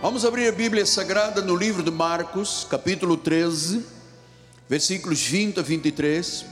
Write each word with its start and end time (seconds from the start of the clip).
Vamos 0.00 0.24
abrir 0.24 0.46
a 0.46 0.52
Bíblia 0.52 0.86
Sagrada 0.86 1.42
no 1.42 1.56
livro 1.56 1.82
de 1.82 1.90
Marcos, 1.90 2.64
capítulo 2.70 3.16
13, 3.16 3.84
versículos 4.68 5.20
20 5.20 5.58
a 5.58 5.62
23. 5.62 6.46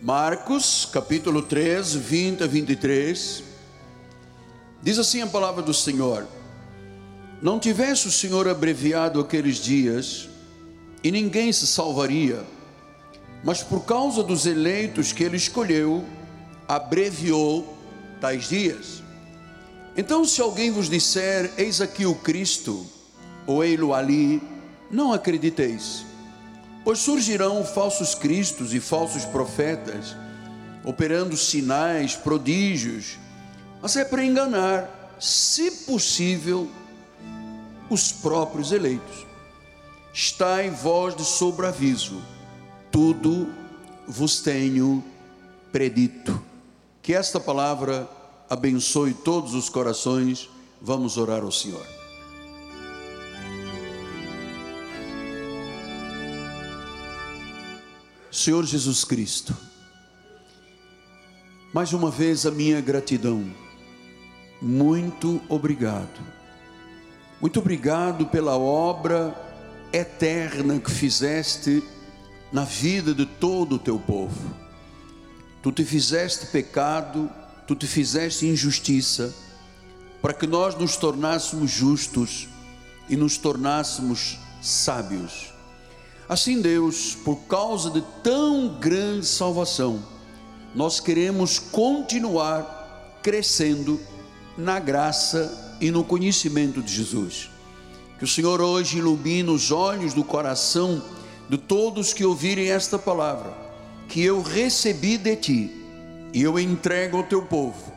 Marcos, 0.00 0.88
capítulo 0.92 1.42
13, 1.42 1.98
20 1.98 2.44
a 2.44 2.46
23. 2.46 3.42
Diz 4.80 5.00
assim 5.00 5.20
a 5.20 5.26
palavra 5.26 5.64
do 5.64 5.74
Senhor: 5.74 6.28
Não 7.42 7.58
tivesse 7.58 8.06
o 8.06 8.12
Senhor 8.12 8.46
abreviado 8.46 9.18
aqueles 9.18 9.56
dias, 9.56 10.28
e 11.02 11.10
ninguém 11.10 11.52
se 11.52 11.66
salvaria, 11.66 12.44
mas 13.42 13.64
por 13.64 13.84
causa 13.84 14.22
dos 14.22 14.46
eleitos 14.46 15.12
que 15.12 15.24
ele 15.24 15.36
escolheu, 15.36 16.04
abreviou 16.68 17.76
tais 18.20 18.48
dias. 18.48 19.05
Então, 19.96 20.24
se 20.26 20.42
alguém 20.42 20.70
vos 20.70 20.90
disser, 20.90 21.52
eis 21.56 21.80
aqui 21.80 22.04
o 22.04 22.14
Cristo, 22.14 22.86
ou 23.46 23.64
ei-lo 23.64 23.94
ali, 23.94 24.42
não 24.90 25.12
acrediteis, 25.12 26.04
pois 26.84 26.98
surgirão 26.98 27.64
falsos 27.64 28.14
cristos 28.14 28.74
e 28.74 28.80
falsos 28.80 29.24
profetas, 29.24 30.14
operando 30.84 31.34
sinais, 31.34 32.14
prodígios, 32.14 33.18
mas 33.80 33.96
é 33.96 34.04
para 34.04 34.22
enganar, 34.22 35.16
se 35.18 35.70
possível, 35.86 36.70
os 37.88 38.12
próprios 38.12 38.72
eleitos. 38.72 39.26
Está 40.12 40.62
em 40.62 40.70
voz 40.70 41.16
de 41.16 41.24
sobreaviso, 41.24 42.22
tudo 42.90 43.48
vos 44.06 44.40
tenho 44.40 45.02
predito. 45.72 46.42
Que 47.02 47.14
esta 47.14 47.38
palavra 47.38 48.08
abençoe 48.48 49.12
todos 49.12 49.54
os 49.54 49.68
corações. 49.68 50.48
Vamos 50.80 51.16
orar 51.16 51.42
ao 51.42 51.52
Senhor. 51.52 51.86
Senhor 58.30 58.64
Jesus 58.64 59.02
Cristo, 59.02 59.56
mais 61.72 61.92
uma 61.92 62.10
vez 62.10 62.46
a 62.46 62.50
minha 62.50 62.80
gratidão. 62.80 63.44
Muito 64.60 65.40
obrigado. 65.48 66.20
Muito 67.40 67.58
obrigado 67.58 68.26
pela 68.26 68.56
obra 68.56 69.34
eterna 69.92 70.78
que 70.78 70.90
fizeste 70.90 71.82
na 72.52 72.64
vida 72.64 73.14
de 73.14 73.26
todo 73.26 73.76
o 73.76 73.78
teu 73.78 73.98
povo. 73.98 74.54
Tu 75.62 75.72
te 75.72 75.84
fizeste 75.84 76.46
pecado, 76.46 77.30
tu 77.66 77.74
te 77.74 77.86
fizeste 77.86 78.46
injustiça, 78.46 79.34
para 80.22 80.32
que 80.32 80.46
nós 80.46 80.76
nos 80.76 80.96
tornássemos 80.96 81.70
justos 81.70 82.48
e 83.08 83.16
nos 83.16 83.36
tornássemos 83.36 84.38
sábios. 84.62 85.52
Assim, 86.28 86.60
Deus, 86.60 87.16
por 87.24 87.36
causa 87.42 87.90
de 87.90 88.02
tão 88.22 88.78
grande 88.80 89.26
salvação, 89.26 90.02
nós 90.74 90.98
queremos 91.00 91.58
continuar 91.58 93.20
crescendo 93.22 94.00
na 94.56 94.78
graça 94.78 95.76
e 95.80 95.90
no 95.90 96.02
conhecimento 96.02 96.82
de 96.82 96.92
Jesus. 96.92 97.50
Que 98.18 98.24
o 98.24 98.28
Senhor 98.28 98.60
hoje 98.60 98.98
ilumine 98.98 99.50
os 99.50 99.70
olhos 99.70 100.14
do 100.14 100.24
coração 100.24 101.02
de 101.48 101.58
todos 101.58 102.12
que 102.12 102.24
ouvirem 102.24 102.70
esta 102.70 102.98
palavra, 102.98 103.52
que 104.08 104.22
eu 104.22 104.42
recebi 104.42 105.18
de 105.18 105.36
ti 105.36 105.85
e 106.36 106.42
eu 106.42 106.58
entrego 106.58 107.16
ao 107.16 107.22
teu 107.22 107.40
povo 107.40 107.94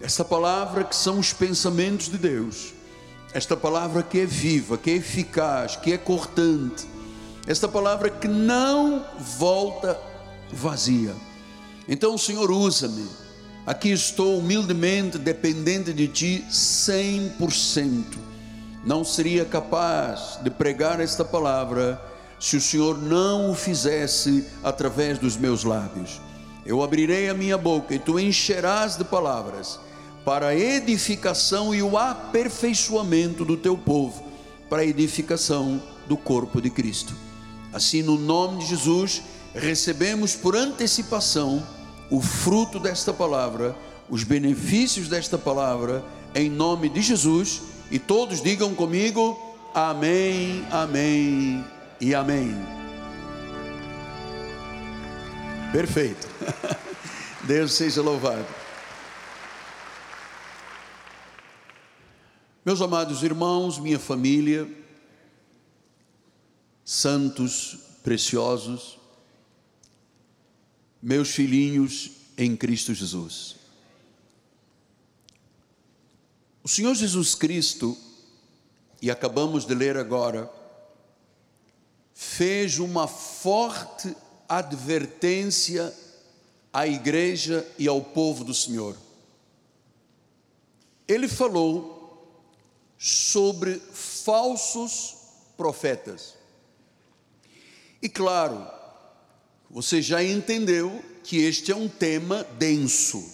esta 0.00 0.24
palavra 0.24 0.84
que 0.84 0.94
são 0.94 1.18
os 1.18 1.32
pensamentos 1.32 2.08
de 2.08 2.16
Deus, 2.16 2.72
esta 3.32 3.56
palavra 3.56 4.00
que 4.00 4.20
é 4.20 4.24
viva, 4.24 4.78
que 4.78 4.92
é 4.92 4.94
eficaz, 4.94 5.74
que 5.74 5.92
é 5.92 5.98
cortante, 5.98 6.86
esta 7.48 7.66
palavra 7.66 8.10
que 8.10 8.28
não 8.28 9.04
volta 9.18 10.00
vazia. 10.52 11.16
Então, 11.88 12.16
Senhor, 12.16 12.48
usa-me. 12.48 13.08
Aqui 13.66 13.90
estou 13.90 14.38
humildemente 14.38 15.18
dependente 15.18 15.92
de 15.92 16.06
Ti 16.06 16.44
100%. 16.48 18.04
Não 18.84 19.02
seria 19.02 19.44
capaz 19.44 20.38
de 20.40 20.48
pregar 20.48 21.00
esta 21.00 21.24
palavra 21.24 22.00
se 22.38 22.56
o 22.56 22.60
Senhor 22.60 22.96
não 23.02 23.50
o 23.50 23.54
fizesse 23.54 24.46
através 24.62 25.18
dos 25.18 25.36
meus 25.36 25.64
lábios. 25.64 26.20
Eu 26.64 26.82
abrirei 26.82 27.28
a 27.28 27.34
minha 27.34 27.58
boca 27.58 27.94
e 27.94 27.98
tu 27.98 28.18
encherás 28.18 28.96
de 28.96 29.04
palavras 29.04 29.78
para 30.24 30.48
a 30.48 30.56
edificação 30.56 31.74
e 31.74 31.82
o 31.82 31.98
aperfeiçoamento 31.98 33.44
do 33.44 33.56
teu 33.56 33.76
povo, 33.76 34.24
para 34.70 34.82
a 34.82 34.86
edificação 34.86 35.82
do 36.08 36.16
corpo 36.16 36.60
de 36.60 36.70
Cristo. 36.70 37.14
Assim, 37.72 38.02
no 38.02 38.18
nome 38.18 38.60
de 38.60 38.66
Jesus, 38.66 39.22
recebemos 39.54 40.34
por 40.34 40.56
antecipação 40.56 41.62
o 42.10 42.20
fruto 42.20 42.78
desta 42.78 43.12
palavra, 43.12 43.76
os 44.08 44.24
benefícios 44.24 45.08
desta 45.08 45.36
palavra, 45.36 46.04
em 46.34 46.48
nome 46.48 46.88
de 46.88 47.02
Jesus, 47.02 47.62
e 47.90 47.98
todos 47.98 48.42
digam 48.42 48.74
comigo: 48.74 49.38
Amém, 49.74 50.64
Amém 50.70 51.64
e 52.00 52.14
Amém. 52.14 52.83
Perfeito. 55.74 56.28
Deus 57.48 57.72
seja 57.72 58.00
louvado. 58.00 58.46
Meus 62.64 62.80
amados 62.80 63.24
irmãos, 63.24 63.80
minha 63.80 63.98
família, 63.98 64.72
santos 66.84 67.76
preciosos, 68.04 69.00
meus 71.02 71.30
filhinhos 71.30 72.12
em 72.38 72.56
Cristo 72.56 72.94
Jesus. 72.94 73.56
O 76.62 76.68
Senhor 76.68 76.94
Jesus 76.94 77.34
Cristo, 77.34 77.98
e 79.02 79.10
acabamos 79.10 79.66
de 79.66 79.74
ler 79.74 79.96
agora, 79.96 80.48
fez 82.14 82.78
uma 82.78 83.08
forte 83.08 84.14
advertência 84.48 85.94
à 86.72 86.86
igreja 86.86 87.66
e 87.78 87.86
ao 87.86 88.02
povo 88.02 88.44
do 88.44 88.54
Senhor. 88.54 88.96
Ele 91.06 91.28
falou 91.28 91.94
sobre 92.98 93.80
falsos 93.92 95.16
profetas. 95.56 96.34
E 98.00 98.08
claro, 98.08 98.66
você 99.70 100.00
já 100.00 100.22
entendeu 100.22 101.04
que 101.22 101.38
este 101.38 101.72
é 101.72 101.76
um 101.76 101.88
tema 101.88 102.44
denso. 102.58 103.24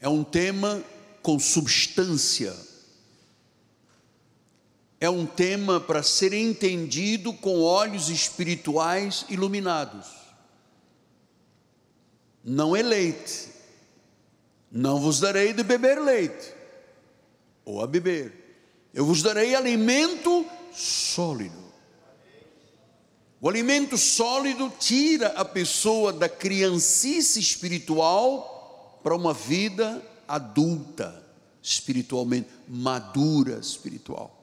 É 0.00 0.08
um 0.08 0.24
tema 0.24 0.82
com 1.22 1.38
substância 1.38 2.69
é 5.00 5.08
um 5.08 5.24
tema 5.24 5.80
para 5.80 6.02
ser 6.02 6.34
entendido 6.34 7.32
com 7.32 7.62
olhos 7.62 8.10
espirituais 8.10 9.24
iluminados. 9.30 10.06
Não 12.44 12.76
é 12.76 12.82
leite, 12.82 13.48
não 14.70 15.00
vos 15.00 15.18
darei 15.18 15.54
de 15.54 15.62
beber 15.62 15.98
leite, 15.98 16.52
ou 17.64 17.82
a 17.82 17.86
beber, 17.86 18.90
eu 18.92 19.06
vos 19.06 19.22
darei 19.22 19.54
alimento 19.54 20.44
sólido. 20.72 21.70
O 23.40 23.48
alimento 23.48 23.96
sólido 23.96 24.70
tira 24.78 25.28
a 25.28 25.46
pessoa 25.46 26.12
da 26.12 26.28
criancice 26.28 27.40
espiritual 27.40 29.00
para 29.02 29.16
uma 29.16 29.32
vida 29.32 30.02
adulta, 30.28 31.24
espiritualmente, 31.62 32.48
madura 32.68 33.58
espiritual. 33.58 34.39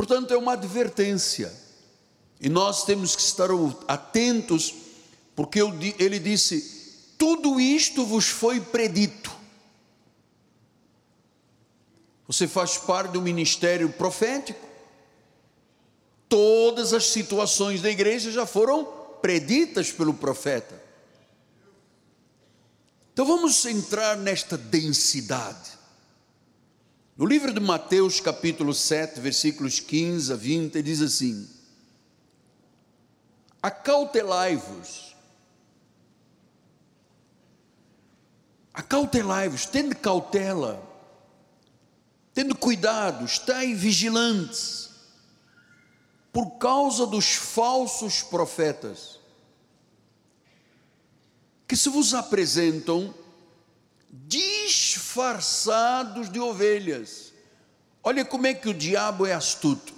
Portanto, 0.00 0.32
é 0.32 0.36
uma 0.38 0.54
advertência. 0.54 1.52
E 2.40 2.48
nós 2.48 2.86
temos 2.86 3.14
que 3.14 3.20
estar 3.20 3.50
atentos, 3.86 4.74
porque 5.36 5.60
ele 5.98 6.18
disse: 6.18 7.12
tudo 7.18 7.60
isto 7.60 8.06
vos 8.06 8.26
foi 8.26 8.62
predito. 8.62 9.30
Você 12.26 12.48
faz 12.48 12.78
parte 12.78 13.12
do 13.12 13.20
ministério 13.20 13.90
profético. 13.92 14.66
Todas 16.30 16.94
as 16.94 17.04
situações 17.08 17.82
da 17.82 17.90
igreja 17.90 18.32
já 18.32 18.46
foram 18.46 18.86
preditas 19.20 19.92
pelo 19.92 20.14
profeta. 20.14 20.82
Então 23.12 23.26
vamos 23.26 23.66
entrar 23.66 24.16
nesta 24.16 24.56
densidade. 24.56 25.78
No 27.20 27.26
livro 27.26 27.52
de 27.52 27.60
Mateus, 27.60 28.18
capítulo 28.18 28.72
7, 28.72 29.20
versículos 29.20 29.78
15 29.78 30.32
a 30.32 30.36
20, 30.36 30.82
diz 30.82 31.02
assim: 31.02 31.46
Acautelai-vos, 33.60 35.14
Acautelai-vos, 38.72 39.66
tende 39.66 39.94
cautela, 39.94 40.82
tendo 42.32 42.56
cuidado, 42.56 43.26
estai 43.26 43.74
vigilantes, 43.74 44.88
por 46.32 46.52
causa 46.52 47.04
dos 47.06 47.34
falsos 47.34 48.22
profetas, 48.22 49.20
que 51.68 51.76
se 51.76 51.90
vos 51.90 52.14
apresentam 52.14 53.12
disfarçados 54.10 56.30
de 56.30 56.40
ovelhas. 56.40 57.32
Olha 58.02 58.24
como 58.24 58.46
é 58.46 58.54
que 58.54 58.68
o 58.68 58.74
diabo 58.74 59.26
é 59.26 59.32
astuto. 59.32 59.94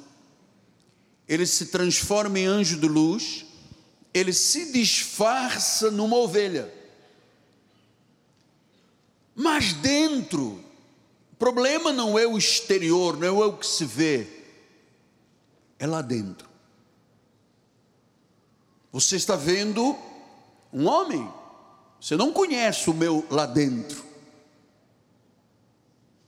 Ele 1.28 1.46
se 1.46 1.66
transforma 1.66 2.38
em 2.38 2.46
anjo 2.46 2.78
de 2.78 2.88
luz, 2.88 3.44
ele 4.12 4.32
se 4.32 4.72
disfarça 4.72 5.90
numa 5.90 6.16
ovelha. 6.16 6.72
Mas 9.34 9.72
dentro, 9.72 10.62
o 11.32 11.36
problema 11.38 11.92
não 11.92 12.18
é 12.18 12.26
o 12.26 12.36
exterior, 12.36 13.16
não 13.16 13.42
é 13.42 13.46
o 13.46 13.56
que 13.56 13.66
se 13.66 13.84
vê, 13.84 14.26
é 15.78 15.86
lá 15.86 16.02
dentro. 16.02 16.48
Você 18.92 19.16
está 19.16 19.34
vendo 19.34 19.98
um 20.72 20.86
homem, 20.86 21.26
você 22.02 22.16
não 22.16 22.32
conhece 22.32 22.90
o 22.90 22.94
meu 22.94 23.24
lá 23.30 23.46
dentro. 23.46 24.04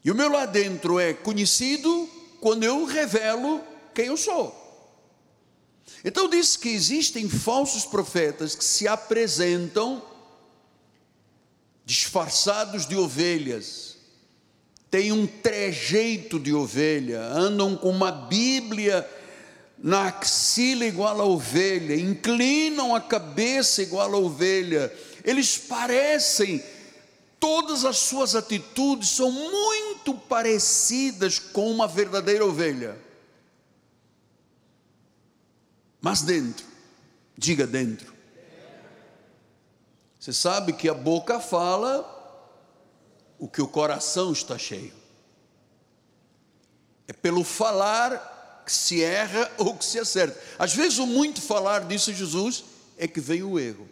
E 0.04 0.10
o 0.10 0.14
meu 0.14 0.30
lá 0.30 0.46
dentro 0.46 1.00
é 1.00 1.12
conhecido 1.12 2.08
quando 2.40 2.62
eu 2.62 2.84
revelo 2.84 3.60
quem 3.92 4.06
eu 4.06 4.16
sou. 4.16 4.54
Então 6.04 6.30
diz 6.30 6.56
que 6.56 6.68
existem 6.68 7.28
falsos 7.28 7.84
profetas 7.84 8.54
que 8.54 8.64
se 8.64 8.86
apresentam 8.86 10.00
disfarçados 11.84 12.86
de 12.86 12.94
ovelhas, 12.94 13.96
têm 14.88 15.10
um 15.10 15.26
trejeito 15.26 16.38
de 16.38 16.54
ovelha, 16.54 17.20
andam 17.20 17.76
com 17.76 17.90
uma 17.90 18.12
Bíblia 18.12 19.10
na 19.76 20.06
axila 20.06 20.84
igual 20.86 21.20
a 21.20 21.24
ovelha, 21.24 21.96
inclinam 21.96 22.94
a 22.94 23.00
cabeça 23.00 23.82
igual 23.82 24.14
a 24.14 24.18
ovelha, 24.18 24.92
eles 25.24 25.56
parecem 25.56 26.62
todas 27.40 27.84
as 27.84 27.98
suas 27.98 28.34
atitudes 28.34 29.10
são 29.10 29.30
muito 29.30 30.14
parecidas 30.14 31.38
com 31.38 31.70
uma 31.70 31.88
verdadeira 31.88 32.44
ovelha. 32.44 32.98
Mas 36.00 36.22
dentro, 36.22 36.66
diga 37.36 37.66
dentro. 37.66 38.14
Você 40.20 40.32
sabe 40.32 40.72
que 40.72 40.88
a 40.88 40.94
boca 40.94 41.38
fala 41.38 42.10
o 43.38 43.48
que 43.48 43.60
o 43.60 43.68
coração 43.68 44.32
está 44.32 44.56
cheio. 44.56 44.94
É 47.06 47.12
pelo 47.12 47.44
falar 47.44 48.62
que 48.64 48.72
se 48.72 49.02
erra 49.02 49.50
ou 49.58 49.76
que 49.76 49.84
se 49.84 49.98
acerta. 49.98 50.40
Às 50.58 50.74
vezes, 50.74 50.98
o 50.98 51.06
muito 51.06 51.42
falar, 51.42 51.80
disse 51.84 52.14
Jesus, 52.14 52.64
é 52.96 53.06
que 53.06 53.20
vem 53.20 53.42
o 53.42 53.58
erro. 53.58 53.86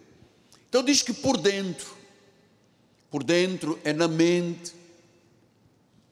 Então, 0.72 0.82
diz 0.82 1.02
que 1.02 1.12
por 1.12 1.36
dentro, 1.36 1.94
por 3.10 3.22
dentro 3.22 3.78
é 3.84 3.92
na 3.92 4.08
mente, 4.08 4.72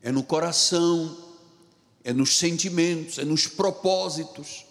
é 0.02 0.12
no 0.12 0.22
coração, 0.22 1.16
é 2.04 2.12
nos 2.12 2.36
sentimentos, 2.36 3.16
é 3.16 3.24
nos 3.24 3.46
propósitos, 3.46 4.66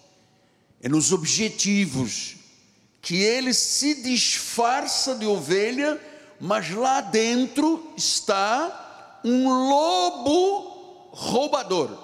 é 0.80 0.88
nos 0.88 1.12
objetivos, 1.12 2.36
que 3.02 3.16
ele 3.16 3.52
se 3.52 4.04
disfarça 4.04 5.16
de 5.16 5.26
ovelha, 5.26 6.00
mas 6.40 6.70
lá 6.70 7.02
dentro 7.02 7.92
está 7.98 9.20
um 9.26 9.50
lobo 9.50 11.10
roubador. 11.14 11.98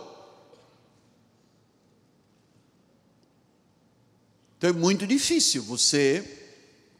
Então 4.57 4.71
é 4.71 4.73
muito 4.73 5.05
difícil 5.05 5.61
você 5.61 6.44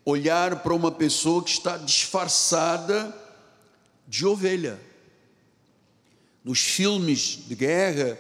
olhar 0.06 0.62
para 0.62 0.74
uma 0.74 0.92
pessoa 0.92 1.44
que 1.44 1.50
está 1.50 1.78
disfarçada 1.78 3.14
de 4.08 4.26
ovelha. 4.26 4.80
Nos 6.44 6.60
filmes 6.60 7.40
de 7.48 7.56
guerra, 7.56 8.18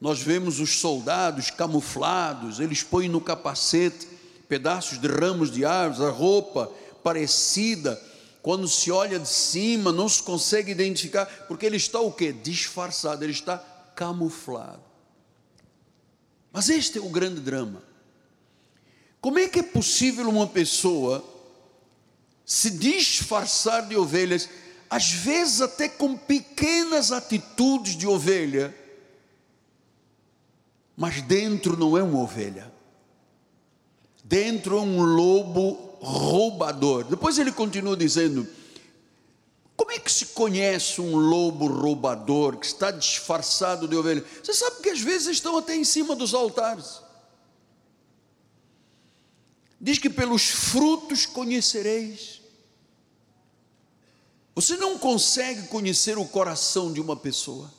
nós 0.00 0.20
vemos 0.20 0.60
os 0.60 0.78
soldados 0.78 1.50
camuflados, 1.50 2.60
eles 2.60 2.84
põem 2.84 3.08
no 3.08 3.20
capacete 3.20 4.06
pedaços 4.48 4.98
de 5.00 5.08
ramos 5.08 5.50
de 5.50 5.64
árvores, 5.64 6.00
a 6.00 6.10
roupa 6.10 6.72
parecida. 7.02 8.00
Quando 8.40 8.68
se 8.68 8.90
olha 8.90 9.18
de 9.18 9.28
cima, 9.28 9.92
não 9.92 10.08
se 10.08 10.22
consegue 10.22 10.70
identificar, 10.70 11.26
porque 11.48 11.66
ele 11.66 11.76
está 11.76 12.00
o 12.00 12.12
quê? 12.12 12.32
Disfarçado, 12.32 13.24
ele 13.24 13.32
está 13.32 13.58
camuflado. 13.94 14.80
Mas 16.52 16.68
este 16.68 16.98
é 16.98 17.00
o 17.00 17.10
grande 17.10 17.40
drama. 17.40 17.82
Como 19.20 19.38
é 19.38 19.48
que 19.48 19.60
é 19.60 19.62
possível 19.62 20.28
uma 20.28 20.46
pessoa 20.46 21.24
se 22.44 22.70
disfarçar 22.70 23.86
de 23.86 23.96
ovelhas, 23.96 24.48
às 24.88 25.10
vezes 25.10 25.60
até 25.60 25.88
com 25.88 26.16
pequenas 26.16 27.12
atitudes 27.12 27.96
de 27.96 28.06
ovelha, 28.06 28.74
mas 30.96 31.20
dentro 31.22 31.76
não 31.76 31.96
é 31.96 32.02
uma 32.02 32.20
ovelha? 32.20 32.72
Dentro 34.24 34.78
é 34.78 34.80
um 34.80 35.02
lobo 35.02 35.72
roubador. 36.00 37.04
Depois 37.04 37.38
ele 37.38 37.50
continua 37.50 37.96
dizendo: 37.96 38.46
como 39.76 39.92
é 39.92 39.98
que 39.98 40.10
se 40.10 40.26
conhece 40.26 41.00
um 41.00 41.16
lobo 41.16 41.66
roubador 41.66 42.56
que 42.56 42.66
está 42.66 42.90
disfarçado 42.90 43.88
de 43.88 43.96
ovelha? 43.96 44.24
Você 44.42 44.52
sabe 44.52 44.82
que 44.82 44.90
às 44.90 45.00
vezes 45.00 45.28
estão 45.28 45.56
até 45.56 45.74
em 45.74 45.84
cima 45.84 46.14
dos 46.14 46.34
altares. 46.34 47.00
Diz 49.80 49.98
que 49.98 50.10
pelos 50.10 50.48
frutos 50.48 51.24
conhecereis. 51.24 52.40
Você 54.54 54.76
não 54.76 54.98
consegue 54.98 55.68
conhecer 55.68 56.18
o 56.18 56.24
coração 56.24 56.92
de 56.92 57.00
uma 57.00 57.14
pessoa. 57.14 57.72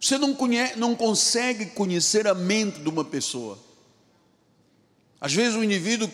Você 0.00 0.18
não, 0.18 0.34
conhece, 0.34 0.78
não 0.78 0.94
consegue 0.94 1.66
conhecer 1.66 2.28
a 2.28 2.34
mente 2.34 2.80
de 2.80 2.88
uma 2.88 3.04
pessoa. 3.04 3.58
Às 5.20 5.32
vezes 5.32 5.56
o 5.56 5.64
indivíduo 5.64 6.08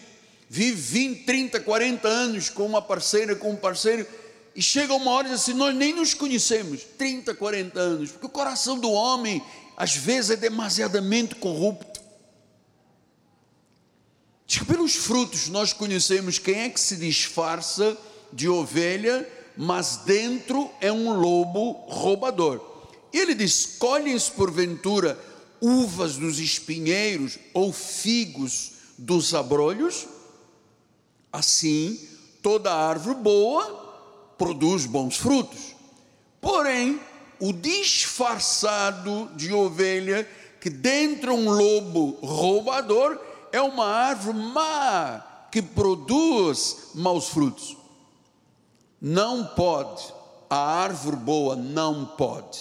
vive 0.49 0.81
20, 0.81 1.25
30, 1.25 1.61
40 1.61 2.08
anos 2.08 2.49
com 2.49 2.64
uma 2.64 2.81
parceira, 2.81 3.37
com 3.37 3.50
um 3.50 3.56
parceiro, 3.56 4.06
e 4.55 4.62
chega 4.62 4.94
uma 4.94 5.11
hora 5.11 5.29
e 5.29 5.31
diz 5.32 5.43
assim: 5.43 5.52
Nós 5.52 5.75
nem 5.75 5.93
nos 5.93 6.14
conhecemos, 6.14 6.82
30, 6.96 7.34
40 7.34 7.79
anos, 7.79 8.12
porque 8.12 8.27
o 8.27 8.31
coração 8.31 8.79
do 8.79 8.91
homem 8.91 9.43
às 9.77 9.94
vezes 9.94 10.31
é 10.31 10.36
demasiadamente 10.36 11.34
corrupto. 11.34 11.92
Diz 14.53 14.59
que 14.59 14.67
pelos 14.67 14.97
frutos 14.97 15.49
nós 15.49 15.73
conhecemos 15.73 16.39
quem 16.39 16.61
é 16.61 16.69
que 16.69 16.79
se 16.79 16.97
disfarça 16.97 17.97
de 18.31 18.51
ovelha, 18.51 19.27
mas 19.56 20.03
dentro 20.05 20.71
é 20.79 20.93
um 20.93 21.19
lobo 21.19 21.73
roubador. 21.89 22.61
Ele 23.15 23.35
diz: 23.35 23.65
colhem-se 23.79 24.31
porventura 24.32 25.19
uvas 25.59 26.19
dos 26.19 26.39
espinheiros 26.39 27.39
ou 27.55 27.73
figos 27.73 28.73
dos 28.99 29.32
abrolhos? 29.32 30.06
Assim, 31.32 31.99
toda 32.43 32.75
árvore 32.75 33.17
boa 33.17 34.35
produz 34.37 34.85
bons 34.85 35.17
frutos. 35.17 35.75
Porém, 36.43 37.01
o 37.41 37.55
disfarçado 37.55 39.31
de 39.35 39.51
ovelha, 39.51 40.29
que 40.61 40.69
dentro 40.69 41.31
é 41.31 41.35
um 41.35 41.49
lobo 41.49 42.19
roubador, 42.21 43.19
é 43.53 43.61
uma 43.61 43.87
árvore 43.87 44.39
má 44.39 45.49
que 45.53 45.61
produz 45.61 46.91
maus 46.94 47.29
frutos. 47.29 47.77
Não 49.01 49.44
pode, 49.44 50.03
a 50.49 50.56
árvore 50.56 51.17
boa 51.17 51.55
não 51.55 52.06
pode 52.06 52.59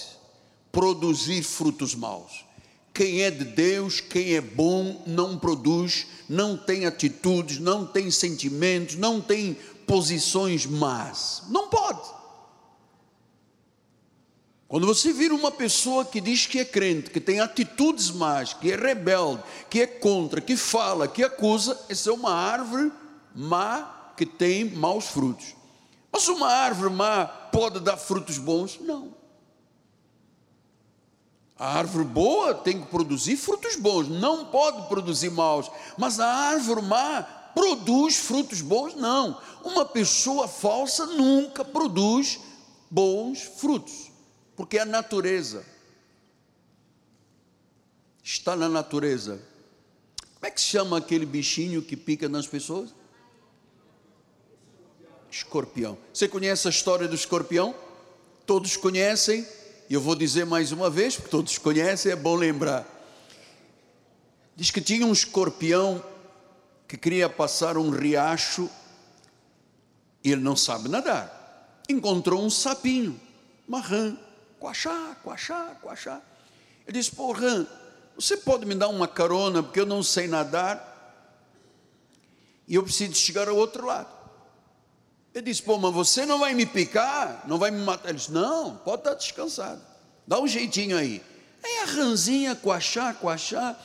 produzir 0.70 1.42
frutos 1.42 1.94
maus. 1.94 2.44
Quem 2.92 3.22
é 3.22 3.30
de 3.30 3.44
Deus, 3.44 4.00
quem 4.00 4.34
é 4.34 4.40
bom, 4.40 5.02
não 5.06 5.38
produz, 5.38 6.06
não 6.28 6.58
tem 6.58 6.84
atitudes, 6.84 7.58
não 7.58 7.86
tem 7.86 8.10
sentimentos, 8.10 8.96
não 8.96 9.18
tem 9.18 9.56
posições 9.86 10.66
más. 10.66 11.44
Não 11.48 11.68
pode. 11.68 12.21
Quando 14.72 14.86
você 14.86 15.12
vira 15.12 15.34
uma 15.34 15.50
pessoa 15.50 16.02
que 16.02 16.18
diz 16.18 16.46
que 16.46 16.58
é 16.58 16.64
crente, 16.64 17.10
que 17.10 17.20
tem 17.20 17.40
atitudes 17.40 18.10
más, 18.10 18.54
que 18.54 18.72
é 18.72 18.74
rebelde, 18.74 19.42
que 19.68 19.82
é 19.82 19.86
contra, 19.86 20.40
que 20.40 20.56
fala, 20.56 21.06
que 21.06 21.22
acusa, 21.22 21.78
essa 21.90 22.08
é 22.08 22.12
uma 22.14 22.32
árvore 22.32 22.90
má 23.34 24.14
que 24.16 24.24
tem 24.24 24.64
maus 24.64 25.04
frutos. 25.08 25.54
Mas 26.10 26.26
uma 26.26 26.48
árvore 26.48 26.88
má 26.88 27.26
pode 27.26 27.80
dar 27.80 27.98
frutos 27.98 28.38
bons? 28.38 28.80
Não. 28.80 29.12
A 31.58 31.76
árvore 31.76 32.06
boa 32.06 32.54
tem 32.54 32.80
que 32.80 32.86
produzir 32.86 33.36
frutos 33.36 33.76
bons, 33.76 34.08
não 34.08 34.46
pode 34.46 34.88
produzir 34.88 35.30
maus. 35.32 35.70
Mas 35.98 36.18
a 36.18 36.26
árvore 36.26 36.80
má 36.80 37.22
produz 37.54 38.16
frutos 38.16 38.62
bons? 38.62 38.94
Não. 38.94 39.38
Uma 39.64 39.84
pessoa 39.84 40.48
falsa 40.48 41.04
nunca 41.04 41.62
produz 41.62 42.40
bons 42.90 43.42
frutos, 43.58 44.11
porque 44.56 44.78
a 44.78 44.84
natureza 44.84 45.64
está 48.22 48.54
na 48.54 48.68
natureza. 48.68 49.40
Como 50.34 50.46
é 50.46 50.50
que 50.50 50.60
se 50.60 50.68
chama 50.68 50.98
aquele 50.98 51.26
bichinho 51.26 51.82
que 51.82 51.96
pica 51.96 52.28
nas 52.28 52.46
pessoas? 52.46 52.94
Escorpião. 55.30 55.96
Você 56.12 56.28
conhece 56.28 56.66
a 56.66 56.70
história 56.70 57.08
do 57.08 57.14
escorpião? 57.14 57.74
Todos 58.46 58.76
conhecem, 58.76 59.46
e 59.88 59.94
eu 59.94 60.00
vou 60.00 60.14
dizer 60.14 60.44
mais 60.44 60.72
uma 60.72 60.90
vez, 60.90 61.16
porque 61.16 61.30
todos 61.30 61.56
conhecem, 61.58 62.12
é 62.12 62.16
bom 62.16 62.34
lembrar. 62.34 62.86
Diz 64.54 64.70
que 64.70 64.80
tinha 64.80 65.06
um 65.06 65.12
escorpião 65.12 66.02
que 66.86 66.98
queria 66.98 67.28
passar 67.28 67.78
um 67.78 67.90
riacho 67.90 68.68
e 70.22 70.30
ele 70.30 70.42
não 70.42 70.54
sabe 70.54 70.88
nadar. 70.88 71.82
Encontrou 71.88 72.44
um 72.44 72.50
sapinho, 72.50 73.18
uma 73.66 73.80
rã, 73.80 74.16
coachá, 74.62 75.16
coachá, 75.24 75.76
coachá. 75.82 76.22
Ele 76.86 76.98
disse: 76.98 77.10
Pô, 77.10 77.32
rã, 77.32 77.66
você 78.14 78.36
pode 78.36 78.64
me 78.64 78.76
dar 78.76 78.88
uma 78.88 79.08
carona, 79.08 79.60
porque 79.60 79.80
eu 79.80 79.86
não 79.86 80.04
sei 80.04 80.28
nadar 80.28 80.88
e 82.68 82.76
eu 82.76 82.82
preciso 82.84 83.14
chegar 83.14 83.48
ao 83.48 83.56
outro 83.56 83.84
lado. 83.84 84.08
Ele 85.34 85.46
disse: 85.46 85.62
Pô, 85.64 85.76
mas 85.78 85.92
você 85.92 86.24
não 86.24 86.38
vai 86.38 86.54
me 86.54 86.64
picar? 86.64 87.44
Não 87.48 87.58
vai 87.58 87.72
me 87.72 87.80
matar? 87.80 88.10
Ele 88.10 88.18
disse: 88.18 88.30
Não, 88.30 88.76
pode 88.76 89.00
estar 89.00 89.14
descansado. 89.14 89.82
Dá 90.24 90.38
um 90.38 90.46
jeitinho 90.46 90.96
aí. 90.96 91.20
Aí 91.64 91.78
a 91.78 91.84
ranzinha, 91.86 92.54
coachá, 92.54 93.12
coachá. 93.12 93.76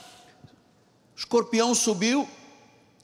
O 1.15 1.17
escorpião 1.17 1.74
subiu. 1.74 2.29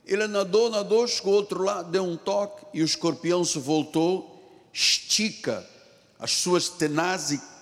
Ele 0.06 0.27
nadou, 0.27 0.70
nadou, 0.70 1.08
chegou 1.08 1.34
ao 1.34 1.39
outro 1.39 1.63
lado, 1.63 1.89
deu 1.89 2.03
um 2.03 2.18
toque 2.18 2.65
e 2.74 2.82
o 2.82 2.86
escorpião 2.86 3.44
se 3.46 3.58
voltou, 3.58 4.68
estica 4.74 5.65
as 6.24 6.32
suas 6.32 6.70
tenazes 6.70 7.38
e 7.38 7.53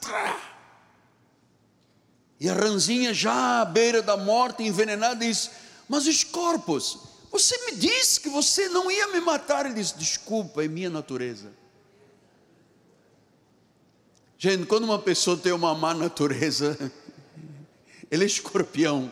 e 2.39 2.49
a 2.49 2.53
ranzinha 2.55 3.13
já 3.13 3.61
à 3.61 3.65
beira 3.65 4.01
da 4.01 4.17
morte, 4.17 4.63
envenenada, 4.63 5.15
diz: 5.23 5.51
Mas 5.87 6.07
os 6.07 6.23
corpos, 6.23 6.97
você 7.31 7.55
me 7.65 7.75
disse 7.75 8.19
que 8.19 8.29
você 8.29 8.67
não 8.69 8.89
ia 8.89 9.09
me 9.09 9.19
matar. 9.21 9.67
Ele 9.67 9.75
diz: 9.75 9.93
Desculpa, 9.95 10.63
é 10.63 10.67
minha 10.67 10.89
natureza. 10.89 11.53
Gente, 14.39 14.65
quando 14.65 14.85
uma 14.85 14.97
pessoa 14.97 15.37
tem 15.37 15.51
uma 15.51 15.75
má 15.75 15.93
natureza, 15.93 16.75
ele 18.09 18.23
é 18.23 18.27
escorpião. 18.27 19.11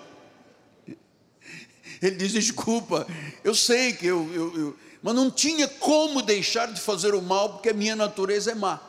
Ele 2.01 2.15
diz: 2.15 2.31
Desculpa, 2.31 3.05
eu 3.43 3.53
sei 3.53 3.93
que 3.93 4.07
eu, 4.07 4.27
eu, 4.33 4.57
eu, 4.57 4.77
mas 5.03 5.13
não 5.13 5.29
tinha 5.29 5.67
como 5.67 6.23
deixar 6.23 6.65
de 6.71 6.81
fazer 6.81 7.13
o 7.13 7.21
mal, 7.21 7.53
porque 7.53 7.69
a 7.69 7.75
minha 7.75 7.95
natureza 7.95 8.53
é 8.53 8.55
má. 8.55 8.88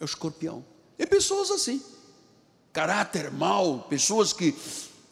É 0.00 0.04
o 0.04 0.06
escorpião. 0.06 0.64
E 0.98 1.06
pessoas 1.06 1.50
assim 1.50 1.82
caráter 2.76 3.30
mau, 3.30 3.86
pessoas 3.88 4.34
que 4.34 4.54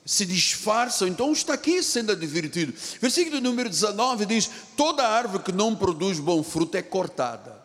se 0.05 0.27
disfarçam, 0.27 1.09
então 1.09 1.33
está 1.33 1.55
aqui 1.55 1.83
sendo 1.83 2.13
advertido. 2.13 2.75
Versículo 3.01 3.41
número 3.41 3.71
19 3.71 4.27
diz: 4.27 4.51
Toda 4.77 5.09
árvore 5.09 5.45
que 5.45 5.51
não 5.51 5.75
produz 5.75 6.19
bom 6.19 6.43
fruto 6.43 6.77
é 6.77 6.83
cortada, 6.83 7.59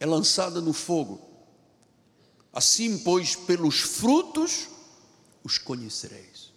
é 0.00 0.04
lançada 0.04 0.60
no 0.60 0.72
fogo. 0.72 1.20
Assim, 2.52 2.98
pois, 2.98 3.36
pelos 3.36 3.78
frutos 3.78 4.66
os 5.44 5.56
conhecereis. 5.56 6.52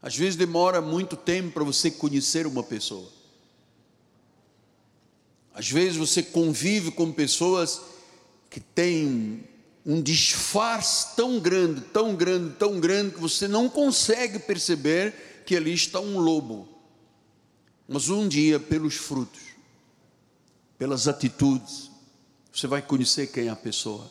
Às 0.00 0.16
vezes 0.16 0.34
demora 0.34 0.80
muito 0.80 1.14
tempo 1.14 1.52
para 1.52 1.64
você 1.64 1.90
conhecer 1.90 2.46
uma 2.46 2.62
pessoa. 2.62 3.12
Às 5.52 5.70
vezes 5.70 5.98
você 5.98 6.22
convive 6.22 6.90
com 6.90 7.12
pessoas 7.12 7.82
que 8.50 8.58
têm 8.58 9.48
um 9.86 10.02
disfarce 10.02 11.14
tão 11.16 11.38
grande, 11.38 11.80
tão 11.80 12.14
grande, 12.14 12.54
tão 12.56 12.78
grande, 12.78 13.14
que 13.14 13.20
você 13.20 13.48
não 13.48 13.68
consegue 13.68 14.38
perceber 14.40 15.42
que 15.46 15.56
ali 15.56 15.72
está 15.72 16.00
um 16.00 16.18
lobo. 16.18 16.68
Mas 17.88 18.08
um 18.08 18.28
dia, 18.28 18.60
pelos 18.60 18.96
frutos, 18.96 19.40
pelas 20.76 21.08
atitudes, 21.08 21.90
você 22.52 22.66
vai 22.66 22.82
conhecer 22.82 23.28
quem 23.28 23.46
é 23.46 23.50
a 23.50 23.56
pessoa. 23.56 24.10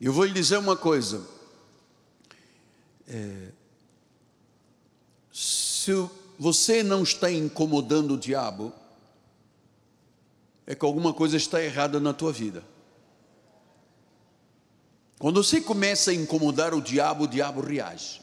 Eu 0.00 0.12
vou 0.12 0.24
lhe 0.24 0.32
dizer 0.32 0.58
uma 0.58 0.76
coisa. 0.76 1.24
É, 3.06 3.48
se 5.32 5.92
você 6.38 6.82
não 6.82 7.02
está 7.02 7.30
incomodando 7.30 8.14
o 8.14 8.18
diabo, 8.18 8.72
é 10.66 10.74
que 10.74 10.84
alguma 10.84 11.12
coisa 11.12 11.36
está 11.36 11.62
errada 11.62 11.98
na 11.98 12.12
tua 12.12 12.32
vida. 12.32 12.64
Quando 15.18 15.42
você 15.42 15.60
começa 15.60 16.10
a 16.10 16.14
incomodar 16.14 16.74
o 16.74 16.80
diabo, 16.80 17.24
o 17.24 17.28
diabo 17.28 17.60
reage. 17.60 18.20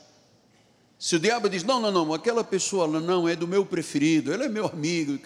Se 0.98 1.16
o 1.16 1.20
diabo 1.20 1.50
diz, 1.50 1.64
não, 1.64 1.80
não, 1.80 1.92
não, 1.92 2.14
aquela 2.14 2.44
pessoa 2.44 2.86
não 3.00 3.28
é 3.28 3.34
do 3.34 3.48
meu 3.48 3.66
preferido, 3.66 4.34
ele 4.34 4.44
é 4.44 4.50
meu 4.50 4.66
amigo, 4.66 5.18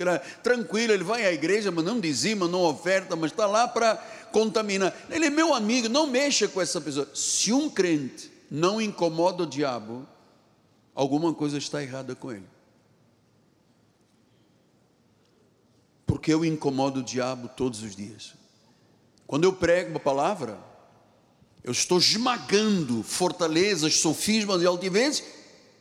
tranquilo, 0.44 0.94
ele 0.94 1.04
vai 1.04 1.26
à 1.26 1.34
igreja, 1.34 1.72
mas 1.72 1.84
não 1.84 2.00
dizima, 2.00 2.48
não 2.48 2.62
oferta, 2.62 3.16
mas 3.16 3.32
está 3.32 3.48
lá 3.48 3.68
para 3.68 3.96
contaminar. 4.32 4.96
Ele 5.10 5.26
é 5.26 5.30
meu 5.32 5.52
amigo, 5.52 5.90
não 5.90 6.06
mexa 6.06 6.48
com 6.48 6.62
essa 6.62 6.80
pessoa. 6.80 7.10
Se 7.16 7.52
um 7.52 7.68
crente 7.72 8.32
não 8.52 8.80
incomoda 8.80 9.42
o 9.42 9.48
diabo, 9.48 10.08
alguma 10.94 11.34
coisa 11.34 11.58
está 11.58 11.82
errada 11.82 12.14
com 12.14 12.32
ele. 12.32 12.53
Porque 16.24 16.34
eu 16.34 16.46
incomodo 16.46 17.02
o 17.02 17.04
diabo 17.04 17.50
todos 17.50 17.84
os 17.84 17.98
dias. 17.98 18.34
Quando 19.28 19.44
eu 19.44 19.52
prego 19.52 19.98
a 19.98 20.00
palavra, 20.00 20.58
eu 21.62 21.74
estou 21.74 21.98
esmagando 21.98 23.04
fortalezas, 23.04 23.96
sofismas 23.96 24.62
e 24.62 24.66
altivez. 24.66 25.22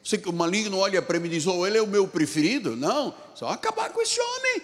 Você 0.03 0.19
que 0.19 0.29
o 0.29 0.33
maligno 0.33 0.79
olha 0.79 1.01
para 1.01 1.21
mim 1.21 1.29
e 1.29 1.31
diz: 1.31 1.47
Oh, 1.47 1.65
ele 1.65 1.79
é 1.79 1.81
o 1.81 1.87
meu 1.87 2.09
preferido. 2.09 2.75
Não, 2.75 3.15
só 3.37 3.51
acabar 3.51 3.91
com 3.91 4.03
esse 4.03 4.21
homem. 4.21 4.63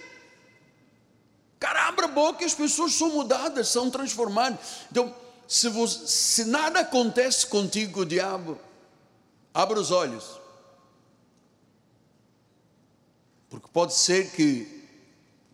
Cara, 1.61 1.87
abra 1.87 2.07
a 2.07 2.09
boca 2.09 2.43
e 2.43 2.47
as 2.47 2.55
pessoas 2.55 2.95
são 2.95 3.11
mudadas, 3.11 3.69
são 3.69 3.89
transformadas. 3.89 4.59
Então, 4.91 5.15
se, 5.47 5.69
você, 5.69 6.09
se 6.09 6.45
nada 6.45 6.81
acontece 6.81 7.47
contigo 7.47 8.05
diabo, 8.05 8.59
abra 9.55 9.79
os 9.79 9.93
olhos. 9.93 10.41
Porque 13.49 13.69
pode 13.73 13.95
ser 13.95 14.33
que 14.33 14.78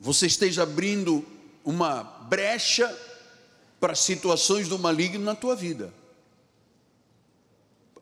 você 0.05 0.27
esteja 0.27 0.65
abrindo 0.65 1.25
uma 1.65 2.03
brecha 2.03 2.95
para 3.81 3.95
situações 3.95 4.69
do 4.69 4.79
maligno 4.79 5.25
na 5.25 5.35
tua 5.35 5.57
vida. 5.57 5.91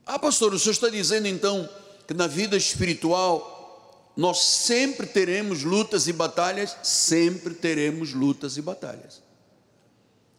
Ah, 0.04 0.18
pastor, 0.18 0.52
o 0.52 0.58
senhor 0.58 0.72
está 0.72 0.88
dizendo 0.88 1.28
então 1.28 1.68
que 2.04 2.12
na 2.12 2.26
vida 2.26 2.56
espiritual 2.56 4.10
nós 4.16 4.38
sempre 4.42 5.06
teremos 5.06 5.62
lutas 5.62 6.08
e 6.08 6.12
batalhas? 6.12 6.76
Sempre 6.82 7.54
teremos 7.54 8.12
lutas 8.12 8.56
e 8.56 8.62
batalhas. 8.62 9.22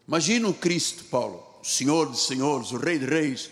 Imagina 0.05 0.49
o 0.49 0.53
Cristo, 0.53 1.05
Paulo, 1.05 1.47
o 1.61 1.65
Senhor 1.65 2.09
dos 2.09 2.27
Senhores, 2.27 2.73
o 2.73 2.77
Rei 2.77 2.99
de 2.99 3.05
Reis, 3.05 3.49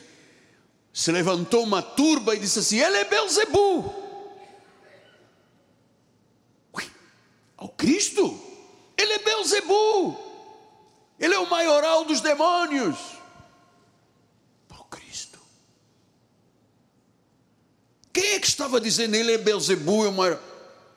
se 0.93 1.13
levantou 1.13 1.63
uma 1.63 1.81
turba 1.81 2.35
e 2.35 2.39
disse 2.39 2.59
assim: 2.59 2.79
Ele 2.79 2.97
é 2.97 3.05
Belzebu. 3.05 4.00
Ao 7.61 7.69
Cristo, 7.69 8.41
ele 8.97 9.13
é 9.13 9.19
Belzebu. 9.19 10.17
Ele 11.19 11.35
é 11.35 11.37
o 11.37 11.47
maioral 11.47 12.03
dos 12.03 12.19
demônios. 12.19 12.97
Para 14.67 14.79
o 14.79 14.85
Cristo. 14.85 15.37
Quem 18.11 18.31
é 18.31 18.39
que 18.39 18.47
estava 18.47 18.81
dizendo 18.81 19.13
ele 19.13 19.33
é 19.33 19.37
Belzebu? 19.37 20.05
É 20.05 20.09
o 20.09 20.11
maior? 20.11 20.41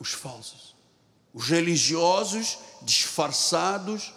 Os 0.00 0.12
falsos. 0.12 0.74
Os 1.34 1.48
religiosos 1.48 2.56
disfarçados 2.80 4.14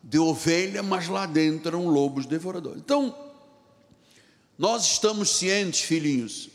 de 0.00 0.20
ovelha, 0.20 0.84
mas 0.84 1.08
lá 1.08 1.26
dentro 1.26 1.70
eram 1.70 1.88
lobos 1.88 2.24
devoradores. 2.24 2.78
Então, 2.78 3.32
nós 4.56 4.84
estamos 4.84 5.30
cientes, 5.30 5.80
filhinhos, 5.80 6.50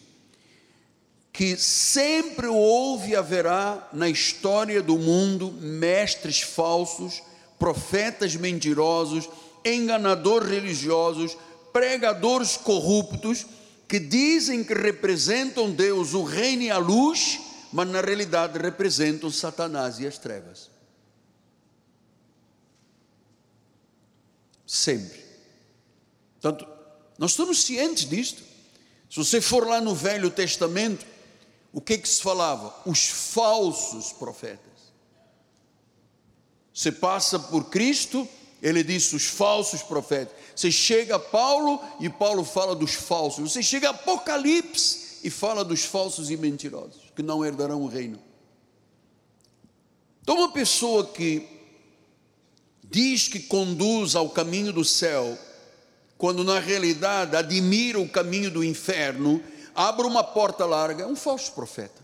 que 1.35 1.57
sempre 1.57 2.47
houve 2.47 3.09
e 3.09 3.15
haverá 3.15 3.89
na 3.91 4.07
história 4.07 4.81
do 4.81 4.97
mundo 4.97 5.51
mestres 5.51 6.39
falsos 6.39 7.21
profetas 7.59 8.37
mentirosos, 8.37 9.27
enganadores 9.65 10.49
religiosos, 10.49 11.37
pregadores 11.73 12.55
corruptos, 12.55 13.45
que 13.85 13.99
dizem 13.99 14.63
que 14.63 14.73
representam 14.73 15.69
Deus, 15.69 16.13
o 16.13 16.23
reino 16.23 16.63
e 16.63 16.71
a 16.71 16.77
luz, 16.77 17.41
mas 17.73 17.89
na 17.89 17.99
realidade 17.99 18.57
representam 18.57 19.29
Satanás 19.29 19.99
e 19.99 20.07
as 20.07 20.17
trevas. 20.17 20.71
Sempre. 24.65 25.19
Portanto, 26.39 26.65
nós 27.17 27.31
estamos 27.31 27.65
cientes 27.65 28.07
disto. 28.07 28.41
Se 29.09 29.17
você 29.17 29.41
for 29.41 29.67
lá 29.67 29.81
no 29.81 29.93
Velho 29.93 30.29
Testamento, 30.29 31.05
O 31.75 31.81
que 31.81 31.97
que 31.97 32.07
se 32.07 32.21
falava? 32.21 32.73
Os 32.85 33.07
falsos 33.07 34.13
profetas. 34.13 34.93
Você 36.73 36.89
passa 36.89 37.37
por 37.37 37.65
Cristo, 37.65 38.25
ele 38.61 38.81
disse 38.81 39.13
os 39.13 39.25
falsos 39.25 39.83
profetas. 39.83 40.33
Você 40.55 40.71
chega 40.71 41.17
a 41.17 41.19
Paulo 41.19 41.81
e 41.99 42.09
Paulo 42.09 42.45
fala 42.45 42.73
dos 42.73 42.93
falsos. 42.93 43.51
Você 43.51 43.61
chega 43.61 43.89
a 43.89 43.91
Apocalipse 43.91 45.19
e 45.21 45.29
fala 45.29 45.65
dos 45.65 45.83
falsos 45.83 46.31
e 46.31 46.37
mentirosos, 46.37 47.11
que 47.13 47.21
não 47.21 47.43
herdarão 47.43 47.81
o 47.81 47.87
reino. 47.87 48.21
Então, 50.21 50.37
uma 50.37 50.53
pessoa 50.53 51.05
que 51.05 51.45
diz 52.85 53.27
que 53.27 53.41
conduz 53.41 54.15
ao 54.15 54.29
caminho 54.29 54.71
do 54.71 54.85
céu, 54.85 55.37
quando 56.17 56.41
na 56.41 56.57
realidade 56.57 57.35
admira 57.35 57.99
o 57.99 58.07
caminho 58.07 58.49
do 58.49 58.63
inferno, 58.63 59.43
abre 59.75 60.07
uma 60.07 60.23
porta 60.23 60.65
larga, 60.65 61.03
é 61.03 61.07
um 61.07 61.15
falso 61.15 61.51
profeta. 61.51 62.03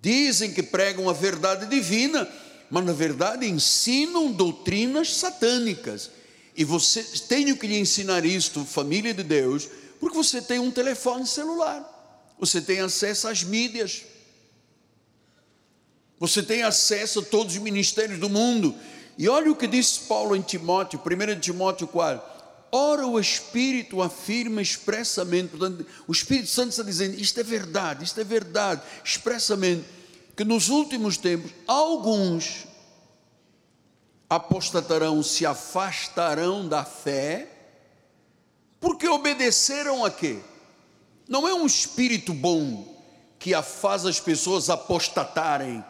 Dizem 0.00 0.52
que 0.52 0.62
pregam 0.62 1.08
a 1.08 1.12
verdade 1.12 1.66
divina, 1.66 2.28
mas 2.70 2.84
na 2.84 2.92
verdade 2.92 3.46
ensinam 3.46 4.32
doutrinas 4.32 5.14
satânicas. 5.14 6.10
E 6.56 6.64
você 6.64 7.02
tenho 7.28 7.56
que 7.56 7.66
lhe 7.66 7.78
ensinar 7.78 8.24
isto, 8.24 8.64
família 8.64 9.12
de 9.12 9.22
Deus, 9.22 9.68
porque 10.00 10.16
você 10.16 10.40
tem 10.40 10.58
um 10.58 10.70
telefone 10.70 11.26
celular, 11.26 12.34
você 12.38 12.60
tem 12.60 12.80
acesso 12.80 13.28
às 13.28 13.42
mídias, 13.42 14.02
você 16.18 16.42
tem 16.42 16.62
acesso 16.62 17.20
a 17.20 17.22
todos 17.22 17.54
os 17.54 17.60
ministérios 17.60 18.18
do 18.18 18.30
mundo. 18.30 18.74
E 19.16 19.28
olha 19.28 19.50
o 19.50 19.56
que 19.56 19.66
disse 19.66 20.00
Paulo 20.00 20.34
em 20.34 20.42
Timóteo, 20.42 21.00
1 21.00 21.40
Timóteo 21.40 21.86
4. 21.86 22.33
Ora, 22.76 23.06
o 23.06 23.20
Espírito 23.20 24.02
afirma 24.02 24.60
expressamente, 24.60 25.50
portanto, 25.50 25.86
o 26.08 26.10
Espírito 26.10 26.48
Santo 26.48 26.70
está 26.70 26.82
dizendo: 26.82 27.14
isto 27.14 27.38
é 27.38 27.44
verdade, 27.44 28.02
isto 28.02 28.20
é 28.20 28.24
verdade, 28.24 28.82
expressamente, 29.04 29.84
que 30.36 30.44
nos 30.44 30.70
últimos 30.70 31.16
tempos, 31.16 31.52
alguns 31.68 32.66
apostatarão, 34.28 35.22
se 35.22 35.46
afastarão 35.46 36.66
da 36.66 36.84
fé, 36.84 37.48
porque 38.80 39.06
obedeceram 39.06 40.04
a 40.04 40.10
quê? 40.10 40.40
Não 41.28 41.46
é 41.46 41.54
um 41.54 41.66
espírito 41.66 42.34
bom 42.34 42.92
que 43.38 43.54
faz 43.62 44.04
as 44.04 44.18
pessoas 44.18 44.68
apostatarem. 44.68 45.84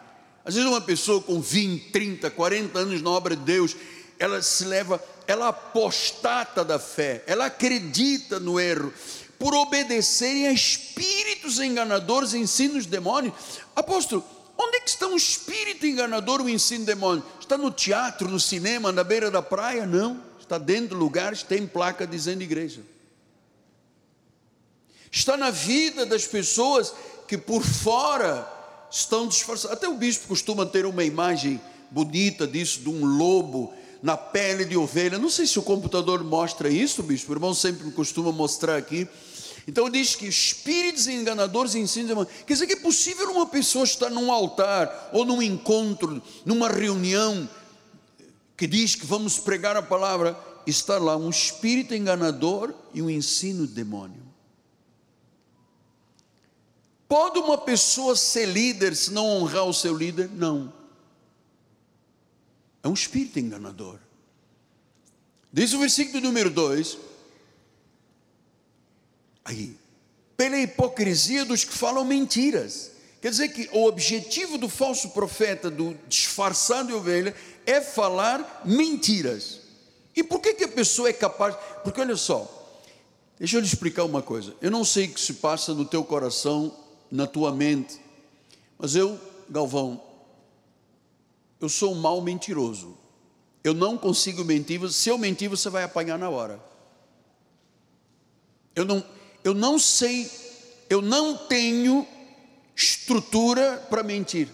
Às 0.45 0.53
vezes, 0.53 0.69
uma 0.69 0.81
pessoa 0.81 1.19
com 1.19 1.41
20, 1.41 1.89
30, 1.89 2.29
40 2.29 2.77
anos 2.77 3.01
na 3.01 3.09
obra 3.09 3.35
de 3.35 3.41
Deus, 3.41 3.75
ela 4.19 4.39
se 4.43 4.65
leva 4.65 5.01
ela 5.27 5.49
apostata 5.49 6.63
da 6.63 6.79
fé, 6.79 7.23
ela 7.27 7.45
acredita 7.45 8.39
no 8.39 8.59
erro, 8.59 8.93
por 9.37 9.53
obedecerem 9.53 10.47
a 10.47 10.51
espíritos 10.51 11.59
enganadores 11.59 12.33
ensinos 12.33 12.85
demônios. 12.85 13.33
Apóstolo, 13.75 14.23
onde 14.57 14.77
é 14.77 14.79
que 14.79 14.89
está 14.89 15.07
um 15.07 15.15
espírito 15.15 15.85
enganador, 15.85 16.41
um 16.41 16.49
ensino 16.49 16.85
demônio? 16.85 17.23
Está 17.39 17.57
no 17.57 17.69
teatro, 17.69 18.29
no 18.29 18.39
cinema, 18.39 18.91
na 18.91 19.03
beira 19.03 19.29
da 19.29 19.41
praia? 19.41 19.85
Não, 19.85 20.21
está 20.39 20.57
dentro 20.57 20.89
de 20.89 20.95
lugares 20.95 21.43
tem 21.43 21.67
placa 21.67 22.07
dizendo 22.07 22.41
igreja. 22.41 22.81
Está 25.11 25.37
na 25.37 25.49
vida 25.49 26.05
das 26.05 26.25
pessoas 26.25 26.93
que 27.27 27.37
por 27.37 27.63
fora 27.63 28.51
estão 28.91 29.27
disfarçadas. 29.27 29.77
Até 29.77 29.87
o 29.87 29.95
bispo 29.95 30.27
costuma 30.27 30.65
ter 30.65 30.85
uma 30.85 31.03
imagem 31.03 31.59
bonita 31.89 32.47
disso, 32.47 32.81
de 32.81 32.89
um 32.89 33.05
lobo 33.05 33.73
na 34.05 34.15
pele 34.15 34.63
de 34.65 34.77
ovelha. 34.77 35.17
Não 35.17 35.31
sei 35.31 35.47
se 35.47 35.57
o 35.57 35.63
computador 35.63 36.23
mostra 36.23 36.69
isso, 36.69 37.01
bispo. 37.01 37.31
O 37.31 37.35
irmão 37.35 37.55
sempre 37.55 37.89
costuma 37.89 38.31
mostrar 38.31 38.77
aqui. 38.77 39.07
Então 39.67 39.89
diz 39.89 40.13
que 40.13 40.27
espíritos 40.27 41.07
enganadores 41.07 41.73
ensinam. 41.73 42.23
Quer 42.45 42.53
dizer 42.53 42.67
que 42.67 42.73
é 42.73 42.79
possível 42.79 43.31
uma 43.31 43.47
pessoa 43.47 43.83
estar 43.83 44.11
num 44.11 44.31
altar 44.31 45.09
ou 45.11 45.25
num 45.25 45.41
encontro, 45.41 46.21
numa 46.45 46.69
reunião 46.69 47.49
que 48.55 48.67
diz 48.67 48.93
que 48.93 49.07
vamos 49.07 49.39
pregar 49.39 49.75
a 49.75 49.81
palavra, 49.81 50.39
estar 50.67 50.99
lá 50.99 51.17
um 51.17 51.31
espírito 51.31 51.95
enganador 51.95 52.75
e 52.93 53.01
um 53.01 53.09
ensino 53.09 53.65
demônio. 53.65 54.21
Pode 57.07 57.39
uma 57.39 57.57
pessoa 57.57 58.15
ser 58.15 58.45
líder 58.45 58.95
se 58.95 59.11
não 59.11 59.25
honrar 59.25 59.65
o 59.65 59.73
seu 59.73 59.97
líder? 59.97 60.29
Não. 60.31 60.84
É 62.85 62.87
um 62.87 62.93
espírito 62.93 63.39
enganador. 63.39 63.97
Diz 65.51 65.73
o 65.73 65.79
versículo 65.79 66.21
número 66.21 66.51
2. 66.51 66.99
Aí, 69.43 69.75
pela 70.37 70.55
hipocrisia 70.59 71.43
dos 71.45 71.63
que 71.63 71.73
falam 71.73 72.05
mentiras. 72.05 72.91
Quer 73.19 73.31
dizer 73.31 73.49
que 73.49 73.67
o 73.73 73.87
objetivo 73.87 74.59
do 74.59 74.69
falso 74.69 75.09
profeta, 75.09 75.71
do 75.71 75.97
disfarçado 76.07 76.89
de 76.89 76.93
ovelha, 76.93 77.35
é 77.65 77.81
falar 77.81 78.61
mentiras. 78.63 79.61
E 80.15 80.23
por 80.23 80.39
que, 80.39 80.53
que 80.53 80.65
a 80.65 80.67
pessoa 80.67 81.09
é 81.09 81.13
capaz? 81.13 81.55
Porque 81.83 81.99
olha 81.99 82.15
só, 82.15 82.47
deixa 83.39 83.57
eu 83.57 83.61
lhe 83.61 83.65
explicar 83.65 84.03
uma 84.03 84.21
coisa. 84.21 84.53
Eu 84.61 84.69
não 84.69 84.85
sei 84.85 85.07
o 85.07 85.13
que 85.15 85.19
se 85.19 85.33
passa 85.33 85.73
no 85.73 85.85
teu 85.85 86.03
coração, 86.03 86.71
na 87.09 87.25
tua 87.25 87.51
mente, 87.51 87.99
mas 88.77 88.95
eu, 88.95 89.19
Galvão, 89.49 89.99
eu 91.65 91.69
sou 91.69 91.93
um 91.93 91.99
mau 91.99 92.21
mentiroso. 92.21 92.95
Eu 93.63 93.73
não 93.73 93.97
consigo 93.97 94.43
mentir, 94.43 94.79
se 94.91 95.09
eu 95.09 95.17
mentir, 95.17 95.49
você 95.49 95.67
vai 95.67 95.83
apanhar 95.83 96.17
na 96.19 96.29
hora. 96.29 96.63
Eu 98.75 98.85
não, 98.85 99.03
eu 99.43 99.55
não 99.55 99.79
sei, 99.79 100.29
eu 100.87 101.01
não 101.01 101.35
tenho 101.35 102.07
estrutura 102.75 103.83
para 103.89 104.03
mentir. 104.03 104.47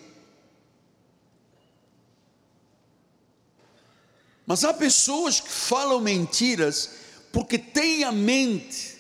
Mas 4.46 4.64
há 4.64 4.74
pessoas 4.74 5.42
que 5.42 5.50
falam 5.50 6.00
mentiras 6.00 6.92
porque 7.34 7.58
têm 7.58 8.06
a 8.06 8.12
mente, 8.12 8.98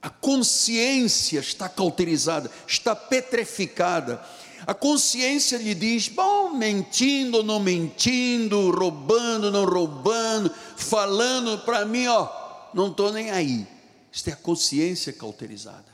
a 0.00 0.10
consciência 0.10 1.40
está 1.40 1.68
cauterizada, 1.68 2.50
está 2.66 2.94
petrificada 2.94 4.24
a 4.66 4.74
consciência 4.74 5.58
lhe 5.58 5.74
diz: 5.74 6.08
bom, 6.08 6.50
mentindo 6.50 7.38
ou 7.38 7.42
não 7.42 7.60
mentindo, 7.60 8.70
roubando 8.70 9.46
ou 9.46 9.52
não 9.52 9.64
roubando, 9.64 10.50
falando 10.76 11.58
para 11.64 11.84
mim, 11.84 12.06
ó, 12.06 12.28
não 12.72 12.88
estou 12.88 13.12
nem 13.12 13.30
aí. 13.30 13.66
Isso 14.10 14.30
é 14.30 14.32
a 14.32 14.36
consciência 14.36 15.12
cauterizada. 15.12 15.92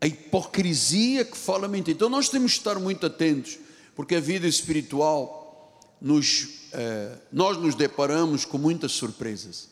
A 0.00 0.06
hipocrisia 0.06 1.24
que 1.24 1.36
fala 1.36 1.68
mentira. 1.68 1.94
Então 1.94 2.08
nós 2.08 2.28
temos 2.28 2.52
que 2.52 2.58
estar 2.58 2.78
muito 2.78 3.06
atentos, 3.06 3.58
porque 3.94 4.16
a 4.16 4.20
vida 4.20 4.46
espiritual, 4.46 5.80
nos, 6.00 6.68
eh, 6.72 7.16
nós 7.32 7.56
nos 7.56 7.74
deparamos 7.74 8.44
com 8.44 8.58
muitas 8.58 8.92
surpresas. 8.92 9.68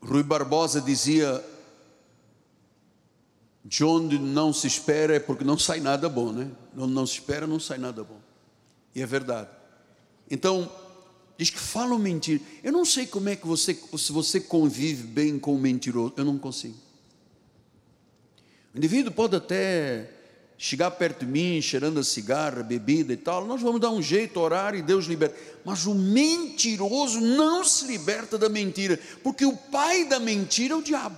Rui 0.00 0.22
Barbosa 0.22 0.80
dizia 0.80 1.42
de 3.64 3.82
onde 3.82 4.18
não 4.18 4.52
se 4.52 4.66
espera 4.66 5.16
é 5.16 5.20
porque 5.20 5.42
não 5.42 5.58
sai 5.58 5.80
nada 5.80 6.08
bom, 6.08 6.30
né? 6.30 6.50
Onde 6.76 6.92
não 6.92 7.06
se 7.06 7.14
espera, 7.14 7.46
não 7.46 7.58
sai 7.58 7.78
nada 7.78 8.04
bom. 8.04 8.20
E 8.94 9.00
é 9.00 9.06
verdade. 9.06 9.48
Então, 10.30 10.70
diz 11.38 11.48
que 11.48 11.58
falam 11.58 11.98
mentira. 11.98 12.42
Eu 12.62 12.72
não 12.72 12.84
sei 12.84 13.06
como 13.06 13.28
é 13.30 13.36
que 13.36 13.46
você, 13.46 13.78
se 13.96 14.12
você 14.12 14.38
convive 14.38 15.04
bem 15.04 15.38
com 15.38 15.54
o 15.54 15.58
mentiroso, 15.58 16.12
eu 16.16 16.24
não 16.24 16.38
consigo. 16.38 16.76
O 18.74 18.76
indivíduo 18.78 19.12
pode 19.12 19.34
até 19.34 20.10
chegar 20.58 20.90
perto 20.92 21.24
de 21.24 21.26
mim, 21.30 21.60
cheirando 21.62 22.00
a 22.00 22.04
cigarra, 22.04 22.62
bebida 22.62 23.12
e 23.12 23.16
tal, 23.16 23.46
nós 23.46 23.60
vamos 23.60 23.80
dar 23.80 23.90
um 23.90 24.02
jeito, 24.02 24.38
orar 24.40 24.74
e 24.74 24.82
Deus 24.82 25.06
liberta. 25.06 25.36
Mas 25.64 25.86
o 25.86 25.94
mentiroso 25.94 27.20
não 27.20 27.64
se 27.64 27.86
liberta 27.86 28.36
da 28.36 28.48
mentira, 28.48 28.98
porque 29.22 29.44
o 29.44 29.56
pai 29.56 30.04
da 30.04 30.20
mentira 30.20 30.74
é 30.74 30.76
o 30.76 30.82
diabo. 30.82 31.16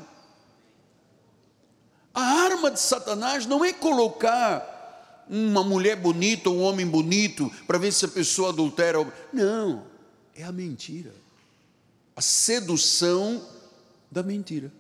A 2.17 2.23
arma 2.23 2.71
de 2.71 2.81
Satanás 2.81 3.45
não 3.45 3.63
é 3.63 3.75
colocar 3.75 5.27
uma 5.29 5.63
mulher 5.63 5.97
bonita, 5.97 6.49
um 6.49 6.63
homem 6.63 6.87
bonito, 6.87 7.53
para 7.67 7.77
ver 7.77 7.93
se 7.93 8.07
a 8.07 8.09
pessoa 8.09 8.49
adultera. 8.49 9.07
Não, 9.31 9.85
é 10.35 10.43
a 10.43 10.51
mentira. 10.51 11.13
A 12.17 12.23
sedução 12.23 13.47
da 14.11 14.23
mentira. 14.23 14.73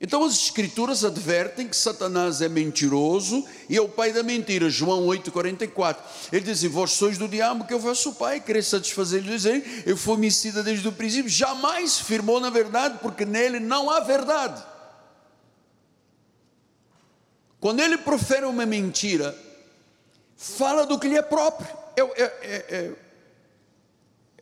Então 0.00 0.24
as 0.24 0.34
escrituras 0.34 1.04
advertem 1.04 1.68
que 1.68 1.76
Satanás 1.76 2.42
é 2.42 2.48
mentiroso 2.48 3.46
e 3.70 3.76
é 3.76 3.80
o 3.80 3.88
pai 3.88 4.12
da 4.12 4.24
mentira. 4.24 4.68
João 4.68 5.06
8,44. 5.06 5.98
Ele 6.32 6.44
diz: 6.44 6.60
Vós 6.64 6.90
sois 6.90 7.16
do 7.16 7.28
diabo, 7.28 7.68
que 7.68 7.72
eu 7.72 7.78
vosso 7.78 8.14
pai, 8.14 8.40
querer 8.40 8.64
satisfazer 8.64 9.22
lhe 9.22 9.30
dizer, 9.30 9.84
eu 9.86 9.96
fui 9.96 10.14
homicida 10.14 10.60
desde 10.60 10.88
o 10.88 10.92
princípio. 10.92 11.30
Jamais 11.30 12.00
firmou 12.00 12.40
na 12.40 12.50
verdade, 12.50 12.98
porque 13.00 13.24
nele 13.24 13.60
não 13.60 13.88
há 13.88 14.00
verdade. 14.00 14.73
Quando 17.64 17.80
ele 17.80 17.96
profere 17.96 18.44
uma 18.44 18.66
mentira, 18.66 19.34
fala 20.36 20.84
do 20.84 20.98
que 20.98 21.08
lhe 21.08 21.16
é 21.16 21.22
próprio. 21.22 21.66
É, 21.96 22.02
é, 22.02 22.22
é, 22.22 22.76
é, 22.76 22.92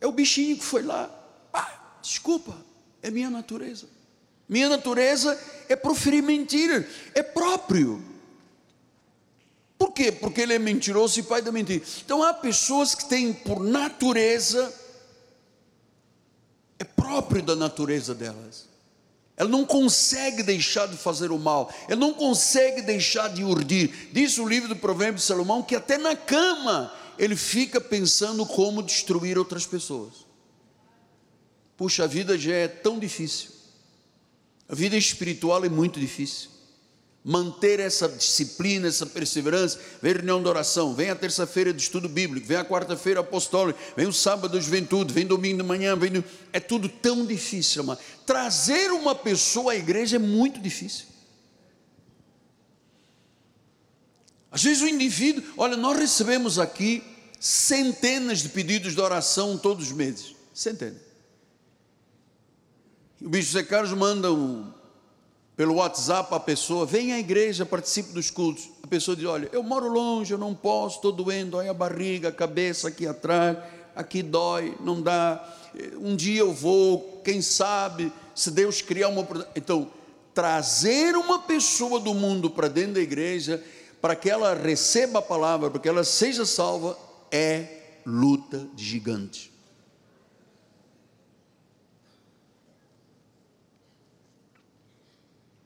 é 0.01 0.07
o 0.07 0.11
bichinho 0.11 0.57
que 0.57 0.65
foi 0.65 0.81
lá. 0.81 1.09
Ah, 1.53 1.95
desculpa, 2.01 2.53
é 3.01 3.09
minha 3.09 3.29
natureza. 3.29 3.87
Minha 4.49 4.67
natureza 4.67 5.39
é 5.69 5.75
proferir 5.77 6.21
mentira, 6.21 6.85
é 7.15 7.23
próprio. 7.23 8.03
Por 9.77 9.93
quê? 9.93 10.11
Porque 10.11 10.41
ele 10.41 10.55
é 10.55 10.59
mentiroso 10.59 11.17
e 11.17 11.23
pai 11.23 11.41
da 11.41 11.49
mentira. 11.49 11.81
Então 12.03 12.21
há 12.21 12.33
pessoas 12.33 12.93
que 12.93 13.05
têm 13.05 13.31
por 13.31 13.61
natureza, 13.61 14.69
é 16.77 16.83
próprio 16.83 17.41
da 17.41 17.55
natureza 17.55 18.13
delas. 18.13 18.72
Ela 19.35 19.49
não 19.49 19.65
consegue 19.65 20.43
deixar 20.43 20.87
de 20.87 20.95
fazer 20.95 21.31
o 21.31 21.39
mal, 21.39 21.73
ela 21.87 21.99
não 21.99 22.13
consegue 22.13 22.81
deixar 22.81 23.29
de 23.29 23.43
urdir. 23.43 24.09
Diz 24.11 24.37
o 24.37 24.47
livro 24.47 24.69
do 24.69 24.75
Provérbio 24.75 25.15
de 25.15 25.23
Salomão 25.23 25.63
que 25.63 25.75
até 25.75 25.97
na 25.97 26.15
cama 26.15 26.93
ele 27.17 27.35
fica 27.35 27.81
pensando 27.81 28.45
como 28.45 28.83
destruir 28.83 29.37
outras 29.37 29.65
pessoas. 29.65 30.25
Puxa, 31.75 32.03
a 32.03 32.07
vida 32.07 32.37
já 32.37 32.53
é 32.53 32.67
tão 32.67 32.99
difícil. 32.99 33.49
A 34.69 34.75
vida 34.75 34.95
espiritual 34.95 35.65
é 35.65 35.69
muito 35.69 35.99
difícil. 35.99 36.52
Manter 37.25 37.79
essa 37.79 38.09
disciplina, 38.09 38.87
essa 38.87 39.05
perseverança, 39.05 39.79
vem 40.01 40.13
reunião 40.13 40.41
de 40.41 40.49
oração, 40.49 40.93
vem 40.93 41.09
a 41.09 41.15
terça-feira 41.15 41.73
de 41.73 41.81
estudo 41.81 42.09
bíblico, 42.09 42.45
vem 42.45 42.57
a 42.57 42.65
quarta-feira 42.65 43.21
apostólico, 43.21 43.79
vem 43.95 44.05
o 44.05 44.11
sábado 44.11 44.59
de 44.59 44.65
juventude, 44.65 45.13
vem 45.13 45.25
domingo 45.25 45.61
de 45.61 45.63
manhã, 45.63 45.95
vem 45.95 46.23
é 46.51 46.59
tudo 46.59 46.89
tão 46.89 47.25
difícil, 47.25 47.83
mas 47.85 47.99
trazer 48.25 48.91
uma 48.91 49.15
pessoa 49.15 49.71
à 49.71 49.75
igreja 49.75 50.17
é 50.17 50.19
muito 50.19 50.59
difícil. 50.59 51.05
Às 54.51 54.61
vezes 54.61 54.83
o 54.83 54.87
indivíduo, 54.87 55.43
olha, 55.57 55.77
nós 55.77 55.97
recebemos 55.97 56.59
aqui 56.59 57.03
centenas 57.39 58.39
de 58.39 58.49
pedidos 58.49 58.93
de 58.93 59.01
oração 59.01 59.57
todos 59.57 59.87
os 59.87 59.91
meses, 59.93 60.35
centenas. 60.53 61.01
O 63.19 63.29
bispo 63.29 63.53
Zé 63.53 63.63
Carlos 63.63 63.97
manda 63.97 64.31
um, 64.31 64.71
pelo 65.55 65.75
WhatsApp 65.75 66.33
a 66.33 66.39
pessoa, 66.39 66.85
vem 66.85 67.13
à 67.13 67.19
igreja, 67.19 67.65
participe 67.65 68.11
dos 68.11 68.31
cultos. 68.31 68.69
A 68.81 68.87
pessoa 68.87 69.15
diz: 69.15 69.25
Olha, 69.25 69.49
eu 69.51 69.61
moro 69.61 69.87
longe, 69.87 70.33
eu 70.33 70.37
não 70.37 70.53
posso, 70.53 70.95
estou 70.95 71.11
doendo, 71.11 71.51
dói 71.51 71.69
a 71.69 71.73
barriga, 71.73 72.29
a 72.29 72.31
cabeça 72.31 72.87
aqui 72.87 73.05
atrás, 73.05 73.57
aqui 73.95 74.23
dói, 74.23 74.75
não 74.79 75.01
dá. 75.01 75.43
Um 75.99 76.15
dia 76.15 76.41
eu 76.41 76.53
vou, 76.53 77.21
quem 77.23 77.41
sabe, 77.41 78.11
se 78.33 78.49
Deus 78.49 78.81
criar 78.81 79.09
uma. 79.09 79.27
Então, 79.55 79.89
trazer 80.33 81.15
uma 81.15 81.39
pessoa 81.39 81.99
do 81.99 82.13
mundo 82.13 82.49
para 82.49 82.67
dentro 82.67 82.93
da 82.93 83.01
igreja, 83.01 83.63
para 84.01 84.15
que 84.15 84.29
ela 84.29 84.55
receba 84.55 85.19
a 85.19 85.21
palavra, 85.21 85.69
para 85.69 85.79
que 85.79 85.87
ela 85.87 86.03
seja 86.03 86.45
salva, 86.45 86.97
é 87.31 87.99
luta 88.05 88.67
de 88.73 88.83
gigante. 88.83 89.52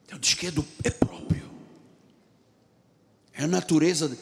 Então 0.08 0.18
diz 0.18 0.34
que 0.34 0.48
é, 0.48 0.52
do, 0.52 0.66
é 0.86 0.90
próprio. 0.90 1.52
É 3.34 3.44
a 3.44 3.48
natureza. 3.48 4.18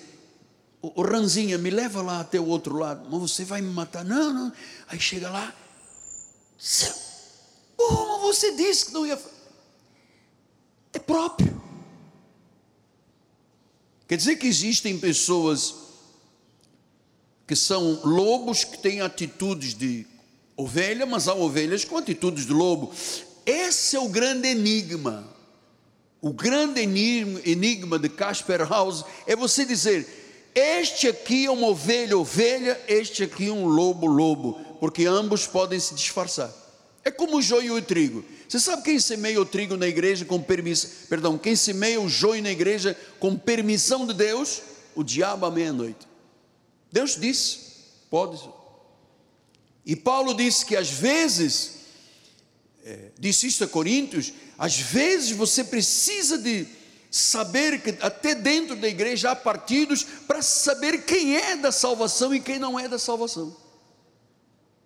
O, 0.82 1.02
o 1.02 1.04
Ranzinha, 1.04 1.60
me 1.60 1.70
leva 1.70 2.02
lá 2.02 2.20
até 2.20 2.40
o 2.40 2.48
outro 2.48 2.76
lado. 2.76 3.08
Mas 3.10 3.32
você 3.32 3.46
vai 3.46 3.62
me 3.62 3.72
matar. 3.72 4.04
Não, 4.04 4.34
não. 4.34 4.54
Aí 4.88 5.00
chega 5.00 5.30
lá. 5.30 5.56
Mas 7.78 8.20
você 8.22 8.56
disse 8.56 8.88
que 8.88 8.94
não 8.94 9.06
ia. 9.06 9.20
É 10.92 10.98
próprio. 10.98 11.62
Quer 14.08 14.18
dizer 14.18 14.38
que 14.38 14.48
existem 14.48 14.98
pessoas 15.00 15.76
que 17.46 17.56
são 17.56 18.02
lobos 18.04 18.64
que 18.64 18.78
têm 18.78 19.02
atitudes 19.02 19.76
de 19.76 20.08
ovelha, 20.58 21.06
mas 21.06 21.28
há 21.28 21.36
ovelhas 21.36 21.86
com 21.86 21.98
atitudes 21.98 22.48
de 22.48 22.54
lobo. 22.54 22.92
Esse 23.46 23.96
é 23.96 24.00
o 24.00 24.10
grande 24.10 24.48
enigma. 24.48 25.35
O 26.26 26.34
grande 26.34 26.82
enigma 26.82 28.00
de 28.00 28.10
Casper 28.10 28.68
House 28.68 29.06
é 29.28 29.36
você 29.36 29.64
dizer: 29.64 30.08
este 30.56 31.08
aqui 31.08 31.46
é 31.46 31.52
uma 31.52 31.68
ovelha, 31.68 32.18
ovelha, 32.18 32.82
este 32.88 33.22
aqui 33.22 33.50
é 33.50 33.52
um 33.52 33.68
lobo, 33.68 34.08
lobo, 34.08 34.54
porque 34.80 35.06
ambos 35.06 35.46
podem 35.46 35.80
se 35.80 35.94
disfarçar. 35.94 36.52
É 37.04 37.12
como 37.12 37.38
o 37.38 37.42
joio 37.44 37.78
e 37.78 37.80
o 37.80 37.82
trigo. 37.84 38.26
Você 38.50 38.60
sabe 38.60 38.82
quem 38.82 39.00
semeia 39.00 39.40
o 39.40 39.46
trigo 39.46 39.78
na 39.78 39.86
igreja 39.86 40.26
com 40.26 40.42
permissão? 40.42 40.90
Perdão, 41.08 41.38
quem 41.38 41.56
semeia 41.56 42.02
o 42.02 42.10
joio 42.10 42.42
na 42.42 42.50
igreja 42.50 42.98
com 43.20 43.36
permissão 43.36 44.08
de 44.08 44.16
Deus? 44.16 44.64
O 44.96 45.04
diabo 45.04 45.46
à 45.46 45.52
meia-noite. 45.52 46.08
Deus 46.92 47.16
disse: 47.16 47.60
pode. 48.10 48.42
E 49.86 49.96
Paulo 49.96 50.34
disse 50.34 50.66
que 50.66 50.76
às 50.76 50.90
vezes, 50.90 51.82
é, 52.84 53.12
disse 53.20 53.46
isso 53.46 53.64
a 53.64 53.68
Coríntios, 53.68 54.34
às 54.58 54.78
vezes 54.78 55.32
você 55.32 55.64
precisa 55.64 56.38
de 56.38 56.68
saber 57.12 57.82
que 57.82 57.98
até 58.02 58.36
dentro 58.36 58.76
da 58.76 58.88
igreja 58.88 59.32
há 59.32 59.36
partidos 59.36 60.04
para 60.04 60.42
saber 60.42 61.06
quem 61.06 61.36
é 61.36 61.56
da 61.56 61.72
salvação 61.72 62.34
e 62.34 62.40
quem 62.40 62.60
não 62.60 62.80
é 62.80 62.88
da 62.88 63.00
salvação. 63.00 63.56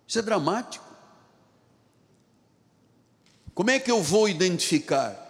Isso 0.06 0.18
é 0.18 0.22
dramático. 0.22 0.84
Como 3.54 3.70
é 3.70 3.78
que 3.78 3.90
eu 3.90 4.02
vou 4.02 4.28
identificar? 4.28 5.26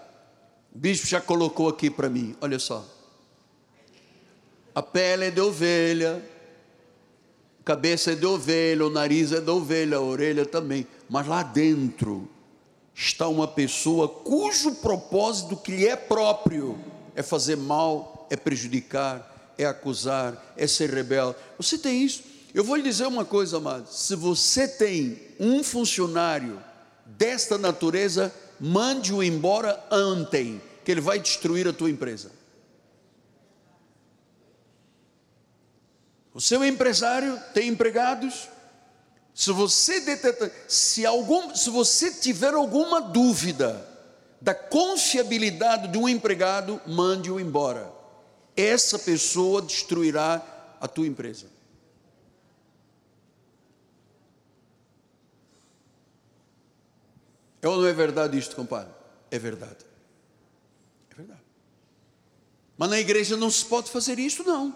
O 0.74 0.78
bispo 0.78 1.06
já 1.06 1.20
colocou 1.20 1.68
aqui 1.68 1.90
para 1.90 2.08
mim, 2.08 2.36
olha 2.40 2.58
só. 2.58 2.86
A 4.74 4.82
pele 4.82 5.26
é 5.26 5.30
de 5.30 5.40
ovelha, 5.40 6.24
a 7.60 7.64
cabeça 7.64 8.12
é 8.12 8.14
de 8.14 8.24
ovelha, 8.24 8.86
o 8.86 8.90
nariz 8.90 9.32
é 9.32 9.40
de 9.40 9.50
ovelha, 9.50 9.96
a 9.96 10.00
orelha 10.00 10.46
também, 10.46 10.86
mas 11.08 11.26
lá 11.26 11.42
dentro 11.42 12.28
está 12.94 13.28
uma 13.28 13.48
pessoa 13.48 14.08
cujo 14.08 14.76
propósito 14.76 15.56
que 15.56 15.72
lhe 15.72 15.86
é 15.86 15.96
próprio 15.96 16.78
é 17.14 17.22
fazer 17.22 17.56
mal, 17.56 18.26
é 18.30 18.36
prejudicar, 18.36 19.52
é 19.58 19.64
acusar, 19.64 20.54
é 20.56 20.66
ser 20.66 20.90
rebelde. 20.90 21.36
Você 21.58 21.76
tem 21.76 22.02
isso? 22.02 22.22
Eu 22.54 22.64
vou 22.64 22.76
lhe 22.76 22.82
dizer 22.82 23.06
uma 23.06 23.24
coisa, 23.24 23.58
amado. 23.58 23.86
Se 23.88 24.16
você 24.16 24.66
tem 24.66 25.20
um 25.38 25.62
funcionário 25.62 26.60
desta 27.04 27.56
natureza, 27.58 28.34
mande-o 28.58 29.22
embora 29.22 29.82
ontem, 29.90 30.60
que 30.84 30.90
ele 30.90 31.00
vai 31.00 31.18
destruir 31.18 31.68
a 31.68 31.72
tua 31.72 31.90
empresa. 31.90 32.30
O 36.32 36.40
seu 36.40 36.64
empresário 36.64 37.38
tem 37.52 37.68
empregados, 37.68 38.48
se 39.34 39.52
você 39.52 40.02
se 40.68 41.06
algum, 41.06 41.54
se 41.54 41.70
você 41.70 42.12
tiver 42.12 42.54
alguma 42.54 43.00
dúvida 43.00 43.88
da 44.40 44.54
confiabilidade 44.54 45.88
de 45.88 45.98
um 45.98 46.08
empregado, 46.08 46.80
mande-o 46.86 47.38
embora. 47.38 47.92
Essa 48.56 48.98
pessoa 48.98 49.62
destruirá 49.62 50.42
a 50.80 50.88
tua 50.88 51.06
empresa. 51.06 51.46
É 57.62 57.68
ou 57.68 57.76
não 57.76 57.86
é 57.86 57.92
verdade 57.92 58.38
isto, 58.38 58.56
compadre? 58.56 58.92
É 59.30 59.38
verdade. 59.38 59.84
É 61.10 61.14
verdade. 61.14 61.42
Mas 62.76 62.90
na 62.90 62.98
igreja 62.98 63.36
não 63.36 63.50
se 63.50 63.64
pode 63.64 63.90
fazer 63.90 64.18
isso, 64.18 64.42
não. 64.42 64.74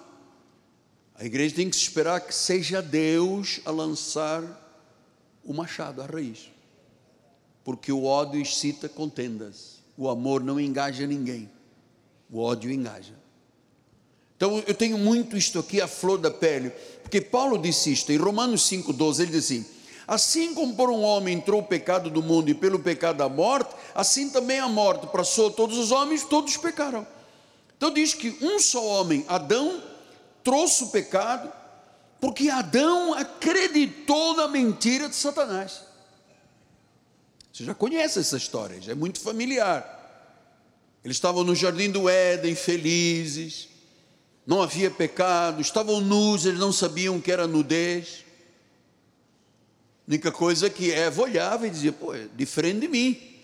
A 1.16 1.24
igreja 1.24 1.55
tem 1.55 1.70
que 1.70 1.77
esperar 1.77 2.20
que 2.20 2.35
seja 2.35 2.83
Deus 2.83 3.61
a 3.64 3.70
lançar 3.70 4.42
o 5.44 5.53
machado, 5.53 6.03
a 6.03 6.07
raiz. 6.07 6.50
Porque 7.62 7.92
o 7.92 8.05
ódio 8.05 8.40
excita 8.40 8.88
contendas. 8.88 9.79
O 9.96 10.09
amor 10.09 10.42
não 10.42 10.59
engaja 10.59 11.07
ninguém. 11.07 11.50
O 12.31 12.40
ódio 12.40 12.70
engaja. 12.70 13.14
Então 14.37 14.62
eu 14.66 14.74
tenho 14.74 14.98
muito 14.98 15.37
isto 15.37 15.59
aqui 15.59 15.81
a 15.81 15.87
flor 15.87 16.18
da 16.18 16.31
pele, 16.31 16.70
porque 17.03 17.20
Paulo 17.20 17.57
disse 17.57 17.92
isto 17.92 18.11
em 18.11 18.16
Romanos 18.16 18.68
5,12, 18.68 19.20
ele 19.20 19.31
diz 19.31 19.44
assim: 19.44 19.64
Assim 20.07 20.53
como 20.53 20.74
por 20.74 20.90
um 20.90 21.03
homem 21.03 21.37
entrou 21.37 21.61
o 21.61 21.64
pecado 21.64 22.11
do 22.11 22.22
mundo 22.22 22.50
e 22.50 22.55
pelo 22.55 22.81
pecado 22.81 23.22
a 23.22 23.29
morte, 23.29 23.74
assim 23.94 24.29
também 24.29 24.59
a 24.59 24.68
morte 24.68 25.07
passou 25.07 25.48
a 25.48 25.53
todos 25.53 25.79
os 25.79 25.92
homens, 25.92 26.24
todos 26.24 26.57
pecaram. 26.57 27.07
Então 27.77 27.92
diz 27.92 28.12
que 28.12 28.37
um 28.42 28.59
só 28.59 28.85
homem, 28.85 29.24
Adão, 29.29 29.81
trouxe 30.44 30.85
o 30.85 30.88
pecado, 30.88 31.50
porque 32.20 32.50
Adão 32.50 33.14
acreditou 33.14 34.37
na 34.37 34.46
mentira 34.46 35.09
de 35.09 35.16
Satanás. 35.16 35.83
Você 37.52 37.64
já 37.64 37.74
conhece 37.74 38.18
essa 38.18 38.37
história, 38.37 38.80
já 38.80 38.92
é 38.92 38.94
muito 38.94 39.20
familiar. 39.20 39.92
Eles 41.04 41.16
estavam 41.16 41.44
no 41.44 41.54
jardim 41.54 41.90
do 41.90 42.09
Éden, 42.09 42.54
felizes, 42.54 43.68
não 44.46 44.61
havia 44.61 44.90
pecado, 44.90 45.61
estavam 45.61 46.00
nus, 46.00 46.44
eles 46.44 46.59
não 46.59 46.72
sabiam 46.72 47.20
que 47.20 47.30
era 47.30 47.46
nudez. 47.46 48.24
A 50.07 50.11
única 50.11 50.33
coisa 50.33 50.68
que 50.68 50.90
Eva 50.90 51.22
olhava 51.22 51.66
e 51.66 51.70
dizia: 51.70 51.92
pô, 51.92 52.14
é 52.14 52.26
diferente 52.35 52.80
de 52.80 52.88
mim. 52.88 53.35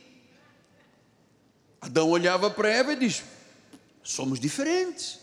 Adão 1.80 2.10
olhava 2.10 2.50
para 2.50 2.68
Eva 2.68 2.92
e 2.92 2.96
disse: 2.96 3.22
somos 4.02 4.40
diferentes. 4.40 5.19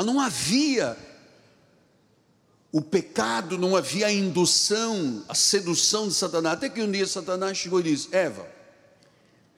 Mas 0.00 0.06
não 0.06 0.18
havia 0.18 0.96
o 2.72 2.80
pecado, 2.80 3.58
não 3.58 3.76
havia 3.76 4.06
a 4.06 4.10
indução, 4.10 5.22
a 5.28 5.34
sedução 5.34 6.08
de 6.08 6.14
Satanás. 6.14 6.56
Até 6.56 6.70
que 6.70 6.80
um 6.80 6.90
dia 6.90 7.06
Satanás 7.06 7.58
chegou 7.58 7.80
e 7.80 7.82
disse: 7.82 8.08
Eva, 8.10 8.48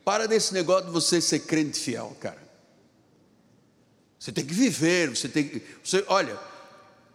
Para 0.04 0.26
desse 0.26 0.52
negócio 0.52 0.86
de 0.86 0.90
você 0.90 1.20
ser 1.20 1.38
crente 1.46 1.78
fiel, 1.78 2.16
cara. 2.18 2.42
Você 4.18 4.32
tem 4.32 4.44
que 4.44 4.52
viver, 4.52 5.10
você 5.10 5.28
tem 5.28 5.46
que. 5.46 5.62
Você, 5.84 6.04
olha, 6.08 6.36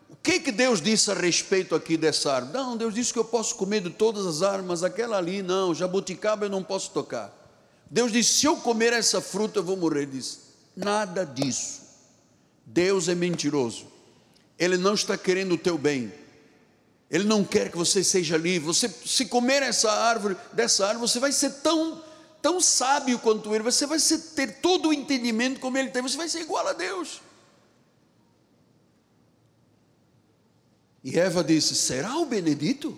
o 0.09 0.15
que, 0.15 0.39
que 0.39 0.51
Deus 0.53 0.81
disse 0.81 1.11
a 1.11 1.13
respeito 1.13 1.75
aqui 1.75 1.97
dessa 1.97 2.31
árvore? 2.31 2.53
Não, 2.53 2.77
Deus 2.77 2.93
disse 2.93 3.11
que 3.11 3.19
eu 3.19 3.25
posso 3.25 3.55
comer 3.55 3.81
de 3.81 3.89
todas 3.89 4.25
as 4.25 4.41
árvores, 4.41 4.83
aquela 4.83 5.17
ali, 5.17 5.41
não, 5.41 5.75
jabuticaba 5.75 6.45
eu 6.45 6.49
não 6.49 6.63
posso 6.63 6.91
tocar. 6.91 7.37
Deus 7.91 8.09
disse: 8.09 8.35
se 8.35 8.45
eu 8.45 8.55
comer 8.55 8.93
essa 8.93 9.19
fruta, 9.19 9.59
eu 9.59 9.63
vou 9.65 9.75
morrer. 9.75 10.03
Ele 10.03 10.11
disse: 10.11 10.39
nada 10.77 11.25
disso. 11.25 11.86
Deus 12.67 13.07
é 13.07 13.15
mentiroso. 13.15 13.87
Ele 14.59 14.75
não 14.75 14.93
está 14.93 15.17
querendo 15.17 15.53
o 15.53 15.57
teu 15.57 15.77
bem. 15.77 16.11
Ele 17.09 17.23
não 17.23 17.45
quer 17.45 17.71
que 17.71 17.77
você 17.77 18.03
seja 18.03 18.35
livre. 18.35 18.67
Você, 18.67 18.89
se 18.89 19.25
comer 19.27 19.63
essa 19.63 19.89
árvore, 19.89 20.35
dessa 20.51 20.85
árvore, 20.85 21.07
você 21.07 21.19
vai 21.19 21.31
ser 21.31 21.49
tão, 21.61 22.03
tão 22.41 22.59
sábio 22.59 23.17
quanto 23.19 23.55
ele. 23.55 23.63
Você 23.63 23.85
vai 23.85 23.99
ser, 23.99 24.19
ter 24.35 24.59
todo 24.59 24.89
o 24.89 24.93
entendimento 24.93 25.61
como 25.61 25.77
ele 25.77 25.89
tem. 25.89 26.01
Você 26.01 26.17
vai 26.17 26.27
ser 26.27 26.41
igual 26.41 26.67
a 26.67 26.73
Deus. 26.73 27.21
E 31.01 31.17
Eva 31.17 31.41
disse: 31.41 31.73
Será 31.73 32.17
o 32.17 32.25
Benedito? 32.25 32.97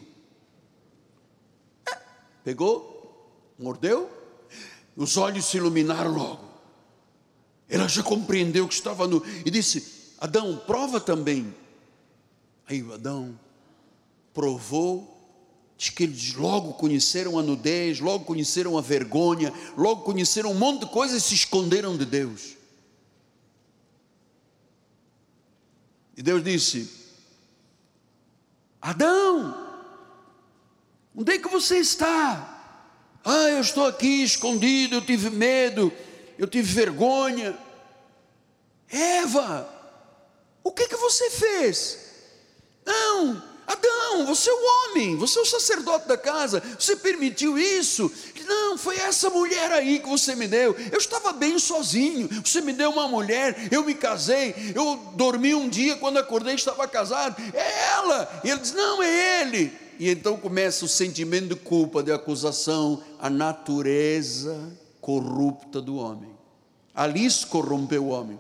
É. 1.87 1.95
Pegou, 2.43 3.53
mordeu, 3.59 4.09
os 4.95 5.15
olhos 5.15 5.45
se 5.45 5.57
iluminaram 5.57 6.11
logo. 6.11 6.48
Ela 7.69 7.87
já 7.87 8.01
compreendeu 8.01 8.67
que 8.67 8.73
estava 8.73 9.07
nu 9.07 9.23
e 9.45 9.51
disse: 9.51 10.13
Adão, 10.19 10.57
prova 10.65 10.99
também. 10.99 11.53
Aí 12.67 12.83
Adão 12.91 13.39
provou, 14.33 15.17
diz 15.77 15.89
que 15.89 16.03
eles 16.03 16.33
logo 16.33 16.73
conheceram 16.73 17.37
a 17.37 17.43
nudez, 17.43 17.99
logo 17.99 18.25
conheceram 18.25 18.77
a 18.77 18.81
vergonha, 18.81 19.53
logo 19.77 20.01
conheceram 20.01 20.51
um 20.51 20.55
monte 20.55 20.81
de 20.81 20.91
coisas 20.91 21.23
e 21.23 21.27
se 21.27 21.35
esconderam 21.35 21.95
de 21.95 22.05
Deus. 22.05 22.57
E 26.17 26.23
Deus 26.23 26.43
disse: 26.43 26.89
Adão, 28.81 29.55
onde 31.15 31.33
é 31.33 31.37
que 31.37 31.47
você 31.47 31.77
está? 31.77 32.57
Ah, 33.23 33.49
eu 33.49 33.61
estou 33.61 33.85
aqui 33.85 34.23
escondido, 34.23 34.95
eu 34.95 35.01
tive 35.05 35.29
medo, 35.29 35.93
eu 36.39 36.47
tive 36.47 36.73
vergonha. 36.73 37.55
Eva, 38.89 39.69
o 40.63 40.71
que 40.71 40.87
que 40.87 40.95
você 40.95 41.29
fez? 41.29 41.99
Não, 42.85 43.43
Adão, 43.67 44.25
você 44.25 44.49
é 44.49 44.53
o 44.53 44.89
homem, 44.89 45.17
você 45.17 45.37
é 45.37 45.41
o 45.41 45.45
sacerdote 45.45 46.07
da 46.07 46.17
casa, 46.17 46.63
você 46.79 46.95
permitiu 46.95 47.59
isso? 47.59 48.09
Não, 48.47 48.77
foi 48.77 48.97
essa 48.97 49.29
mulher 49.29 49.71
aí 49.73 49.99
que 49.99 50.07
você 50.07 50.33
me 50.33 50.47
deu. 50.47 50.75
Eu 50.91 50.97
estava 50.97 51.33
bem 51.33 51.59
sozinho, 51.59 52.29
você 52.43 52.61
me 52.61 52.71
deu 52.71 52.89
uma 52.89 53.07
mulher, 53.07 53.67
eu 53.69 53.83
me 53.83 53.93
casei, 53.93 54.55
eu 54.73 54.95
dormi 55.15 55.53
um 55.53 55.67
dia, 55.67 55.97
quando 55.97 56.17
acordei 56.17 56.55
estava 56.55 56.87
casado. 56.87 57.35
É 57.53 57.91
ela! 57.93 58.41
E 58.43 58.49
ele 58.49 58.61
diz: 58.61 58.71
Não, 58.71 59.03
é 59.03 59.41
ele. 59.41 59.71
E 59.99 60.09
então 60.09 60.37
começa 60.37 60.85
o 60.85 60.87
sentimento 60.87 61.49
de 61.49 61.55
culpa, 61.55 62.01
de 62.01 62.11
acusação, 62.11 63.03
a 63.19 63.29
natureza 63.29 64.57
corrupta 65.09 65.81
do 65.81 65.95
homem. 65.95 66.29
Ali 66.93 67.29
se 67.31 67.43
corrompeu 67.47 68.05
o 68.05 68.09
homem. 68.09 68.39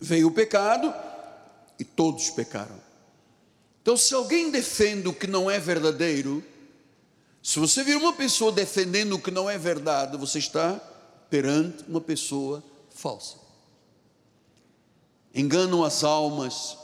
Veio 0.00 0.28
o 0.28 0.30
pecado 0.30 0.94
e 1.80 1.84
todos 1.84 2.30
pecaram. 2.30 2.80
Então, 3.80 3.96
se 3.96 4.14
alguém 4.14 4.52
defende 4.52 5.08
o 5.08 5.12
que 5.12 5.26
não 5.26 5.50
é 5.50 5.58
verdadeiro, 5.58 6.44
se 7.42 7.58
você 7.58 7.82
vir 7.82 7.96
uma 7.96 8.12
pessoa 8.12 8.52
defendendo 8.52 9.14
o 9.14 9.18
que 9.18 9.32
não 9.32 9.50
é 9.50 9.58
verdade, 9.58 10.16
você 10.16 10.38
está 10.38 10.74
perante 11.28 11.82
uma 11.88 12.00
pessoa 12.00 12.62
falsa. 12.94 13.36
Enganam 15.34 15.82
as 15.82 16.04
almas, 16.04 16.78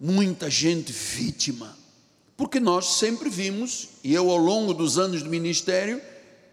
muita 0.00 0.48
gente 0.48 0.90
vítima 0.90 1.76
porque 2.36 2.58
nós 2.58 2.98
sempre 2.98 3.28
vimos, 3.30 3.90
e 4.02 4.12
eu 4.12 4.28
ao 4.30 4.36
longo 4.36 4.74
dos 4.74 4.98
anos 4.98 5.22
de 5.22 5.28
ministério, 5.28 6.02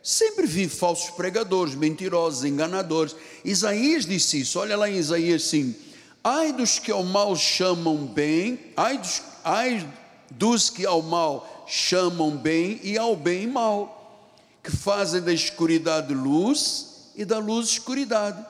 sempre 0.03 0.45
vi 0.45 0.67
falsos 0.67 1.09
pregadores, 1.11 1.75
mentirosos, 1.75 2.43
enganadores. 2.43 3.15
Isaías 3.43 4.05
disse 4.05 4.41
isso, 4.41 4.59
olha 4.59 4.77
lá 4.77 4.89
em 4.89 4.97
Isaías 4.97 5.43
sim. 5.43 5.75
Ai 6.23 6.53
dos 6.53 6.79
que 6.79 6.91
ao 6.91 7.03
mal 7.03 7.35
chamam 7.35 8.05
bem, 8.05 8.59
ai 8.77 8.97
dos, 8.97 9.21
ai 9.43 9.89
dos 10.29 10.69
que 10.69 10.85
ao 10.85 11.01
mal 11.01 11.65
chamam 11.67 12.37
bem 12.37 12.79
e 12.83 12.97
ao 12.97 13.15
bem 13.15 13.47
mal, 13.47 14.29
que 14.63 14.71
fazem 14.71 15.21
da 15.21 15.33
escuridade 15.33 16.13
luz 16.13 17.11
e 17.15 17.25
da 17.25 17.39
luz 17.39 17.69
escuridade, 17.69 18.45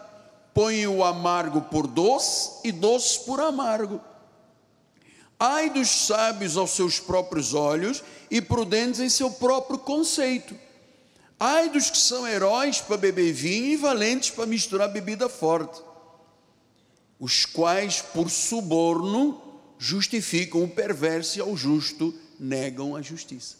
põem 0.54 0.86
o 0.88 1.04
amargo 1.04 1.62
por 1.62 1.88
doce 1.88 2.60
e 2.64 2.72
doce 2.72 3.20
por 3.26 3.40
amargo 3.40 4.02
Ai 5.44 5.72
dos 5.72 5.90
sábios 5.90 6.56
aos 6.56 6.70
seus 6.70 7.00
próprios 7.00 7.56
olhos 7.56 8.04
e 8.30 8.40
prudentes 8.40 9.00
em 9.00 9.10
seu 9.10 9.32
próprio 9.32 9.80
conceito. 9.80 10.56
Ai 11.44 11.70
dos 11.70 11.90
que 11.90 11.98
são 11.98 12.28
heróis 12.28 12.82
para 12.82 12.98
beber 12.98 13.34
vinho 13.34 13.72
e 13.72 13.76
valentes 13.76 14.30
para 14.30 14.46
misturar 14.46 14.88
bebida 14.90 15.28
forte, 15.28 15.82
os 17.20 17.48
quais, 17.48 18.00
por 18.00 18.30
suborno, 18.30 19.42
justificam 19.80 20.64
o 20.64 20.70
perverso 20.70 21.40
e 21.40 21.42
ao 21.42 21.58
justo 21.58 22.14
negam 22.40 22.96
a 22.96 23.02
justiça. 23.02 23.56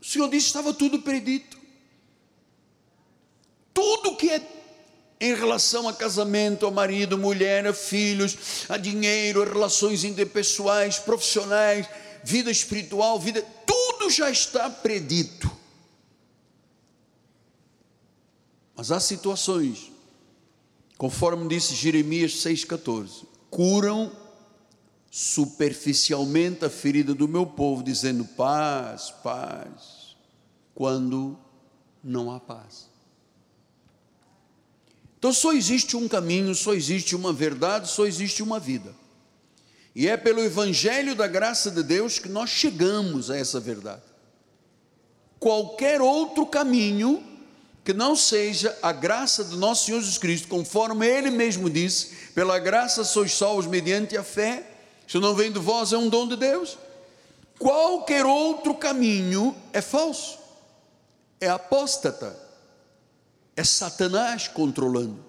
O 0.00 0.04
Senhor 0.04 0.28
disse: 0.28 0.48
estava 0.48 0.74
tudo 0.74 1.00
predito. 1.00 1.56
Tudo 3.72 4.16
que 4.16 4.30
é 4.30 4.42
em 5.20 5.32
relação 5.32 5.88
a 5.88 5.92
casamento, 5.92 6.66
a 6.66 6.72
marido, 6.72 7.16
mulher, 7.16 7.68
a 7.68 7.72
filhos, 7.72 8.66
a 8.68 8.76
dinheiro, 8.76 9.42
a 9.42 9.44
relações 9.44 10.02
interpessoais, 10.02 10.98
profissionais, 10.98 11.86
vida 12.24 12.50
espiritual, 12.50 13.20
vida, 13.20 13.44
tudo 14.00 14.10
já 14.10 14.30
está 14.30 14.70
predito. 14.70 15.50
Mas 18.74 18.90
há 18.90 18.98
situações, 18.98 19.92
conforme 20.96 21.46
disse 21.46 21.74
Jeremias 21.74 22.32
6,14, 22.36 23.26
curam 23.50 24.10
superficialmente 25.10 26.64
a 26.64 26.70
ferida 26.70 27.14
do 27.14 27.28
meu 27.28 27.44
povo, 27.44 27.82
dizendo 27.82 28.24
paz, 28.24 29.10
paz, 29.22 30.16
quando 30.74 31.38
não 32.02 32.30
há 32.30 32.40
paz. 32.40 32.88
Então 35.18 35.30
só 35.30 35.52
existe 35.52 35.94
um 35.94 36.08
caminho, 36.08 36.54
só 36.54 36.72
existe 36.72 37.14
uma 37.14 37.34
verdade, 37.34 37.90
só 37.90 38.06
existe 38.06 38.42
uma 38.42 38.58
vida. 38.58 38.94
E 39.94 40.08
é 40.08 40.16
pelo 40.16 40.42
Evangelho 40.42 41.14
da 41.14 41.26
graça 41.26 41.70
de 41.70 41.82
Deus 41.82 42.18
que 42.18 42.28
nós 42.28 42.50
chegamos 42.50 43.30
a 43.30 43.36
essa 43.36 43.58
verdade. 43.58 44.02
Qualquer 45.38 46.00
outro 46.00 46.46
caminho 46.46 47.24
que 47.84 47.92
não 47.92 48.14
seja 48.14 48.76
a 48.82 48.92
graça 48.92 49.42
do 49.42 49.56
nosso 49.56 49.86
Senhor 49.86 50.00
Jesus 50.00 50.18
Cristo, 50.18 50.48
conforme 50.48 51.06
Ele 51.06 51.30
mesmo 51.30 51.68
disse: 51.68 52.14
pela 52.34 52.58
graça 52.58 53.02
sois 53.04 53.32
salvos 53.32 53.66
mediante 53.66 54.16
a 54.16 54.22
fé, 54.22 54.64
se 55.08 55.18
não 55.18 55.34
vem 55.34 55.50
de 55.50 55.58
vós 55.58 55.92
é 55.92 55.98
um 55.98 56.08
dom 56.08 56.28
de 56.28 56.36
Deus. 56.36 56.78
Qualquer 57.58 58.24
outro 58.24 58.74
caminho 58.74 59.56
é 59.72 59.80
falso, 59.80 60.38
é 61.40 61.48
apóstata 61.48 62.50
é 63.60 63.64
Satanás 63.64 64.48
controlando. 64.48 65.22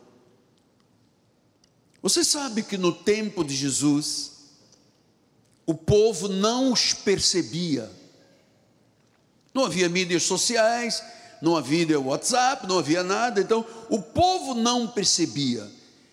Você 2.02 2.24
sabe 2.24 2.64
que 2.64 2.78
no 2.78 2.94
tempo 2.94 3.44
de 3.44 3.54
Jesus, 3.54 4.31
o 5.72 5.74
povo 5.74 6.28
não 6.28 6.74
os 6.74 6.94
percebia. 6.94 7.90
Não 9.54 9.64
havia 9.64 9.88
mídias 9.88 10.24
sociais, 10.24 11.02
não 11.42 11.56
havia 11.56 11.98
WhatsApp, 11.98 12.68
não 12.68 12.78
havia 12.78 13.04
nada, 13.04 13.40
então 13.40 13.66
o 13.90 14.02
povo 14.02 14.54
não 14.54 14.86
percebia. 14.86 15.66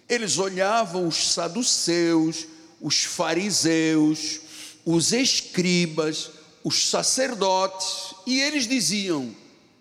Eles 0.09 0.39
olhavam 0.39 1.09
os 1.09 1.33
saduceus, 1.33 2.47
os 2.81 3.03
fariseus, 3.03 4.41
os 4.85 5.13
escribas, 5.13 6.31
os 6.63 6.89
sacerdotes, 6.89 8.15
e 8.25 8.41
eles 8.41 8.65
diziam: 8.69 9.35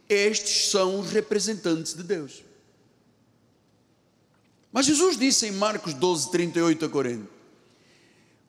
estes 0.09 0.71
são 0.71 0.99
os 0.99 1.11
representantes 1.11 1.93
de 1.93 2.01
Deus. 2.01 2.43
Mas 4.71 4.87
Jesus 4.87 5.17
disse 5.17 5.45
em 5.45 5.51
Marcos 5.51 5.93
12, 5.93 6.31
38 6.31 6.85
a 6.85 6.89
40: 6.89 7.36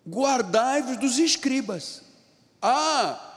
Guardai-vos 0.09 0.97
dos 0.97 1.19
escribas. 1.19 2.03
Ah, 2.61 3.29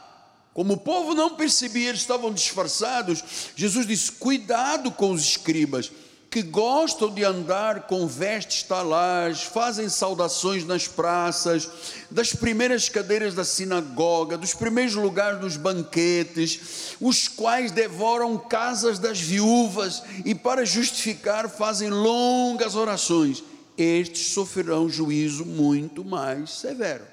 como 0.54 0.74
o 0.74 0.78
povo 0.78 1.14
não 1.14 1.36
percebia, 1.36 1.90
eles 1.90 2.02
estavam 2.02 2.34
disfarçados. 2.34 3.24
Jesus 3.56 3.86
disse: 3.86 4.12
Cuidado 4.14 4.92
com 4.92 5.12
os 5.12 5.22
escribas, 5.22 5.92
que 6.30 6.42
gostam 6.42 7.14
de 7.14 7.26
andar 7.26 7.88
com 7.88 8.08
vestes 8.08 8.64
talares, 8.64 9.44
fazem 9.44 9.90
saudações 9.90 10.66
nas 10.66 10.88
praças, 10.88 11.70
das 12.10 12.34
primeiras 12.34 12.88
cadeiras 12.88 13.36
da 13.36 13.44
sinagoga, 13.44 14.38
dos 14.38 14.54
primeiros 14.54 14.96
lugares 14.96 15.42
dos 15.42 15.58
banquetes, 15.58 16.96
os 17.02 17.28
quais 17.28 17.72
devoram 17.72 18.38
casas 18.38 18.98
das 18.98 19.20
viúvas 19.20 20.04
e, 20.24 20.34
para 20.34 20.66
justificar, 20.66 21.50
fazem 21.50 21.90
longas 21.90 22.76
orações. 22.76 23.44
Estes 23.82 24.28
sofrerão 24.28 24.90
juízo 24.90 25.46
muito 25.46 26.06
mais 26.06 26.52
severo. 26.52 27.06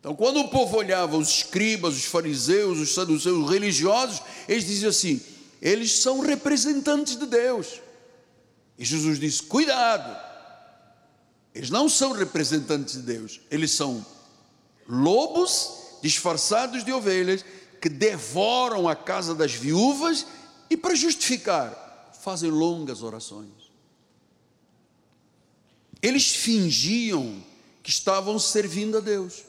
Então, 0.00 0.16
quando 0.16 0.40
o 0.40 0.48
povo 0.48 0.78
olhava 0.78 1.16
os 1.16 1.28
escribas, 1.28 1.94
os 1.94 2.06
fariseus, 2.06 2.78
os 2.78 2.94
saduceus, 2.94 3.44
os 3.44 3.50
religiosos, 3.50 4.22
eles 4.48 4.64
diziam 4.64 4.90
assim: 4.90 5.20
eles 5.60 6.00
são 6.00 6.20
representantes 6.20 7.16
de 7.16 7.26
Deus. 7.26 7.80
E 8.78 8.84
Jesus 8.84 9.20
disse: 9.20 9.42
cuidado, 9.42 10.18
eles 11.54 11.68
não 11.68 11.88
são 11.88 12.12
representantes 12.12 12.94
de 12.94 13.02
Deus, 13.02 13.40
eles 13.50 13.72
são 13.72 14.04
lobos 14.88 15.98
disfarçados 16.02 16.82
de 16.82 16.92
ovelhas 16.92 17.44
que 17.80 17.88
devoram 17.88 18.88
a 18.88 18.96
casa 18.96 19.34
das 19.34 19.52
viúvas 19.52 20.26
e, 20.70 20.76
para 20.76 20.94
justificar, 20.94 22.10
fazem 22.22 22.50
longas 22.50 23.02
orações. 23.02 23.59
Eles 26.02 26.34
fingiam 26.34 27.42
que 27.82 27.90
estavam 27.90 28.38
servindo 28.38 28.98
a 28.98 29.00
Deus. 29.00 29.44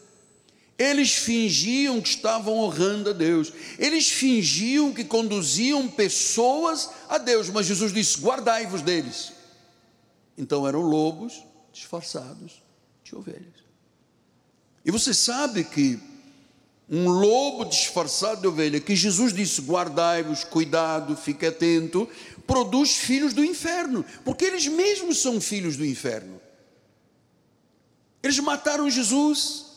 Eles 0.77 1.13
fingiam 1.13 2.01
que 2.01 2.09
estavam 2.09 2.57
honrando 2.57 3.11
a 3.11 3.13
Deus. 3.13 3.53
Eles 3.77 4.09
fingiam 4.09 4.91
que 4.93 5.05
conduziam 5.05 5.87
pessoas 5.87 6.89
a 7.07 7.17
Deus, 7.17 7.49
mas 7.49 7.67
Jesus 7.67 7.93
disse: 7.93 8.19
guardai-vos 8.19 8.81
deles. 8.81 9.31
Então 10.37 10.67
eram 10.67 10.81
lobos 10.81 11.43
disfarçados 11.71 12.61
de 13.03 13.15
ovelhas. 13.15 13.61
E 14.83 14.89
você 14.89 15.13
sabe 15.13 15.63
que 15.63 15.99
um 16.91 17.09
lobo 17.09 17.63
disfarçado 17.63 18.41
de 18.41 18.47
ovelha, 18.47 18.79
que 18.79 18.95
Jesus 18.95 19.33
disse: 19.33 19.61
guardai-vos, 19.61 20.43
cuidado, 20.43 21.15
fique 21.15 21.45
atento, 21.45 22.07
produz 22.45 22.97
filhos 22.97 23.33
do 23.33 23.43
inferno, 23.43 24.05
porque 24.25 24.45
eles 24.45 24.67
mesmos 24.67 25.21
são 25.21 25.39
filhos 25.39 25.77
do 25.77 25.85
inferno. 25.85 26.39
Eles 28.21 28.37
mataram 28.39 28.89
Jesus, 28.89 29.71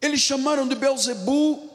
Eles 0.00 0.20
chamaram 0.20 0.66
de 0.66 0.74
Belzebu. 0.74 1.70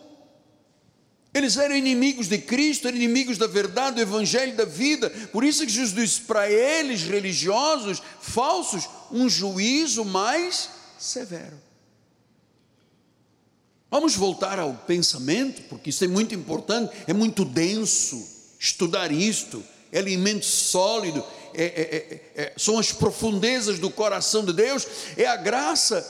Eles 1.33 1.55
eram 1.55 1.75
inimigos 1.75 2.27
de 2.27 2.37
Cristo, 2.37 2.87
eram 2.87 2.97
inimigos 2.97 3.37
da 3.37 3.47
verdade, 3.47 3.95
do 3.95 4.01
evangelho 4.01 4.55
da 4.55 4.65
vida. 4.65 5.09
Por 5.31 5.43
isso 5.45 5.65
que 5.65 5.71
Jesus 5.71 5.95
disse 5.95 6.21
para 6.21 6.49
eles, 6.51 7.03
religiosos, 7.03 8.01
falsos, 8.19 8.87
um 9.09 9.29
juízo 9.29 10.03
mais 10.03 10.69
severo. 10.99 11.70
Vamos 13.91 14.15
voltar 14.15 14.57
ao 14.57 14.73
pensamento, 14.73 15.63
porque 15.63 15.89
isso 15.89 16.05
é 16.05 16.07
muito 16.07 16.33
importante, 16.33 16.93
é 17.05 17.11
muito 17.11 17.43
denso 17.43 18.25
estudar 18.57 19.11
isto, 19.11 19.61
é 19.91 19.99
alimento 19.99 20.45
sólido, 20.45 21.21
é, 21.53 21.65
é, 21.65 22.41
é, 22.41 22.53
são 22.55 22.79
as 22.79 22.93
profundezas 22.93 23.79
do 23.79 23.89
coração 23.89 24.45
de 24.45 24.53
Deus, 24.53 24.87
é 25.17 25.25
a 25.25 25.35
graça 25.35 26.07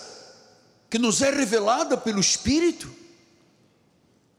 que 0.91 0.99
nos 0.99 1.23
é 1.23 1.31
revelada 1.31 1.97
pelo 1.97 2.19
Espírito. 2.19 2.87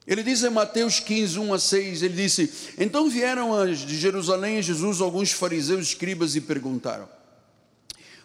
Ele 0.06 0.22
diz 0.22 0.44
em 0.44 0.50
Mateus 0.50 1.00
15, 1.00 1.40
1 1.40 1.54
a 1.54 1.58
6, 1.58 2.02
ele 2.02 2.14
disse: 2.14 2.48
Então 2.78 3.10
vieram 3.10 3.66
de 3.74 3.98
Jerusalém 3.98 4.58
a 4.58 4.62
Jesus 4.62 5.00
alguns 5.00 5.32
fariseus 5.32 5.88
escribas 5.88 6.36
e 6.36 6.40
perguntaram: 6.40 7.08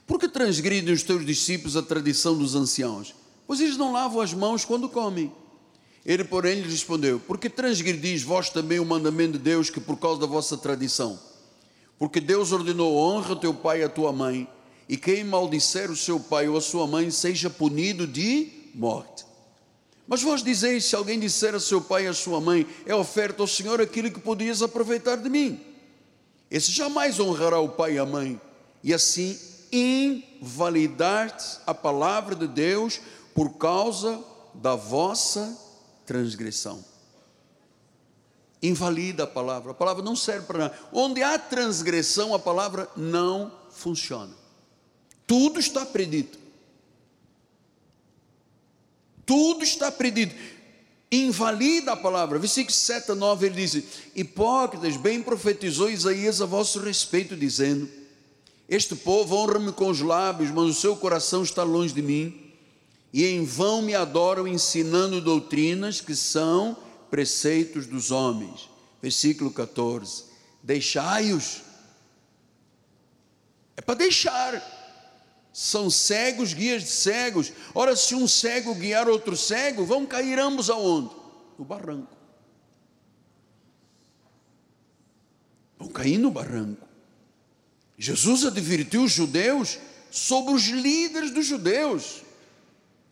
Por 0.05 0.19
que 0.19 0.27
transgridem 0.27 0.93
os 0.93 1.01
teus 1.01 1.25
discípulos 1.25 1.75
a 1.75 1.81
tradição 1.81 2.37
dos 2.37 2.53
anciãos? 2.53 3.15
Eles 3.49 3.77
não 3.77 3.91
lavam 3.91 4.21
as 4.21 4.33
mãos 4.33 4.65
quando 4.65 4.89
comem. 4.89 5.31
Ele, 6.05 6.23
porém, 6.23 6.61
lhe 6.61 6.69
respondeu: 6.69 7.19
Porque 7.19 7.49
transgredis 7.49 8.23
vós 8.23 8.49
também 8.49 8.79
o 8.79 8.85
mandamento 8.85 9.33
de 9.33 9.39
Deus, 9.39 9.69
que 9.69 9.79
por 9.79 9.97
causa 9.97 10.21
da 10.21 10.27
vossa 10.27 10.57
tradição? 10.57 11.19
Porque 11.99 12.21
Deus 12.21 12.51
ordenou: 12.51 12.95
honra 12.95 13.35
teu 13.35 13.53
pai 13.53 13.81
e 13.81 13.83
a 13.83 13.89
tua 13.89 14.13
mãe, 14.13 14.47
e 14.87 14.95
quem 14.95 15.23
maldisser 15.23 15.91
o 15.91 15.95
seu 15.95 16.19
pai 16.19 16.47
ou 16.47 16.57
a 16.57 16.61
sua 16.61 16.87
mãe 16.87 17.11
seja 17.11 17.49
punido 17.49 18.07
de 18.07 18.49
morte. 18.73 19.25
Mas 20.07 20.21
vós 20.21 20.41
dizeis: 20.41 20.85
se 20.85 20.95
alguém 20.95 21.19
disser 21.19 21.53
a 21.53 21.59
seu 21.59 21.81
pai 21.81 22.05
e 22.05 22.07
a 22.07 22.13
sua 22.13 22.39
mãe, 22.39 22.65
é 22.85 22.95
oferta 22.95 23.43
ao 23.43 23.47
Senhor 23.47 23.81
aquilo 23.81 24.09
que 24.09 24.19
podias 24.19 24.61
aproveitar 24.61 25.17
de 25.17 25.29
mim. 25.29 25.59
Esse 26.49 26.71
jamais 26.71 27.19
honrará 27.19 27.59
o 27.59 27.69
pai 27.69 27.95
e 27.95 27.99
a 27.99 28.05
mãe, 28.05 28.39
e 28.81 28.93
assim 28.93 29.37
invalidar 29.69 31.35
a 31.65 31.73
palavra 31.73 32.33
de 32.33 32.47
Deus 32.47 33.01
por 33.37 33.51
causa 33.51 34.19
da 34.51 34.75
vossa 34.75 35.55
transgressão. 36.07 36.83
Invalida 38.63 39.25
a 39.25 39.27
palavra, 39.27 39.73
a 39.73 39.75
palavra 39.75 40.03
não 40.03 40.15
serve 40.15 40.47
para 40.47 40.57
nada. 40.57 40.79
Onde 40.91 41.21
há 41.21 41.37
transgressão, 41.37 42.33
a 42.33 42.39
palavra 42.39 42.89
não 42.97 43.51
funciona. 43.69 44.33
Tudo 45.27 45.59
está 45.59 45.85
predito. 45.85 46.39
Tudo 49.23 49.63
está 49.63 49.91
predito. 49.91 50.33
Invalida 51.11 51.91
a 51.91 51.95
palavra. 51.95 52.39
Versículo 52.39 52.75
7 52.75 53.11
a 53.11 53.15
9 53.15 53.45
ele 53.45 53.55
diz: 53.67 53.83
Hipócritas, 54.15 54.97
bem 54.97 55.21
profetizou 55.21 55.91
Isaías 55.91 56.41
a 56.41 56.47
vosso 56.47 56.79
respeito, 56.79 57.35
dizendo: 57.35 57.87
Este 58.67 58.95
povo 58.95 59.35
honra-me 59.35 59.71
com 59.73 59.89
os 59.89 60.01
lábios, 60.01 60.49
mas 60.49 60.65
o 60.65 60.73
seu 60.73 60.95
coração 60.95 61.43
está 61.43 61.61
longe 61.61 61.93
de 61.93 62.01
mim, 62.01 62.46
e 63.13 63.25
em 63.25 63.43
vão 63.43 63.81
me 63.81 63.95
adoram, 63.95 64.47
ensinando 64.47 65.21
doutrinas 65.21 66.01
que 66.01 66.15
são 66.15 66.77
preceitos 67.09 67.85
dos 67.85 68.11
homens. 68.11 68.69
Versículo 69.01 69.51
14: 69.51 70.25
Deixai-os. 70.63 71.61
É 73.75 73.81
para 73.81 73.95
deixar 73.95 74.77
são 75.57 75.89
cegos, 75.89 76.53
guias 76.53 76.83
de 76.83 76.89
cegos. 76.89 77.51
Ora, 77.73 77.95
se 77.95 78.13
um 78.13 78.27
cego 78.27 78.75
guiar 78.75 79.09
outro 79.09 79.35
cego, 79.35 79.83
vão 79.83 80.05
cair 80.05 80.37
ambos 80.37 80.69
aonde? 80.69 81.09
No 81.57 81.65
barranco. 81.65 82.15
Vão 85.79 85.87
cair 85.87 86.19
no 86.19 86.29
barranco. 86.29 86.87
Jesus 87.97 88.45
advertiu 88.45 89.03
os 89.03 89.11
judeus 89.11 89.79
sobre 90.11 90.53
os 90.53 90.67
líderes 90.67 91.31
dos 91.31 91.47
judeus. 91.47 92.21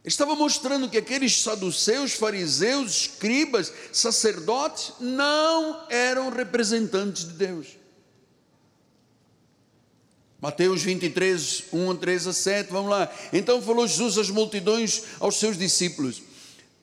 Estava 0.06 0.36
mostrando 0.36 0.88
que 0.88 1.00
aqueles 1.00 1.42
saduceus, 1.42 2.14
fariseus, 2.14 2.92
escribas, 2.92 3.74
sacerdotes 3.92 4.94
não 5.00 5.84
eram 5.90 6.30
representantes 6.30 7.26
de 7.26 7.34
Deus. 7.34 7.68
Mateus 10.40 10.84
23, 10.84 11.64
1 11.74 11.92
a 11.92 11.96
3 11.96 12.28
a 12.28 12.34
7, 12.34 12.72
vamos 12.72 12.92
lá. 12.92 13.12
Então 13.34 13.60
falou 13.64 13.88
Jesus 13.88 14.20
às 14.20 14.30
multidões, 14.30 15.02
aos 15.20 15.40
seus 15.40 15.58
discípulos: 15.58 16.22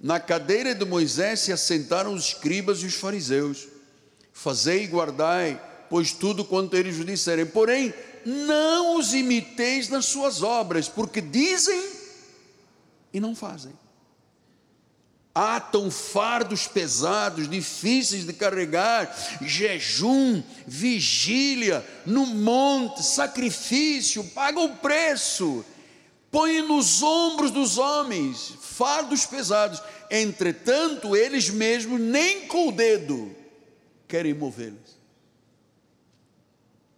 Na 0.00 0.18
cadeira 0.18 0.74
de 0.74 0.84
Moisés 0.84 1.40
se 1.40 1.52
assentaram 1.52 2.12
os 2.12 2.26
escribas 2.26 2.82
e 2.82 2.86
os 2.86 2.94
fariseus. 2.94 3.68
Fazei 4.32 4.82
e 4.82 4.88
guardai, 4.88 5.62
pois 5.88 6.10
tudo 6.10 6.44
quanto 6.44 6.76
eles 6.76 6.96
disserem. 7.06 7.46
Porém, 7.46 7.94
não 8.26 8.98
os 8.98 9.14
imiteis 9.14 9.88
nas 9.88 10.06
suas 10.06 10.42
obras, 10.42 10.88
porque 10.88 11.20
dizem 11.20 12.01
e 13.12 13.20
não 13.20 13.34
fazem 13.34 13.72
atam 15.34 15.90
fardos 15.90 16.66
pesados, 16.66 17.48
difíceis 17.48 18.26
de 18.26 18.32
carregar, 18.32 19.14
jejum, 19.40 20.42
vigília, 20.66 21.84
no 22.04 22.26
monte, 22.26 23.02
sacrifício, 23.02 24.24
pagam 24.24 24.66
o 24.66 24.76
preço, 24.76 25.64
põem 26.30 26.66
nos 26.66 27.02
ombros 27.02 27.50
dos 27.50 27.78
homens 27.78 28.54
fardos 28.60 29.24
pesados, 29.24 29.82
entretanto, 30.10 31.16
eles 31.16 31.48
mesmos 31.48 32.00
nem 32.00 32.46
com 32.46 32.68
o 32.68 32.72
dedo 32.72 33.34
querem 34.06 34.34
movê-los. 34.34 35.00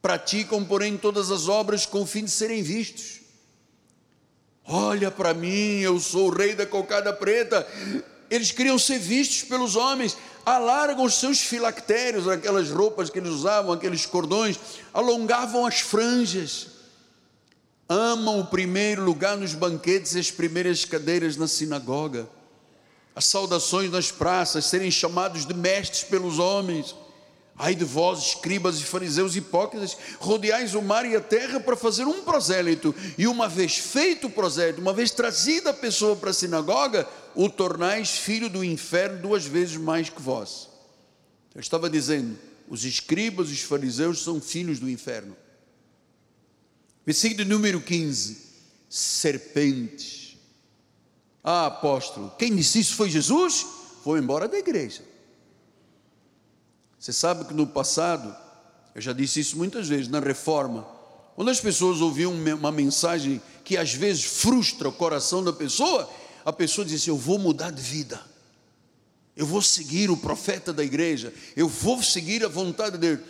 Praticam, 0.02 0.64
porém, 0.64 0.98
todas 0.98 1.30
as 1.30 1.48
obras 1.48 1.86
com 1.86 2.02
o 2.02 2.06
fim 2.06 2.24
de 2.24 2.30
serem 2.30 2.62
vistos. 2.62 3.23
Olha 4.66 5.10
para 5.10 5.34
mim, 5.34 5.80
eu 5.80 6.00
sou 6.00 6.28
o 6.28 6.34
rei 6.34 6.54
da 6.54 6.66
cocada 6.66 7.12
preta. 7.12 7.66
Eles 8.30 8.50
queriam 8.50 8.78
ser 8.78 8.98
vistos 8.98 9.42
pelos 9.42 9.76
homens, 9.76 10.16
alargam 10.44 11.04
os 11.04 11.14
seus 11.14 11.40
filactérios, 11.40 12.26
aquelas 12.26 12.70
roupas 12.70 13.10
que 13.10 13.18
eles 13.18 13.30
usavam, 13.30 13.72
aqueles 13.72 14.06
cordões, 14.06 14.58
alongavam 14.92 15.66
as 15.66 15.80
franjas, 15.80 16.68
amam 17.88 18.40
o 18.40 18.46
primeiro 18.46 19.04
lugar 19.04 19.36
nos 19.36 19.54
banquetes 19.54 20.14
e 20.14 20.18
as 20.18 20.30
primeiras 20.30 20.84
cadeiras 20.84 21.36
na 21.36 21.46
sinagoga, 21.46 22.26
as 23.14 23.26
saudações 23.26 23.90
nas 23.90 24.10
praças, 24.10 24.64
serem 24.64 24.90
chamados 24.90 25.46
de 25.46 25.54
mestres 25.54 26.02
pelos 26.02 26.38
homens, 26.38 26.94
Ai 27.56 27.74
de 27.74 27.84
vós, 27.84 28.18
escribas 28.20 28.80
e 28.80 28.84
fariseus 28.84 29.36
hipócritas, 29.36 29.96
rodeais 30.18 30.74
o 30.74 30.82
mar 30.82 31.06
e 31.06 31.14
a 31.14 31.20
terra 31.20 31.60
para 31.60 31.76
fazer 31.76 32.04
um 32.04 32.22
prosélito, 32.22 32.92
e 33.16 33.28
uma 33.28 33.48
vez 33.48 33.78
feito 33.78 34.26
o 34.26 34.30
prosélito, 34.30 34.80
uma 34.80 34.92
vez 34.92 35.12
trazida 35.12 35.70
a 35.70 35.74
pessoa 35.74 36.16
para 36.16 36.30
a 36.30 36.34
sinagoga, 36.34 37.08
o 37.34 37.48
tornais 37.48 38.10
filho 38.10 38.48
do 38.48 38.64
inferno 38.64 39.22
duas 39.22 39.44
vezes 39.44 39.76
mais 39.76 40.10
que 40.10 40.20
vós. 40.20 40.68
Eu 41.54 41.60
estava 41.60 41.88
dizendo, 41.88 42.36
os 42.68 42.84
escribas 42.84 43.50
e 43.50 43.52
os 43.52 43.60
fariseus 43.60 44.22
são 44.24 44.40
filhos 44.40 44.80
do 44.80 44.90
inferno. 44.90 45.36
Versículo 47.06 47.48
número 47.48 47.80
15: 47.80 48.38
serpentes. 48.88 50.36
Ah, 51.42 51.66
apóstolo, 51.66 52.32
quem 52.38 52.56
disse 52.56 52.80
isso 52.80 52.94
foi 52.94 53.10
Jesus? 53.10 53.66
Foi 54.02 54.18
embora 54.18 54.48
da 54.48 54.58
igreja. 54.58 55.02
Você 57.04 57.12
sabe 57.12 57.44
que 57.44 57.52
no 57.52 57.66
passado, 57.66 58.34
eu 58.94 59.02
já 59.02 59.12
disse 59.12 59.38
isso 59.38 59.58
muitas 59.58 59.86
vezes, 59.86 60.08
na 60.08 60.20
reforma, 60.20 60.88
quando 61.34 61.50
as 61.50 61.60
pessoas 61.60 62.00
ouviam 62.00 62.32
uma 62.32 62.72
mensagem 62.72 63.42
que 63.62 63.76
às 63.76 63.92
vezes 63.92 64.24
frustra 64.24 64.88
o 64.88 64.92
coração 64.92 65.44
da 65.44 65.52
pessoa, 65.52 66.08
a 66.46 66.50
pessoa 66.50 66.82
dizia 66.82 66.96
assim: 66.96 67.10
Eu 67.10 67.18
vou 67.18 67.38
mudar 67.38 67.70
de 67.72 67.82
vida, 67.82 68.18
eu 69.36 69.44
vou 69.44 69.60
seguir 69.60 70.10
o 70.10 70.16
profeta 70.16 70.72
da 70.72 70.82
igreja, 70.82 71.30
eu 71.54 71.68
vou 71.68 72.02
seguir 72.02 72.42
a 72.42 72.48
vontade 72.48 72.96
dele. 72.96 73.20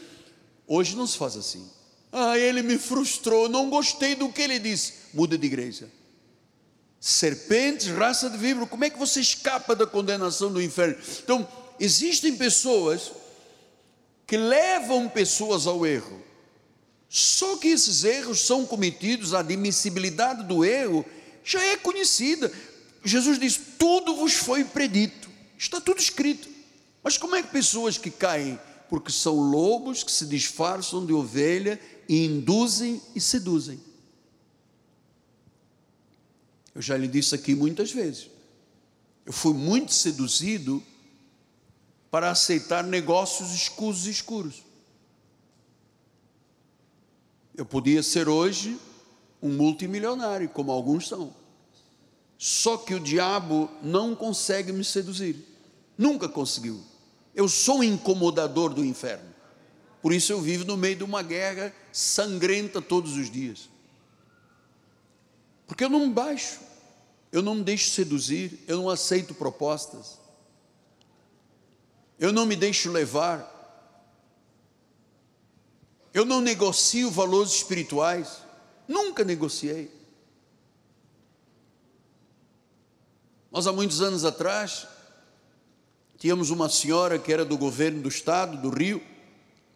Hoje 0.68 0.94
não 0.94 1.04
se 1.04 1.18
faz 1.18 1.36
assim. 1.36 1.68
Ah, 2.12 2.38
ele 2.38 2.62
me 2.62 2.78
frustrou, 2.78 3.48
não 3.48 3.68
gostei 3.68 4.14
do 4.14 4.28
que 4.28 4.42
ele 4.42 4.60
disse. 4.60 4.92
Muda 5.12 5.36
de 5.36 5.46
igreja. 5.48 5.90
Serpentes, 7.00 7.88
raça 7.88 8.30
de 8.30 8.38
víbora, 8.38 8.68
como 8.68 8.84
é 8.84 8.90
que 8.90 9.00
você 9.00 9.18
escapa 9.18 9.74
da 9.74 9.84
condenação 9.84 10.52
do 10.52 10.62
inferno? 10.62 10.96
Então, 11.24 11.48
existem 11.80 12.36
pessoas 12.36 13.23
que 14.26 14.36
levam 14.36 15.08
pessoas 15.08 15.66
ao 15.66 15.84
erro. 15.86 16.22
Só 17.08 17.56
que 17.56 17.68
esses 17.68 18.04
erros 18.04 18.40
são 18.40 18.66
cometidos, 18.66 19.34
a 19.34 19.40
admissibilidade 19.40 20.44
do 20.44 20.64
erro 20.64 21.04
já 21.44 21.62
é 21.64 21.76
conhecida. 21.76 22.50
Jesus 23.04 23.38
diz: 23.38 23.60
tudo 23.78 24.16
vos 24.16 24.32
foi 24.32 24.64
predito, 24.64 25.30
está 25.56 25.80
tudo 25.80 26.00
escrito. 26.00 26.48
Mas 27.02 27.18
como 27.18 27.36
é 27.36 27.42
que 27.42 27.52
pessoas 27.52 27.98
que 27.98 28.10
caem 28.10 28.58
porque 28.88 29.12
são 29.12 29.34
lobos 29.36 30.02
que 30.02 30.10
se 30.10 30.26
disfarçam 30.26 31.04
de 31.04 31.12
ovelha 31.12 31.78
e 32.08 32.24
induzem 32.24 33.00
e 33.14 33.20
seduzem? 33.20 33.78
Eu 36.74 36.82
já 36.82 36.96
lhe 36.96 37.06
disse 37.06 37.34
aqui 37.34 37.54
muitas 37.54 37.92
vezes. 37.92 38.28
Eu 39.24 39.32
fui 39.32 39.54
muito 39.54 39.92
seduzido 39.92 40.82
para 42.14 42.30
aceitar 42.30 42.84
negócios 42.84 43.50
escusos 43.50 44.06
e 44.06 44.10
escuros. 44.10 44.62
Eu 47.56 47.66
podia 47.66 48.04
ser 48.04 48.28
hoje 48.28 48.78
um 49.42 49.48
multimilionário, 49.48 50.48
como 50.48 50.70
alguns 50.70 51.08
são. 51.08 51.34
Só 52.38 52.76
que 52.76 52.94
o 52.94 53.00
diabo 53.00 53.68
não 53.82 54.14
consegue 54.14 54.70
me 54.70 54.84
seduzir. 54.84 55.44
Nunca 55.98 56.28
conseguiu. 56.28 56.80
Eu 57.34 57.48
sou 57.48 57.78
um 57.78 57.82
incomodador 57.82 58.72
do 58.72 58.84
inferno. 58.84 59.34
Por 60.00 60.12
isso 60.12 60.32
eu 60.32 60.40
vivo 60.40 60.64
no 60.64 60.76
meio 60.76 60.94
de 60.94 61.02
uma 61.02 61.20
guerra 61.20 61.74
sangrenta 61.92 62.80
todos 62.80 63.16
os 63.16 63.28
dias. 63.28 63.68
Porque 65.66 65.82
eu 65.82 65.90
não 65.90 66.06
me 66.06 66.12
baixo, 66.12 66.60
eu 67.32 67.42
não 67.42 67.56
me 67.56 67.64
deixo 67.64 67.90
seduzir, 67.90 68.62
eu 68.68 68.76
não 68.76 68.88
aceito 68.88 69.34
propostas 69.34 70.22
eu 72.18 72.32
não 72.32 72.46
me 72.46 72.56
deixo 72.56 72.90
levar, 72.90 73.52
eu 76.12 76.24
não 76.24 76.40
negocio 76.40 77.10
valores 77.10 77.52
espirituais, 77.52 78.42
nunca 78.86 79.24
negociei. 79.24 79.90
Nós, 83.50 83.66
há 83.66 83.72
muitos 83.72 84.00
anos 84.00 84.24
atrás, 84.24 84.86
tínhamos 86.18 86.50
uma 86.50 86.68
senhora 86.68 87.18
que 87.18 87.32
era 87.32 87.44
do 87.44 87.58
governo 87.58 88.02
do 88.02 88.08
estado, 88.08 88.56
do 88.56 88.68
Rio, 88.68 89.02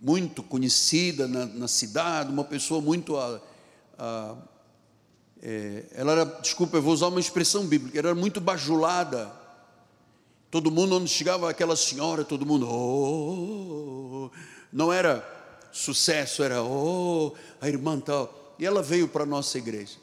muito 0.01 0.43
conhecida 0.43 1.27
na, 1.27 1.47
na 1.47 1.69
cidade, 1.69 2.31
uma 2.31 2.45
pessoa 2.45 2.81
muito. 2.81 3.17
A, 3.17 3.41
a, 3.99 4.37
é, 5.41 5.87
ela 5.93 6.13
era, 6.13 6.25
desculpa, 6.25 6.77
eu 6.77 6.83
vou 6.83 6.93
usar 6.93 7.09
uma 7.09 7.21
expressão 7.21 7.67
bíblica, 7.67 7.99
ela 7.99 8.09
era 8.09 8.19
muito 8.19 8.41
bajulada 8.41 9.38
Todo 10.51 10.71
mundo, 10.71 10.97
onde 10.97 11.11
chegava 11.11 11.51
aquela 11.51 11.77
senhora, 11.77 12.25
todo 12.25 12.47
mundo, 12.47 12.67
oh, 12.67 14.31
não 14.73 14.91
era 14.91 15.23
sucesso, 15.71 16.43
era, 16.43 16.63
oh, 16.63 17.35
a 17.61 17.69
irmã 17.69 18.01
tal. 18.01 18.57
E 18.59 18.65
ela 18.65 18.83
veio 18.83 19.07
para 19.07 19.25
a 19.25 19.27
nossa 19.27 19.59
igreja. 19.59 19.97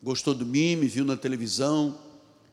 Gostou 0.00 0.32
de 0.32 0.44
mim, 0.44 0.76
me 0.76 0.86
viu 0.86 1.04
na 1.04 1.16
televisão, 1.16 1.98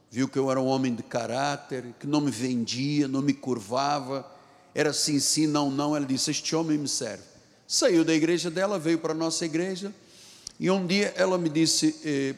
viu 0.10 0.28
que 0.28 0.38
eu 0.40 0.50
era 0.50 0.60
um 0.60 0.66
homem 0.66 0.96
de 0.96 1.04
caráter, 1.04 1.94
que 2.00 2.08
não 2.08 2.22
me 2.22 2.32
vendia, 2.32 3.08
não 3.08 3.22
me 3.22 3.34
curvava, 3.34 4.26
era 4.74 4.92
sim, 4.92 5.20
sim, 5.20 5.46
não, 5.46 5.70
não. 5.70 5.96
Ela 5.96 6.06
disse: 6.08 6.32
Este 6.32 6.56
homem 6.56 6.78
me 6.78 6.88
serve. 6.88 7.24
Saiu 7.68 8.04
da 8.04 8.16
igreja 8.16 8.50
dela, 8.50 8.80
veio 8.80 8.98
para 8.98 9.12
a 9.12 9.16
nossa 9.16 9.46
igreja, 9.46 9.94
e 10.60 10.72
um 10.72 10.88
dia 10.88 11.14
ela 11.16 11.38
me 11.38 11.50
disse: 11.50 11.96
eh, 12.04 12.36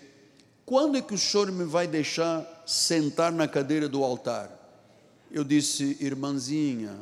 Quando 0.66 0.98
é 0.98 1.02
que 1.02 1.14
o 1.14 1.18
senhor 1.18 1.50
me 1.52 1.64
vai 1.64 1.88
deixar 1.88 2.64
sentar 2.66 3.32
na 3.32 3.48
cadeira 3.48 3.88
do 3.88 4.04
altar? 4.04 4.59
Eu 5.32 5.44
disse, 5.44 5.98
irmãzinha 6.00 6.96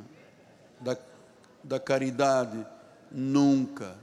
da, 0.80 0.98
da 1.64 1.80
caridade, 1.80 2.66
nunca. 3.12 3.96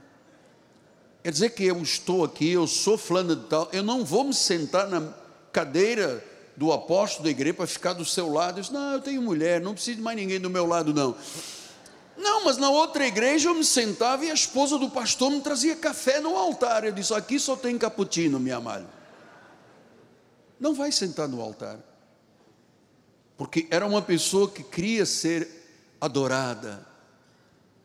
Quer 1.23 1.31
dizer 1.31 1.49
que 1.51 1.63
eu 1.63 1.81
estou 1.81 2.23
aqui, 2.23 2.51
eu 2.51 2.67
sou 2.67 2.97
fulano 2.97 3.35
de 3.35 3.45
tal, 3.47 3.69
eu 3.71 3.83
não 3.83 4.03
vou 4.03 4.23
me 4.23 4.33
sentar 4.33 4.87
na 4.87 5.13
cadeira 5.51 6.23
do 6.55 6.71
apóstolo 6.71 7.25
da 7.25 7.29
igreja 7.29 7.53
para 7.53 7.67
ficar 7.67 7.93
do 7.93 8.05
seu 8.05 8.31
lado. 8.31 8.59
Eu 8.59 8.61
disse, 8.61 8.73
não, 8.73 8.93
eu 8.93 9.01
tenho 9.01 9.21
mulher, 9.21 9.61
não 9.61 9.73
preciso 9.73 9.97
de 9.97 10.03
mais 10.03 10.17
ninguém 10.17 10.39
do 10.39 10.49
meu 10.49 10.65
lado, 10.65 10.93
não. 10.93 11.15
Não, 12.17 12.45
mas 12.45 12.57
na 12.57 12.69
outra 12.69 13.05
igreja 13.05 13.49
eu 13.49 13.55
me 13.55 13.65
sentava 13.65 14.23
e 14.23 14.31
a 14.31 14.33
esposa 14.33 14.77
do 14.77 14.89
pastor 14.89 15.29
me 15.31 15.41
trazia 15.41 15.75
café 15.75 16.19
no 16.19 16.35
altar. 16.35 16.85
Eu 16.85 16.91
disse, 16.91 17.13
aqui 17.13 17.39
só 17.39 17.55
tem 17.55 17.77
cappuccino, 17.77 18.39
minha 18.39 18.57
amada. 18.57 18.87
Não 20.59 20.73
vai 20.73 20.91
sentar 20.91 21.27
no 21.27 21.41
altar 21.41 21.77
porque 23.37 23.67
era 23.69 23.85
uma 23.85 24.01
pessoa 24.01 24.49
que 24.49 24.63
queria 24.63 25.05
ser 25.05 25.47
adorada, 25.99 26.85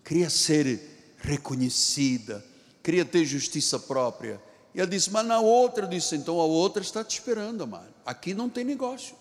queria 0.05 0.30
ser 0.30 0.80
reconhecida, 1.18 2.44
queria 2.82 3.05
ter 3.05 3.24
justiça 3.24 3.78
própria. 3.78 4.40
E 4.74 4.80
ela 4.80 4.88
disse, 4.88 5.11
mas 5.11 5.26
na 5.26 5.40
outra, 5.40 5.84
eu 5.84 5.88
disse, 5.88 6.14
então 6.14 6.38
a 6.40 6.44
outra 6.44 6.82
está 6.82 7.03
te 7.03 7.18
esperando, 7.18 7.64
amado. 7.64 7.92
Aqui 8.07 8.34
não 8.34 8.48
tem 8.48 8.64
negócio. 8.64 9.16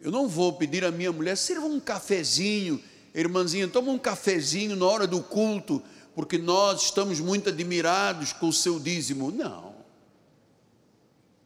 Eu 0.00 0.10
não 0.10 0.26
vou 0.26 0.52
pedir 0.52 0.84
à 0.84 0.90
minha 0.90 1.12
mulher, 1.12 1.36
sirva 1.36 1.66
um 1.66 1.78
cafezinho, 1.78 2.82
irmãzinha, 3.14 3.68
toma 3.68 3.92
um 3.92 3.98
cafezinho 3.98 4.74
na 4.74 4.86
hora 4.86 5.06
do 5.06 5.22
culto, 5.22 5.82
porque 6.14 6.38
nós 6.38 6.82
estamos 6.82 7.20
muito 7.20 7.50
admirados 7.50 8.32
com 8.32 8.48
o 8.48 8.52
seu 8.52 8.80
dízimo. 8.80 9.30
Não. 9.30 9.69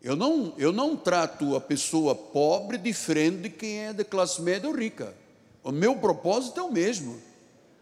Eu 0.05 0.15
não, 0.15 0.53
eu 0.59 0.71
não 0.71 0.95
trato 0.95 1.57
a 1.57 1.61
pessoa 1.63 2.15
pobre 2.15 2.77
diferente 2.77 3.39
de 3.39 3.49
quem 3.49 3.87
é 3.87 3.93
de 3.95 4.05
classe 4.05 4.43
média 4.43 4.69
ou 4.69 4.77
rica. 4.77 5.17
O 5.63 5.73
meu 5.73 5.97
propósito 5.97 6.61
é 6.61 6.63
o 6.63 6.71
mesmo. 6.71 7.19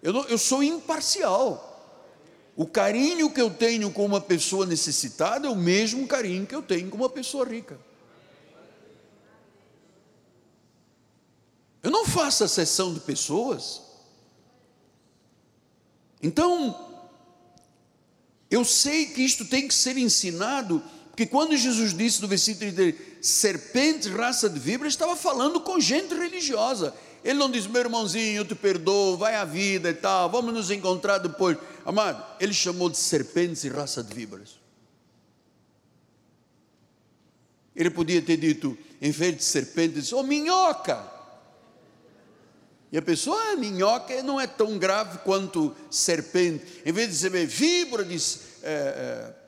Eu, 0.01 0.13
não, 0.13 0.23
eu 0.27 0.39
sou 0.39 0.63
imparcial. 0.63 1.69
O 2.55 2.65
carinho 2.65 3.29
que 3.29 3.41
eu 3.41 3.51
tenho 3.51 3.91
com 3.91 4.05
uma 4.07 4.21
pessoa 4.21 4.65
necessitada 4.65 5.49
é 5.49 5.51
o 5.51 5.57
mesmo 5.57 6.07
carinho 6.07 6.47
que 6.47 6.55
eu 6.55 6.63
tenho 6.63 6.89
com 6.89 6.97
uma 6.97 7.09
pessoa 7.09 7.45
rica. 7.45 7.77
Eu 11.83 11.91
não 11.91 12.07
faço 12.07 12.45
a 12.45 12.49
de 12.95 13.01
pessoas. 13.01 13.83
Então, 16.23 16.89
eu 18.49 18.65
sei 18.65 19.07
que 19.07 19.23
isto 19.23 19.45
tem 19.45 19.67
que 19.67 19.75
ser 19.75 19.99
ensinado 19.99 20.81
porque 21.23 21.27
quando 21.27 21.57
Jesus 21.57 21.97
disse 21.97 22.21
no 22.21 22.27
versículo 22.27 22.73
30, 22.73 22.99
serpente, 23.21 24.09
raça 24.09 24.51
de 24.51 24.59
víbora, 24.59 24.89
estava 24.89 25.15
falando 25.15 25.61
com 25.61 25.79
gente 25.79 26.13
religiosa. 26.15 26.93
Ele 27.23 27.39
não 27.39 27.49
diz, 27.49 27.65
meu 27.65 27.81
irmãozinho, 27.81 28.39
eu 28.39 28.45
te 28.45 28.57
perdoo, 28.57 29.17
vai 29.17 29.37
à 29.37 29.45
vida 29.45 29.91
e 29.91 29.95
tal, 29.95 30.29
vamos 30.29 30.53
nos 30.53 30.71
encontrar 30.71 31.19
depois. 31.19 31.57
Amado, 31.87 32.25
ele 32.41 32.53
chamou 32.53 32.91
de 32.91 32.97
serpentes 32.97 33.63
e 33.63 33.69
raça 33.69 34.03
de 34.03 34.13
víboras. 34.13 34.59
Ele 37.77 37.91
podia 37.91 38.21
ter 38.21 38.37
dito, 38.37 38.77
em 39.01 39.13
vez 39.13 39.37
de 39.37 39.45
serpente, 39.45 40.01
disse, 40.01 40.15
oh 40.17 40.25
minhoca. 40.25 41.09
E 42.91 42.99
a 42.99 43.03
pessoa, 43.03 43.41
ah, 43.53 43.57
minhoca 43.57 44.21
não 44.25 44.41
é 44.41 44.47
tão 44.49 44.77
grave 44.77 45.19
quanto 45.19 45.73
serpente. 45.89 46.83
Em 46.85 46.91
vez 46.91 47.07
de 47.07 47.15
dizer 47.15 47.47
víbora, 47.47 48.05
disse, 48.05 48.41
é, 48.63 49.35
é, 49.37 49.42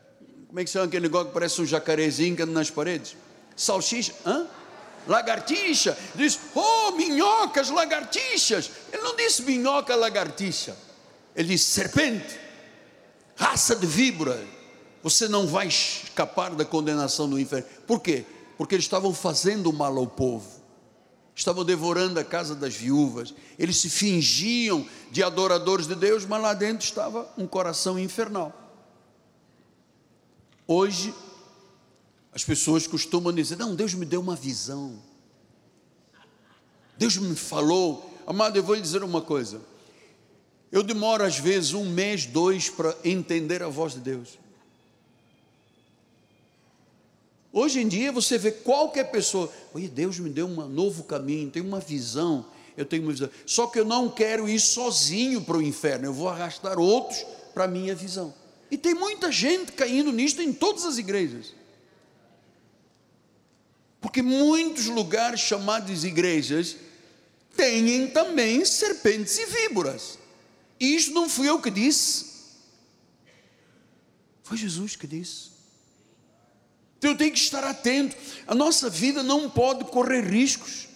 como 0.54 0.60
é 0.60 0.64
que 0.64 0.70
chama 0.70 0.84
aquele 0.84 1.08
negócio 1.08 1.26
que 1.26 1.34
parece 1.34 1.60
um 1.60 1.66
jacarezinho 1.66 2.36
que 2.36 2.42
anda 2.42 2.52
nas 2.52 2.70
paredes? 2.70 3.16
Salsicha? 3.56 4.14
Hã? 4.24 4.46
Lagartixa. 5.04 5.98
Diz, 6.14 6.38
oh, 6.54 6.92
minhocas, 6.92 7.70
lagartixas. 7.70 8.70
Ele 8.92 9.02
não 9.02 9.16
disse 9.16 9.42
minhoca, 9.42 9.96
lagartixa. 9.96 10.76
Ele 11.34 11.48
diz: 11.48 11.62
serpente, 11.62 12.38
raça 13.34 13.74
de 13.74 13.84
víbora, 13.84 14.40
você 15.02 15.26
não 15.26 15.44
vai 15.44 15.66
escapar 15.66 16.54
da 16.54 16.64
condenação 16.64 17.28
do 17.28 17.36
inferno. 17.36 17.66
Por 17.84 17.98
quê? 17.98 18.24
Porque 18.56 18.76
eles 18.76 18.84
estavam 18.84 19.12
fazendo 19.12 19.72
mal 19.72 19.98
ao 19.98 20.06
povo, 20.06 20.48
estavam 21.34 21.64
devorando 21.64 22.20
a 22.20 22.24
casa 22.24 22.54
das 22.54 22.76
viúvas, 22.76 23.34
eles 23.58 23.78
se 23.78 23.90
fingiam 23.90 24.86
de 25.10 25.20
adoradores 25.20 25.88
de 25.88 25.96
Deus, 25.96 26.24
mas 26.24 26.40
lá 26.40 26.54
dentro 26.54 26.84
estava 26.84 27.28
um 27.36 27.44
coração 27.44 27.98
infernal. 27.98 28.63
Hoje, 30.66 31.14
as 32.32 32.44
pessoas 32.44 32.86
costumam 32.86 33.32
dizer: 33.32 33.56
Não, 33.56 33.74
Deus 33.74 33.94
me 33.94 34.06
deu 34.06 34.20
uma 34.20 34.36
visão, 34.36 35.02
Deus 36.96 37.16
me 37.16 37.36
falou. 37.36 38.12
Amado, 38.26 38.56
eu 38.56 38.62
vou 38.62 38.74
lhe 38.74 38.80
dizer 38.80 39.02
uma 39.02 39.20
coisa 39.20 39.60
eu 40.74 40.82
demoro 40.82 41.22
às 41.22 41.38
vezes 41.38 41.72
um 41.72 41.84
mês, 41.84 42.26
dois, 42.26 42.68
para 42.68 42.96
entender 43.04 43.62
a 43.62 43.68
voz 43.68 43.92
de 43.92 44.00
Deus. 44.00 44.40
Hoje 47.52 47.78
em 47.78 47.86
dia 47.86 48.10
você 48.10 48.36
vê 48.36 48.50
qualquer 48.50 49.04
pessoa, 49.04 49.48
oi, 49.72 49.86
Deus 49.86 50.18
me 50.18 50.28
deu 50.28 50.48
um 50.48 50.66
novo 50.66 51.04
caminho, 51.04 51.48
tem 51.48 51.62
uma 51.62 51.78
visão, 51.78 52.44
eu 52.76 52.84
tenho 52.84 53.04
uma 53.04 53.12
visão. 53.12 53.30
Só 53.46 53.68
que 53.68 53.78
eu 53.78 53.84
não 53.84 54.08
quero 54.08 54.48
ir 54.48 54.58
sozinho 54.58 55.42
para 55.42 55.58
o 55.58 55.62
inferno, 55.62 56.06
eu 56.06 56.12
vou 56.12 56.28
arrastar 56.28 56.76
outros 56.76 57.24
para 57.54 57.66
a 57.66 57.68
minha 57.68 57.94
visão. 57.94 58.34
E 58.74 58.76
tem 58.76 58.92
muita 58.92 59.30
gente 59.30 59.70
caindo 59.70 60.10
nisto 60.10 60.42
em 60.42 60.52
todas 60.52 60.84
as 60.84 60.98
igrejas. 60.98 61.54
Porque 64.00 64.20
muitos 64.20 64.86
lugares 64.86 65.38
chamados 65.38 66.02
igrejas 66.02 66.74
têm 67.56 68.08
também 68.08 68.64
serpentes 68.64 69.38
e 69.38 69.46
víboras. 69.46 70.18
E 70.80 70.92
isto 70.96 71.14
não 71.14 71.28
fui 71.28 71.48
eu 71.48 71.62
que 71.62 71.70
disse, 71.70 72.26
foi 74.42 74.56
Jesus 74.56 74.96
que 74.96 75.06
disse. 75.06 75.52
Então 76.98 77.12
eu 77.12 77.16
tenho 77.16 77.30
que 77.30 77.38
estar 77.38 77.62
atento. 77.62 78.16
A 78.44 78.56
nossa 78.56 78.90
vida 78.90 79.22
não 79.22 79.48
pode 79.48 79.84
correr 79.84 80.22
riscos. 80.22 80.88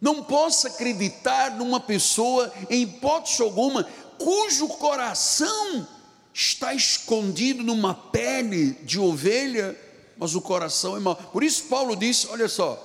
Não 0.00 0.24
posso 0.24 0.66
acreditar 0.66 1.58
numa 1.58 1.78
pessoa, 1.78 2.50
em 2.70 2.82
hipótese 2.84 3.42
alguma, 3.42 3.86
cujo 4.20 4.68
coração 4.68 5.88
está 6.32 6.74
escondido 6.74 7.64
numa 7.64 7.94
pele 7.94 8.72
de 8.84 9.00
ovelha, 9.00 9.76
mas 10.16 10.34
o 10.34 10.40
coração 10.40 10.96
é 10.96 11.00
mau. 11.00 11.16
Por 11.16 11.42
isso 11.42 11.64
Paulo 11.64 11.96
disse, 11.96 12.28
olha 12.28 12.48
só, 12.48 12.76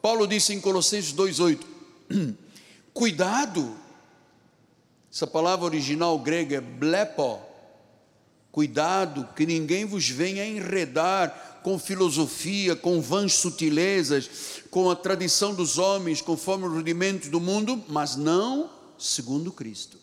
Paulo 0.00 0.26
disse 0.26 0.54
em 0.54 0.60
Colossenses 0.60 1.12
2:8, 1.12 1.60
cuidado 2.92 3.76
essa 5.12 5.26
palavra 5.26 5.66
original 5.66 6.16
grega 6.18 6.56
é 6.56 6.60
blepo. 6.60 7.40
Cuidado 8.52 9.28
que 9.34 9.44
ninguém 9.44 9.84
vos 9.84 10.08
venha 10.08 10.46
enredar 10.46 11.60
com 11.62 11.78
filosofia, 11.78 12.74
com 12.74 13.00
vãs 13.00 13.34
sutilezas, 13.34 14.30
com 14.70 14.88
a 14.88 14.96
tradição 14.96 15.54
dos 15.54 15.78
homens, 15.78 16.20
conforme 16.20 16.66
os 16.66 16.72
rudimentos 16.72 17.28
do 17.28 17.40
mundo, 17.40 17.84
mas 17.88 18.16
não 18.16 18.70
segundo 18.98 19.52
Cristo. 19.52 19.99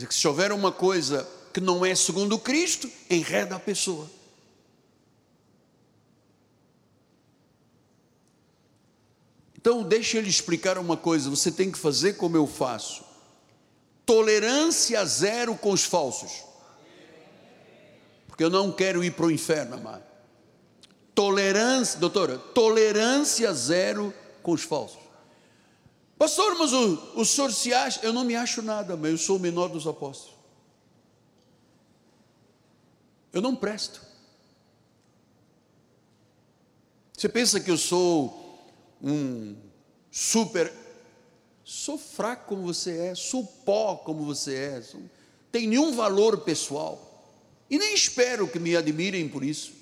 Quer 0.00 0.06
dizer 0.06 0.08
que 0.08 0.14
se 0.14 0.26
houver 0.26 0.50
uma 0.50 0.72
coisa 0.72 1.28
que 1.52 1.60
não 1.60 1.84
é 1.84 1.94
segundo 1.94 2.38
Cristo, 2.38 2.90
enreda 3.10 3.56
a 3.56 3.60
pessoa. 3.60 4.08
Então, 9.54 9.82
deixa 9.82 10.16
ele 10.16 10.30
explicar 10.30 10.78
uma 10.78 10.96
coisa: 10.96 11.28
você 11.28 11.52
tem 11.52 11.70
que 11.70 11.78
fazer 11.78 12.14
como 12.14 12.34
eu 12.34 12.46
faço 12.46 13.04
tolerância 14.06 15.04
zero 15.04 15.54
com 15.54 15.70
os 15.70 15.84
falsos. 15.84 16.44
Porque 18.26 18.42
eu 18.42 18.50
não 18.50 18.72
quero 18.72 19.04
ir 19.04 19.12
para 19.12 19.26
o 19.26 19.30
inferno, 19.30 19.76
amado. 19.76 20.02
Tolerância, 21.14 22.00
doutora, 22.00 22.38
tolerância 22.38 23.52
zero 23.52 24.14
com 24.42 24.52
os 24.52 24.62
falsos. 24.62 24.99
Pastor, 26.20 26.54
mas 26.58 26.70
o, 26.74 27.18
o 27.18 27.24
senhor 27.24 27.50
se 27.50 27.72
acha, 27.72 27.98
eu 28.04 28.12
não 28.12 28.24
me 28.24 28.36
acho 28.36 28.60
nada, 28.60 28.94
mas 28.94 29.10
eu 29.10 29.16
sou 29.16 29.38
o 29.38 29.40
menor 29.40 29.68
dos 29.68 29.86
apóstolos. 29.86 30.36
Eu 33.32 33.40
não 33.40 33.56
presto. 33.56 34.02
Você 37.16 37.26
pensa 37.26 37.58
que 37.58 37.70
eu 37.70 37.78
sou 37.78 38.68
um 39.02 39.56
super 40.10 40.70
Sou 41.64 41.96
fraco 41.96 42.48
como 42.48 42.62
você 42.62 42.98
é, 42.98 43.14
sou 43.14 43.44
pó 43.44 43.94
como 43.94 44.24
você 44.24 44.56
é, 44.56 44.82
sou, 44.82 45.00
tem 45.52 45.68
nenhum 45.68 45.94
valor 45.94 46.38
pessoal. 46.38 47.32
E 47.70 47.78
nem 47.78 47.94
espero 47.94 48.46
que 48.48 48.58
me 48.58 48.76
admirem 48.76 49.26
por 49.26 49.44
isso. 49.44 49.72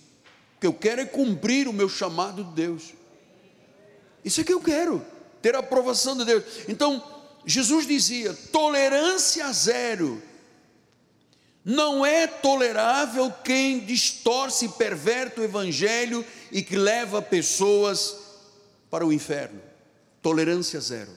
O 0.56 0.60
que 0.60 0.66
eu 0.66 0.72
quero 0.74 1.00
é 1.00 1.06
cumprir 1.06 1.66
o 1.66 1.72
meu 1.72 1.88
chamado 1.88 2.44
de 2.44 2.52
Deus. 2.52 2.92
Isso 4.22 4.42
é 4.42 4.44
que 4.44 4.52
eu 4.52 4.60
quero, 4.60 5.04
ter 5.40 5.54
a 5.54 5.60
aprovação 5.60 6.16
de 6.16 6.24
Deus. 6.24 6.44
Então, 6.68 7.02
Jesus 7.44 7.86
dizia: 7.86 8.34
tolerância 8.52 9.50
zero. 9.52 10.22
Não 11.64 12.04
é 12.06 12.26
tolerável 12.26 13.30
quem 13.44 13.80
distorce 13.80 14.66
e 14.66 14.68
perverte 14.70 15.40
o 15.40 15.44
evangelho 15.44 16.24
e 16.50 16.62
que 16.62 16.76
leva 16.76 17.20
pessoas 17.20 18.16
para 18.88 19.06
o 19.06 19.12
inferno. 19.12 19.60
Tolerância 20.22 20.80
zero. 20.80 21.12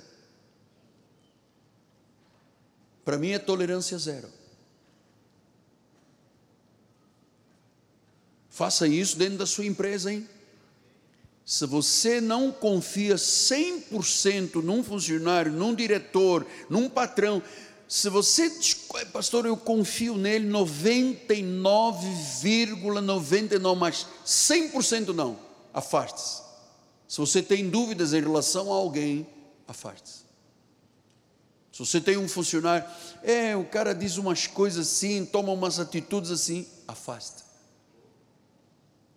Para 3.06 3.18
mim 3.18 3.32
é 3.32 3.40
tolerância 3.40 3.98
zero. 3.98 4.30
Faça 8.50 8.86
isso 8.88 9.18
dentro 9.18 9.38
da 9.38 9.46
sua 9.46 9.66
empresa, 9.66 10.12
hein? 10.12 10.28
Se 11.46 11.66
você 11.66 12.20
não 12.22 12.52
confia 12.52 13.16
100% 13.16 14.64
num 14.64 14.84
funcionário, 14.84 15.52
num 15.52 15.74
diretor, 15.74 16.46
num 16.70 16.88
patrão, 16.88 17.42
se 17.88 18.10
você 18.10 18.48
diz, 18.50 18.76
pastor, 19.12 19.46
eu 19.46 19.58
confio 19.58 20.16
nele 20.16 20.48
99,99, 20.50 22.82
,99, 22.82 23.78
mas 23.78 24.08
100% 24.26 25.08
não, 25.10 25.38
afaste-se. 25.74 26.42
Se 27.06 27.18
você 27.18 27.42
tem 27.42 27.70
dúvidas 27.70 28.14
em 28.14 28.22
relação 28.22 28.72
a 28.72 28.76
alguém, 28.78 29.28
afaste-se. 29.68 30.22
Se 31.74 31.80
você 31.80 32.00
tem 32.00 32.16
um 32.16 32.30
funcionário, 32.30 32.88
é, 33.24 33.58
o 33.58 33.66
cara 33.66 33.94
diz 33.94 34.16
umas 34.16 34.48
coisas 34.48 34.88
assim, 34.88 35.26
toma 35.26 35.52
umas 35.52 35.78
atitudes 35.78 36.32
assim, 36.32 36.66
afasta. 36.88 37.44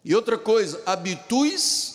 E 0.05 0.17
outra 0.17 0.37
coisa, 0.37 0.83
habitue-se 0.85 1.94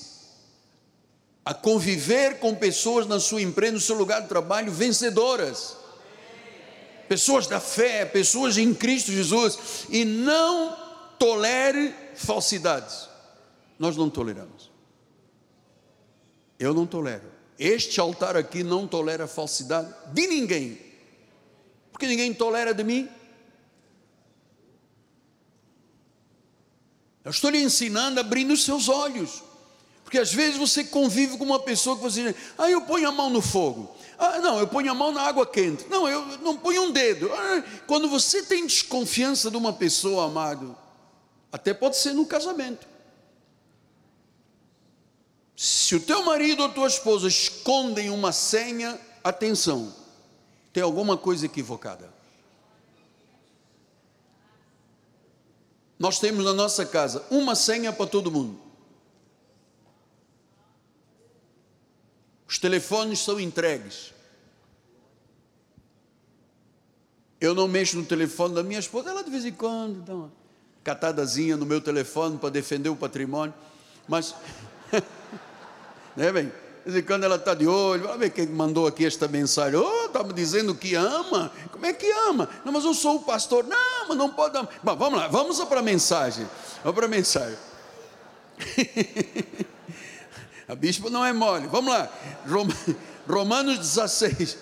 a 1.45 1.53
conviver 1.53 2.39
com 2.39 2.53
pessoas 2.53 3.07
na 3.07 3.19
sua 3.19 3.41
empresa, 3.41 3.73
no 3.73 3.79
seu 3.79 3.95
lugar 3.95 4.21
de 4.21 4.27
trabalho, 4.27 4.71
vencedoras. 4.71 5.77
Pessoas 7.07 7.47
da 7.47 7.59
fé, 7.59 8.05
pessoas 8.05 8.57
em 8.57 8.73
Cristo 8.73 9.11
Jesus, 9.11 9.85
e 9.89 10.05
não 10.05 10.77
tolere 11.17 11.93
falsidades. 12.15 13.09
Nós 13.79 13.97
não 13.97 14.09
toleramos. 14.09 14.71
Eu 16.59 16.73
não 16.73 16.85
tolero. 16.85 17.31
Este 17.57 17.99
altar 17.99 18.37
aqui 18.37 18.63
não 18.63 18.87
tolera 18.87 19.27
falsidade 19.27 19.93
de 20.13 20.27
ninguém, 20.27 20.79
porque 21.91 22.05
ninguém 22.05 22.33
tolera 22.33 22.73
de 22.73 22.83
mim. 22.83 23.09
Eu 27.23 27.31
estou 27.31 27.49
lhe 27.49 27.61
ensinando, 27.61 28.19
abrindo 28.19 28.53
os 28.53 28.63
seus 28.63 28.87
olhos, 28.87 29.43
porque 30.10 30.18
às 30.18 30.34
vezes 30.34 30.57
você 30.57 30.84
convive 30.84 31.38
com 31.38 31.43
uma 31.43 31.60
pessoa 31.60 31.95
que 31.95 32.01
você 32.01 32.24
diz, 32.24 32.36
ah, 32.57 32.68
eu 32.68 32.82
ponho 32.82 33.07
a 33.07 33.12
mão 33.12 33.30
no 33.30 33.43
fogo, 33.43 33.95
ah, 34.18 34.39
não, 34.39 34.57
eu 34.57 34.68
ponho 34.68 34.89
a 34.89 34.95
mão 34.95 35.12
na 35.12 35.22
água 35.22 35.45
quente, 35.45 35.86
não, 35.88 36.10
eu 36.10 36.26
não 36.39 36.57
ponho 36.57 36.86
um 36.86 36.91
dedo. 36.91 37.32
Ah, 37.32 37.64
quando 37.86 38.10
você 38.10 38.41
tem 38.41 38.66
desconfiança 38.66 39.51
de 39.51 39.57
uma 39.57 39.72
pessoa, 39.72 40.26
amado, 40.26 40.76
até 41.51 41.76
pode 41.76 41.95
ser 41.95 42.14
no 42.14 42.26
casamento. 42.26 42.88
Se 45.55 45.93
o 45.93 45.99
teu 45.99 46.24
marido 46.24 46.64
ou 46.64 46.70
tua 46.70 46.88
esposa 46.88 47.28
escondem 47.28 48.10
uma 48.10 48.32
senha, 48.32 48.99
atenção, 49.24 49.93
tem 50.74 50.82
alguma 50.82 51.18
coisa 51.18 51.45
equivocada. 51.45 52.12
Nós 55.99 56.18
temos 56.18 56.43
na 56.43 56.53
nossa 56.55 56.84
casa 56.84 57.24
uma 57.30 57.53
senha 57.53 57.93
para 57.93 58.07
todo 58.07 58.32
mundo. 58.32 58.68
Os 62.50 62.58
telefones 62.58 63.20
são 63.20 63.39
entregues. 63.39 64.12
Eu 67.39 67.54
não 67.54 67.68
mexo 67.68 67.95
no 67.95 68.04
telefone 68.04 68.56
da 68.56 68.64
minha 68.64 68.80
esposa, 68.80 69.12
ela 69.12 69.24
de 69.24 69.30
vez 69.30 69.45
em 69.45 69.52
quando 69.52 70.02
dá 70.02 70.16
uma 70.16 70.32
catadazinha 70.84 71.56
no 71.56 71.66
meu 71.66 71.80
telefone 71.80 72.39
para 72.39 72.50
defender 72.50 72.89
o 72.89 72.95
patrimônio, 72.95 73.54
mas 74.08 74.34
né, 76.18 76.32
bem? 76.32 76.52
De 76.84 76.91
vez 76.91 77.04
em 77.04 77.08
quando 77.08 77.24
ela 77.24 77.36
está 77.36 77.54
de 77.54 77.68
olho, 77.68 78.02
vamos 78.02 78.18
ver 78.18 78.32
quem 78.32 78.47
mandou 78.47 78.88
aqui 78.88 79.06
esta 79.06 79.28
mensagem. 79.28 79.80
Oh, 79.80 80.06
está 80.08 80.24
me 80.24 80.34
dizendo 80.34 80.74
que 80.74 80.95
ama. 80.95 81.52
Como 81.72 81.86
é 81.86 81.93
que 81.93 82.10
ama? 82.12 82.50
Não, 82.66 82.74
mas 82.74 82.84
eu 82.84 82.95
sou 82.95 83.18
o 83.18 83.24
pastor. 83.24 83.64
Não, 83.64 84.08
mas 84.08 84.18
não 84.18 84.32
pode 84.32 84.58
amar. 84.58 84.74
Bom, 84.82 84.95
vamos 84.95 85.20
lá, 85.20 85.28
vamos 85.28 85.64
para 85.66 85.82
a 85.82 85.84
mensagem. 85.84 86.50
Vamos 86.84 86.95
para 86.95 87.06
a 87.06 87.10
mensagem. 87.10 87.60
a 90.70 90.76
bispa 90.76 91.09
não 91.09 91.26
é 91.26 91.34
mole. 91.34 91.67
Vamos 91.67 91.91
lá. 91.91 92.07
Romanos 93.28 93.80
16. 93.80 94.57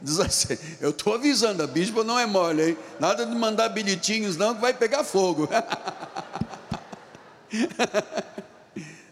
16. 0.00 0.60
Eu 0.80 0.90
estou 0.90 1.14
avisando, 1.14 1.64
a 1.64 1.66
bispa 1.66 2.04
não 2.04 2.16
é 2.16 2.24
mole, 2.24 2.70
hein? 2.70 2.78
Nada 3.00 3.26
de 3.26 3.34
mandar 3.34 3.68
bilhetinhos, 3.68 4.36
não, 4.36 4.54
que 4.54 4.60
vai 4.60 4.72
pegar 4.72 5.02
fogo. 5.02 5.48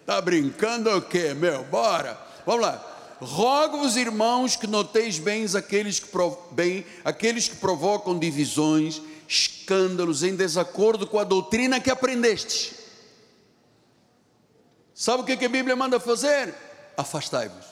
Tá 0.06 0.20
brincando 0.20 0.90
o 0.90 1.00
quê, 1.00 1.34
meu? 1.34 1.62
Bora. 1.64 2.18
Vamos 2.44 2.62
lá. 2.62 2.84
Rogo-vos, 3.20 3.96
irmãos, 3.96 4.56
que 4.56 4.66
noteis 4.66 5.20
bem 5.20 5.44
aqueles 5.54 6.00
que, 6.00 6.08
bem 6.50 6.84
aqueles 7.04 7.48
que 7.48 7.54
provocam 7.54 8.18
divisões, 8.18 9.00
escândalos 9.28 10.24
em 10.24 10.34
desacordo 10.34 11.06
com 11.06 11.16
a 11.16 11.22
doutrina 11.22 11.78
que 11.78 11.90
aprendeste. 11.90 12.79
Sabe 15.00 15.22
o 15.22 15.24
que, 15.24 15.46
a 15.46 15.48
Bíblia 15.48 15.74
manda 15.74 15.98
fazer? 15.98 16.54
Afastai-vos. 16.94 17.64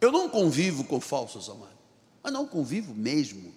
Eu 0.00 0.10
não 0.10 0.30
convivo 0.30 0.82
com 0.82 0.98
falsos, 0.98 1.50
amados. 1.50 1.76
Mas 2.22 2.32
não 2.32 2.46
convivo 2.46 2.94
mesmo. 2.94 3.54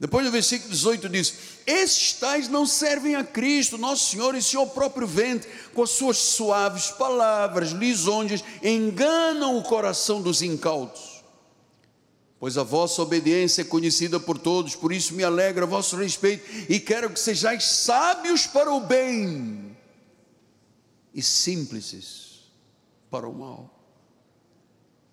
Depois 0.00 0.24
no 0.24 0.32
versículo 0.32 0.70
18 0.70 1.10
diz: 1.10 1.34
Esses 1.66 2.14
tais 2.14 2.48
não 2.48 2.64
servem 2.64 3.14
a 3.14 3.22
Cristo, 3.22 3.76
nosso 3.76 4.12
Senhor, 4.12 4.34
e 4.34 4.40
seu 4.40 4.66
próprio 4.66 5.06
ventre, 5.06 5.46
com 5.74 5.82
as 5.82 5.90
suas 5.90 6.16
suaves 6.16 6.86
palavras, 6.92 7.68
lisonjas, 7.68 8.42
enganam 8.62 9.58
o 9.58 9.62
coração 9.62 10.22
dos 10.22 10.40
incautos. 10.40 11.11
Pois 12.42 12.58
a 12.58 12.64
vossa 12.64 13.00
obediência 13.00 13.62
é 13.62 13.64
conhecida 13.64 14.18
por 14.18 14.36
todos, 14.36 14.74
por 14.74 14.92
isso 14.92 15.14
me 15.14 15.22
alegra 15.22 15.64
a 15.64 15.68
vosso 15.68 15.94
respeito, 15.94 16.44
e 16.68 16.80
quero 16.80 17.08
que 17.08 17.20
sejais 17.20 17.62
sábios 17.62 18.48
para 18.48 18.72
o 18.72 18.80
bem 18.80 19.76
e 21.14 21.22
simples 21.22 22.50
para 23.08 23.28
o 23.28 23.32
mal. 23.32 23.78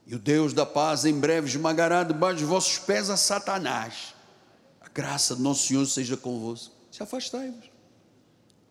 E 0.07 0.15
o 0.15 0.17
Deus 0.17 0.53
da 0.53 0.65
paz 0.65 1.05
em 1.05 1.13
breve 1.13 1.47
esmagará 1.47 2.03
debaixo 2.03 2.39
dos 2.39 2.49
vossos 2.49 2.79
pés 2.79 3.11
a 3.11 3.17
Satanás 3.17 4.15
graça 4.93 5.35
do 5.35 5.41
nosso 5.41 5.67
Senhor 5.67 5.85
seja 5.85 6.17
convosco. 6.17 6.73
Se 6.91 7.01
afastai-vos. 7.01 7.69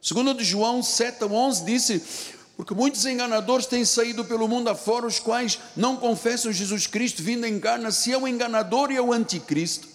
Segundo 0.00 0.34
de 0.34 0.44
João 0.44 0.82
7 0.82 1.24
a 1.24 1.26
11 1.26 1.64
disse, 1.64 2.02
porque 2.58 2.74
muitos 2.74 3.06
enganadores 3.06 3.66
têm 3.66 3.84
saído 3.84 4.24
pelo 4.24 4.48
mundo 4.48 4.66
afora, 4.66 5.06
os 5.06 5.20
quais 5.20 5.60
não 5.76 5.96
confessam 5.96 6.52
Jesus 6.52 6.88
Cristo 6.88 7.22
vindo 7.22 7.46
em 7.46 7.60
carne, 7.60 7.92
se 7.92 8.12
é 8.12 8.18
o 8.18 8.26
enganador 8.26 8.90
e 8.90 8.96
é 8.96 9.00
o 9.00 9.12
anticristo. 9.12 9.86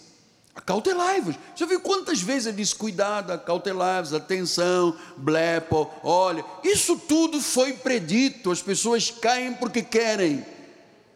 Acautelai-vos. 0.56 1.36
Já 1.58 1.66
viu 1.66 1.82
quantas 1.82 2.22
vezes 2.22 2.48
ele 2.48 2.56
disse: 2.56 2.74
cuidado, 2.74 3.34
acautelai-vos, 3.34 4.14
atenção, 4.14 4.98
blepo, 5.18 5.92
olha. 6.02 6.46
Isso 6.64 6.98
tudo 6.98 7.42
foi 7.42 7.74
predito. 7.74 8.50
As 8.50 8.62
pessoas 8.62 9.12
caem 9.12 9.54
porque 9.56 9.82
querem, 9.82 10.46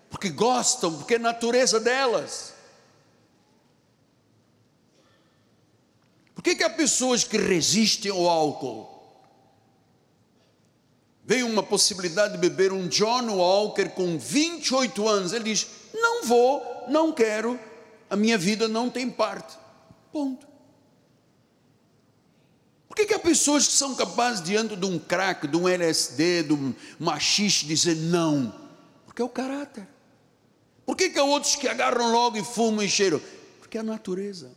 porque 0.09 0.27
gostam, 0.27 0.93
porque 0.97 1.15
é 1.15 1.19
natureza 1.19 1.79
delas. 1.79 2.51
Por 6.35 6.43
que, 6.43 6.55
que 6.57 6.63
há 6.63 6.69
pessoas 6.69 7.23
que 7.23 7.37
resistem 7.37 8.11
ao 8.11 8.27
álcool? 8.27 8.96
Veio 11.27 11.45
uma 11.45 11.61
possibilidade 11.61 12.35
de 12.35 12.39
beber 12.39 12.71
um 12.71 12.87
John 12.87 13.27
Walker 13.35 13.89
com 13.89 14.17
28 14.17 15.09
anos. 15.09 15.33
Ele 15.33 15.43
diz: 15.43 15.67
Não 15.93 16.23
vou, 16.23 16.85
não 16.87 17.11
quero, 17.11 17.59
a 18.09 18.15
minha 18.15 18.37
vida 18.37 18.69
não 18.69 18.89
tem 18.89 19.09
parte. 19.09 19.57
Ponto. 20.09 20.47
Por 22.87 22.95
que, 22.95 23.05
que 23.05 23.13
há 23.13 23.19
pessoas 23.19 23.67
que 23.67 23.73
são 23.73 23.93
capazes, 23.93 24.41
diante 24.41 24.77
de 24.77 24.85
um 24.85 24.97
crack, 24.97 25.49
de 25.49 25.57
um 25.57 25.67
LSD, 25.67 26.43
de 26.43 26.53
um 26.53 26.73
machiste, 26.97 27.65
dizer 27.65 27.97
não? 27.97 28.55
Porque 29.05 29.21
é 29.21 29.25
o 29.25 29.29
caráter. 29.29 29.85
Por 30.85 30.95
que, 30.95 31.09
que 31.09 31.19
há 31.19 31.25
outros 31.25 31.57
que 31.57 31.67
agarram 31.67 32.09
logo 32.09 32.37
e 32.37 32.43
fumam 32.43 32.85
e 32.85 32.87
cheiram? 32.87 33.21
Porque 33.59 33.77
é 33.77 33.81
a 33.81 33.83
natureza. 33.83 34.56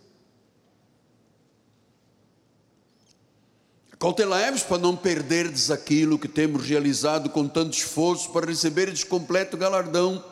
Cautelai-vos 4.00 4.62
para 4.62 4.78
não 4.78 4.96
perderdes 4.96 5.70
aquilo 5.70 6.18
que 6.18 6.26
temos 6.26 6.66
realizado 6.66 7.28
com 7.28 7.46
tanto 7.46 7.76
esforço 7.76 8.30
para 8.30 8.46
receberdes 8.46 9.04
completo 9.04 9.58
galardão. 9.58 10.24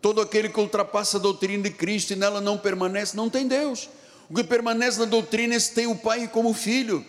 Todo 0.00 0.20
aquele 0.20 0.48
que 0.48 0.60
ultrapassa 0.60 1.16
a 1.16 1.20
doutrina 1.20 1.64
de 1.64 1.70
Cristo 1.70 2.12
e 2.12 2.16
nela 2.16 2.40
não 2.40 2.56
permanece, 2.56 3.16
não 3.16 3.28
tem 3.28 3.48
Deus. 3.48 3.90
O 4.30 4.34
que 4.36 4.44
permanece 4.44 5.00
na 5.00 5.04
doutrina, 5.04 5.56
esse 5.56 5.72
tem 5.72 5.88
o 5.88 5.96
Pai 5.96 6.28
como 6.28 6.54
filho. 6.54 7.04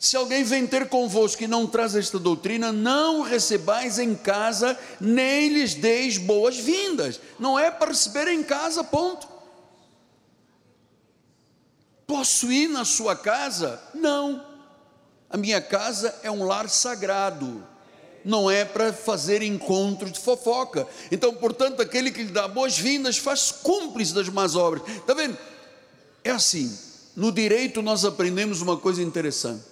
Se 0.00 0.16
alguém 0.16 0.42
vem 0.42 0.66
ter 0.66 0.88
convosco 0.88 1.44
e 1.44 1.46
não 1.46 1.64
traz 1.64 1.94
esta 1.94 2.18
doutrina, 2.18 2.72
não 2.72 3.22
recebais 3.22 4.00
em 4.00 4.16
casa, 4.16 4.76
nem 5.00 5.48
lhes 5.48 5.74
deis 5.74 6.18
boas-vindas. 6.18 7.20
Não 7.38 7.56
é 7.56 7.70
para 7.70 7.92
receber 7.92 8.26
em 8.26 8.42
casa, 8.42 8.82
ponto. 8.82 9.28
Posso 12.04 12.50
ir 12.50 12.66
na 12.66 12.84
sua 12.84 13.14
casa? 13.14 13.80
Não. 13.94 14.49
A 15.30 15.36
minha 15.36 15.60
casa 15.60 16.12
é 16.24 16.30
um 16.30 16.44
lar 16.44 16.68
sagrado, 16.68 17.64
não 18.24 18.50
é 18.50 18.64
para 18.64 18.92
fazer 18.92 19.42
encontros 19.42 20.12
de 20.12 20.18
fofoca. 20.18 20.88
Então, 21.10 21.32
portanto, 21.34 21.80
aquele 21.80 22.10
que 22.10 22.24
lhe 22.24 22.32
dá 22.32 22.48
boas-vindas 22.48 23.16
faz 23.16 23.52
cúmplice 23.52 24.12
das 24.12 24.28
más 24.28 24.56
obras. 24.56 24.82
Está 24.88 25.14
vendo? 25.14 25.38
É 26.24 26.30
assim, 26.30 26.76
no 27.14 27.30
direito 27.30 27.80
nós 27.80 28.04
aprendemos 28.04 28.60
uma 28.60 28.76
coisa 28.76 29.00
interessante. 29.02 29.62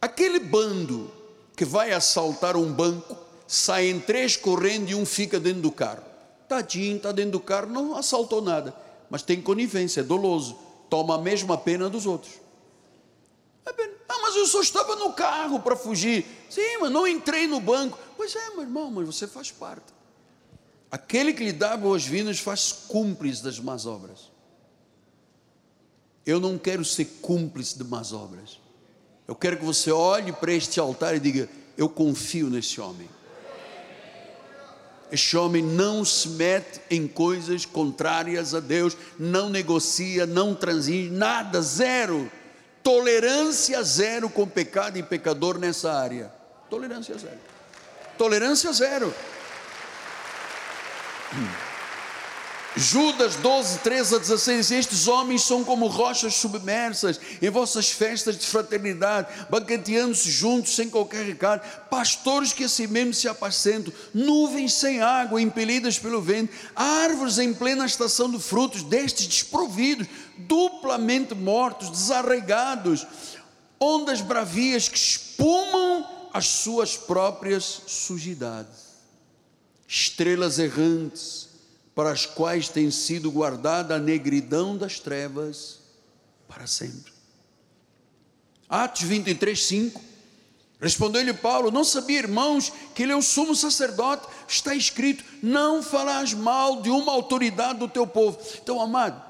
Aquele 0.00 0.40
bando 0.40 1.10
que 1.54 1.64
vai 1.64 1.92
assaltar 1.92 2.56
um 2.56 2.70
banco, 2.70 3.16
saem 3.46 4.00
três 4.00 4.36
correndo 4.36 4.90
e 4.90 4.94
um 4.94 5.06
fica 5.06 5.38
dentro 5.38 5.62
do 5.62 5.70
carro. 5.70 6.02
Tadinho, 6.48 6.96
está 6.96 7.12
dentro 7.12 7.32
do 7.32 7.40
carro, 7.40 7.68
não 7.68 7.96
assaltou 7.96 8.42
nada, 8.42 8.74
mas 9.08 9.22
tem 9.22 9.40
conivência, 9.40 10.00
é 10.00 10.04
doloso, 10.04 10.58
toma 10.90 11.14
a 11.14 11.18
mesma 11.18 11.56
pena 11.56 11.88
dos 11.88 12.06
outros. 12.06 12.32
Ah, 14.16 14.22
mas 14.22 14.36
eu 14.36 14.46
só 14.46 14.62
estava 14.62 14.96
no 14.96 15.12
carro 15.12 15.60
para 15.60 15.76
fugir. 15.76 16.24
Sim, 16.48 16.78
mas 16.80 16.90
não 16.90 17.06
entrei 17.06 17.46
no 17.46 17.60
banco. 17.60 17.98
Pois 18.16 18.34
é, 18.34 18.50
meu 18.50 18.62
irmão, 18.62 18.90
mas 18.90 19.06
você 19.06 19.26
faz 19.26 19.50
parte. 19.50 19.94
Aquele 20.90 21.34
que 21.34 21.44
lhe 21.44 21.52
dá 21.52 21.76
boas-vindas 21.76 22.38
faz 22.38 22.72
cúmplice 22.72 23.42
das 23.42 23.58
más 23.60 23.84
obras. 23.84 24.30
Eu 26.24 26.40
não 26.40 26.56
quero 26.56 26.84
ser 26.84 27.04
cúmplice 27.20 27.76
de 27.76 27.84
más 27.84 28.12
obras. 28.12 28.58
Eu 29.28 29.34
quero 29.34 29.58
que 29.58 29.64
você 29.64 29.92
olhe 29.92 30.32
para 30.32 30.52
este 30.52 30.80
altar 30.80 31.14
e 31.14 31.20
diga: 31.20 31.48
Eu 31.76 31.88
confio 31.88 32.48
nesse 32.48 32.80
homem. 32.80 33.08
Este 35.12 35.36
homem 35.36 35.62
não 35.62 36.04
se 36.04 36.30
mete 36.30 36.80
em 36.90 37.06
coisas 37.06 37.64
contrárias 37.66 38.54
a 38.54 38.60
Deus, 38.60 38.96
não 39.18 39.48
negocia, 39.50 40.26
não 40.26 40.54
transige, 40.54 41.10
nada, 41.10 41.60
zero 41.60 42.30
tolerância 42.86 43.82
zero 43.82 44.30
com 44.30 44.46
pecado 44.46 44.96
e 44.96 45.02
pecador 45.02 45.58
nessa 45.58 45.92
área. 45.92 46.30
Tolerância 46.70 47.18
zero. 47.18 47.40
Tolerância 48.16 48.72
zero. 48.72 49.12
Judas 52.78 53.36
12, 53.36 53.78
13 53.78 54.14
a 54.16 54.18
16, 54.18 54.70
estes 54.70 55.08
homens 55.08 55.40
são 55.42 55.64
como 55.64 55.86
rochas 55.86 56.34
submersas 56.34 57.18
em 57.40 57.48
vossas 57.48 57.90
festas 57.90 58.36
de 58.36 58.46
fraternidade, 58.46 59.28
banqueteando-se 59.48 60.30
juntos 60.30 60.74
sem 60.74 60.90
qualquer 60.90 61.24
recado, 61.24 61.62
pastores 61.88 62.52
que 62.52 62.64
assim 62.64 62.86
mesmo 62.86 63.14
se 63.14 63.28
apacentam, 63.28 63.90
nuvens 64.12 64.74
sem 64.74 65.00
água, 65.00 65.40
impelidas 65.40 65.98
pelo 65.98 66.20
vento, 66.20 66.52
árvores 66.76 67.38
em 67.38 67.54
plena 67.54 67.86
estação 67.86 68.30
de 68.30 68.38
frutos, 68.38 68.82
destes 68.82 69.26
desprovidos, 69.26 70.06
duplamente 70.36 71.34
mortos, 71.34 71.88
desarraigados, 71.88 73.06
ondas 73.80 74.20
bravias 74.20 74.86
que 74.86 74.98
espumam 74.98 76.06
as 76.30 76.46
suas 76.46 76.94
próprias 76.94 77.80
sujidades, 77.86 78.96
estrelas 79.88 80.58
errantes, 80.58 81.45
para 81.96 82.10
as 82.10 82.26
quais 82.26 82.68
tem 82.68 82.90
sido 82.90 83.32
guardada 83.32 83.96
a 83.96 83.98
negridão 83.98 84.76
das 84.76 85.00
trevas 85.00 85.80
para 86.46 86.66
sempre. 86.66 87.10
Atos 88.68 89.00
23, 89.00 89.66
5. 89.66 90.02
Respondeu-lhe 90.78 91.32
Paulo: 91.32 91.70
Não 91.70 91.82
sabia, 91.82 92.18
irmãos, 92.18 92.70
que 92.94 93.02
ele 93.02 93.12
é 93.12 93.16
o 93.16 93.22
sumo 93.22 93.56
sacerdote. 93.56 94.26
Está 94.46 94.74
escrito: 94.74 95.24
Não 95.42 95.82
farás 95.82 96.34
mal 96.34 96.82
de 96.82 96.90
uma 96.90 97.10
autoridade 97.12 97.78
do 97.78 97.88
teu 97.88 98.06
povo. 98.06 98.38
Então, 98.62 98.78
amado, 98.78 99.22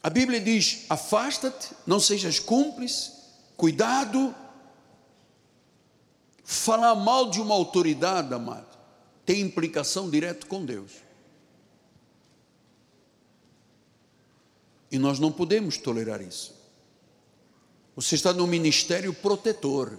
a 0.00 0.08
Bíblia 0.08 0.40
diz: 0.40 0.86
Afasta-te, 0.88 1.70
não 1.84 1.98
sejas 1.98 2.38
cúmplice, 2.38 3.10
cuidado. 3.56 4.32
Falar 6.44 6.94
mal 6.94 7.30
de 7.30 7.40
uma 7.40 7.54
autoridade, 7.54 8.32
amado, 8.32 8.78
tem 9.26 9.40
implicação 9.40 10.08
direta 10.08 10.46
com 10.46 10.64
Deus. 10.64 10.92
E 14.92 14.98
nós 14.98 15.18
não 15.18 15.32
podemos 15.32 15.78
tolerar 15.78 16.20
isso. 16.20 16.54
Você 17.96 18.14
está 18.14 18.30
no 18.30 18.46
ministério 18.46 19.14
protetor. 19.14 19.98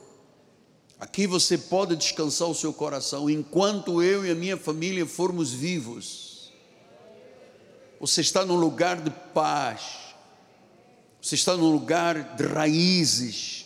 Aqui 1.00 1.26
você 1.26 1.58
pode 1.58 1.96
descansar 1.96 2.48
o 2.48 2.54
seu 2.54 2.72
coração 2.72 3.28
enquanto 3.28 4.04
eu 4.04 4.24
e 4.24 4.30
a 4.30 4.36
minha 4.36 4.56
família 4.56 5.04
formos 5.08 5.52
vivos. 5.52 6.54
Você 8.00 8.22
está 8.22 8.46
num 8.46 8.56
lugar 8.56 9.02
de 9.02 9.10
paz. 9.34 9.82
Você 11.20 11.34
está 11.34 11.58
num 11.58 11.72
lugar 11.72 12.36
de 12.36 12.46
raízes. 12.46 13.66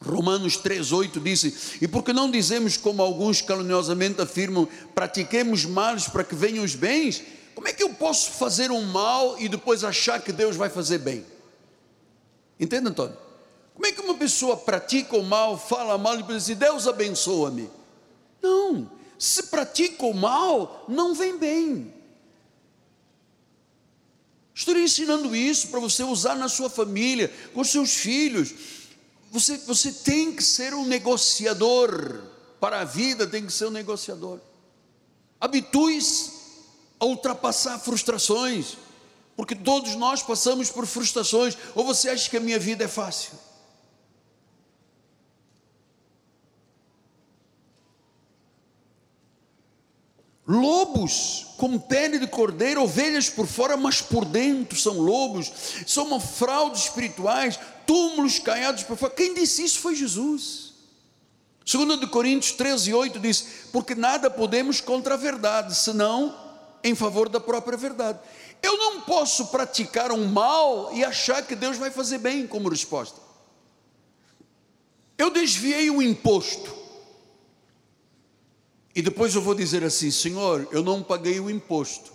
Romanos 0.00 0.56
3,8 0.56 1.22
disse: 1.22 1.78
E 1.82 1.86
porque 1.86 2.12
não 2.12 2.30
dizemos 2.30 2.78
como 2.78 3.02
alguns 3.02 3.42
caluniosamente 3.42 4.20
afirmam, 4.22 4.66
pratiquemos 4.94 5.66
males 5.66 6.08
para 6.08 6.24
que 6.24 6.34
venham 6.34 6.64
os 6.64 6.74
bens? 6.74 7.22
Como 7.54 7.68
é 7.68 7.72
que 7.72 7.82
eu 7.82 7.92
posso 7.94 8.32
fazer 8.32 8.70
um 8.70 8.82
mal 8.82 9.38
e 9.38 9.48
depois 9.48 9.84
achar 9.84 10.20
que 10.20 10.32
Deus 10.32 10.56
vai 10.56 10.70
fazer 10.70 10.98
bem? 10.98 11.24
Entende, 12.58 12.88
Antônio? 12.88 13.16
Como 13.74 13.86
é 13.86 13.92
que 13.92 14.00
uma 14.00 14.14
pessoa 14.14 14.56
pratica 14.56 15.16
o 15.16 15.22
mal, 15.22 15.58
fala 15.58 15.98
mal 15.98 16.18
e 16.18 16.22
diz, 16.22 16.46
Deus 16.46 16.86
abençoa-me? 16.86 17.70
Não, 18.40 18.90
se 19.18 19.44
pratica 19.44 20.04
o 20.04 20.14
mal, 20.14 20.84
não 20.88 21.14
vem 21.14 21.38
bem. 21.38 21.94
Estou 24.54 24.76
ensinando 24.76 25.34
isso 25.34 25.68
para 25.68 25.80
você 25.80 26.02
usar 26.02 26.36
na 26.36 26.48
sua 26.48 26.68
família, 26.68 27.32
com 27.54 27.64
seus 27.64 27.94
filhos. 27.94 28.54
Você, 29.30 29.56
você 29.58 29.90
tem 29.90 30.32
que 30.32 30.42
ser 30.42 30.74
um 30.74 30.84
negociador. 30.84 32.22
Para 32.60 32.82
a 32.82 32.84
vida, 32.84 33.26
tem 33.26 33.44
que 33.44 33.52
ser 33.52 33.66
um 33.66 33.70
negociador. 33.70 34.38
Habitue-se 35.40 36.41
a 37.02 37.04
ultrapassar 37.04 37.80
frustrações, 37.80 38.76
porque 39.36 39.56
todos 39.56 39.96
nós 39.96 40.22
passamos 40.22 40.70
por 40.70 40.86
frustrações. 40.86 41.58
Ou 41.74 41.84
você 41.84 42.08
acha 42.08 42.30
que 42.30 42.36
a 42.36 42.40
minha 42.40 42.60
vida 42.60 42.84
é 42.84 42.88
fácil? 42.88 43.32
Lobos 50.46 51.48
com 51.56 51.76
pele 51.76 52.20
de 52.20 52.28
cordeiro, 52.28 52.84
ovelhas 52.84 53.28
por 53.28 53.48
fora, 53.48 53.76
mas 53.76 54.00
por 54.00 54.24
dentro 54.24 54.78
são 54.78 55.00
lobos, 55.00 55.50
são 55.84 56.20
fraudes 56.20 56.84
espirituais, 56.84 57.58
túmulos 57.84 58.38
caiados 58.38 58.84
por 58.84 58.96
fora. 58.96 59.12
Quem 59.12 59.34
disse 59.34 59.64
isso 59.64 59.80
foi 59.80 59.96
Jesus. 59.96 60.72
Segundo 61.66 61.96
de 61.96 62.06
Coríntios 62.06 62.52
13, 62.52 62.94
8 62.94 63.18
diz: 63.18 63.44
Porque 63.72 63.96
nada 63.96 64.30
podemos 64.30 64.80
contra 64.80 65.14
a 65.14 65.16
verdade, 65.16 65.74
senão 65.74 66.41
em 66.82 66.94
favor 66.94 67.28
da 67.28 67.40
própria 67.40 67.76
verdade. 67.76 68.18
Eu 68.62 68.76
não 68.76 69.00
posso 69.00 69.46
praticar 69.48 70.12
um 70.12 70.26
mal 70.26 70.92
e 70.92 71.04
achar 71.04 71.42
que 71.42 71.54
Deus 71.54 71.76
vai 71.76 71.90
fazer 71.90 72.18
bem 72.18 72.46
como 72.46 72.68
resposta. 72.68 73.20
Eu 75.18 75.30
desviei 75.30 75.90
o 75.90 76.00
imposto. 76.00 76.72
E 78.94 79.02
depois 79.02 79.34
eu 79.34 79.42
vou 79.42 79.54
dizer 79.54 79.82
assim: 79.84 80.10
Senhor, 80.10 80.68
eu 80.70 80.82
não 80.82 81.02
paguei 81.02 81.40
o 81.40 81.50
imposto. 81.50 82.12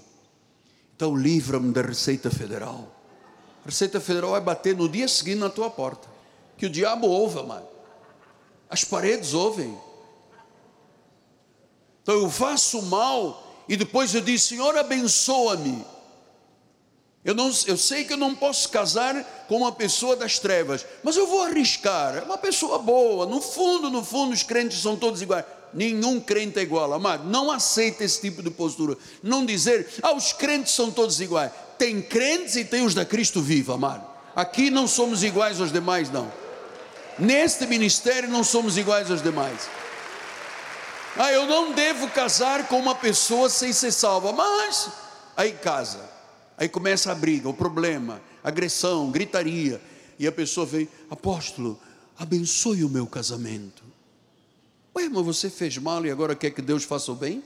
Então 0.95 1.15
livra-me 1.15 1.71
da 1.71 1.81
Receita 1.81 2.29
Federal. 2.29 2.91
A 3.63 3.67
Receita 3.67 3.99
Federal 3.99 4.31
vai 4.31 4.41
bater 4.41 4.75
no 4.75 4.87
dia 4.87 5.07
seguinte 5.07 5.39
na 5.39 5.49
tua 5.49 5.69
porta. 5.69 6.07
Que 6.57 6.65
o 6.65 6.69
diabo 6.69 7.07
ouve, 7.07 7.41
mano. 7.43 7.67
As 8.69 8.83
paredes 8.83 9.33
ouvem. 9.33 9.77
Então 12.01 12.15
eu 12.15 12.29
faço 12.29 12.81
mal 12.83 13.46
e 13.67 13.75
depois 13.75 14.13
eu 14.13 14.21
disse: 14.21 14.49
Senhor, 14.49 14.77
abençoa-me. 14.77 15.85
Eu, 17.27 17.35
não, 17.35 17.51
eu 17.65 17.75
sei 17.75 18.05
que 18.05 18.13
eu 18.13 18.17
não 18.17 18.33
posso 18.33 18.69
casar 18.69 19.21
com 19.49 19.57
uma 19.57 19.71
pessoa 19.71 20.15
das 20.15 20.39
trevas, 20.39 20.85
mas 21.03 21.17
eu 21.17 21.27
vou 21.27 21.41
arriscar. 21.41 22.15
É 22.15 22.21
uma 22.21 22.37
pessoa 22.37 22.79
boa. 22.79 23.25
No 23.25 23.41
fundo, 23.41 23.89
no 23.89 24.01
fundo, 24.01 24.33
os 24.33 24.43
crentes 24.43 24.81
são 24.81 24.95
todos 24.95 25.21
iguais. 25.21 25.43
Nenhum 25.73 26.21
crente 26.21 26.57
é 26.59 26.61
igual, 26.61 26.93
amado. 26.93 27.27
Não 27.27 27.51
aceita 27.51 28.03
esse 28.03 28.21
tipo 28.21 28.41
de 28.41 28.49
postura. 28.49 28.97
Não 29.21 29.45
dizer, 29.45 29.89
ah, 30.01 30.13
os 30.13 30.31
crentes 30.31 30.73
são 30.73 30.89
todos 30.89 31.19
iguais. 31.19 31.51
Tem 31.77 32.01
crentes 32.01 32.55
e 32.55 32.63
tem 32.63 32.85
os 32.85 32.93
da 32.93 33.03
Cristo 33.03 33.41
vivo, 33.41 33.73
amado. 33.73 34.07
Aqui 34.33 34.69
não 34.69 34.87
somos 34.87 35.21
iguais 35.21 35.59
aos 35.59 35.71
demais, 35.71 36.09
não. 36.09 36.31
Neste 37.19 37.65
ministério 37.65 38.29
não 38.29 38.43
somos 38.43 38.77
iguais 38.77 39.11
aos 39.11 39.21
demais. 39.21 39.67
Ah, 41.19 41.31
eu 41.31 41.47
não 41.47 41.73
devo 41.73 42.09
casar 42.11 42.67
com 42.67 42.79
uma 42.79 42.93
pessoa 42.93 43.49
sem 43.49 43.73
ser 43.73 43.91
salva, 43.91 44.31
mas 44.31 44.91
aí 45.35 45.51
casa, 45.51 46.07
aí 46.55 46.69
começa 46.69 47.11
a 47.11 47.15
briga, 47.15 47.49
o 47.49 47.53
problema, 47.53 48.21
agressão, 48.43 49.09
gritaria, 49.09 49.81
e 50.19 50.27
a 50.27 50.31
pessoa 50.31 50.65
vem, 50.65 50.87
apóstolo, 51.09 51.79
abençoe 52.17 52.83
o 52.83 52.89
meu 52.89 53.07
casamento. 53.07 53.83
Ué, 54.95 55.09
mas 55.09 55.25
você 55.25 55.49
fez 55.49 55.77
mal 55.77 56.05
e 56.05 56.11
agora 56.11 56.35
quer 56.35 56.51
que 56.51 56.61
Deus 56.61 56.83
faça 56.83 57.11
o 57.11 57.15
bem? 57.15 57.43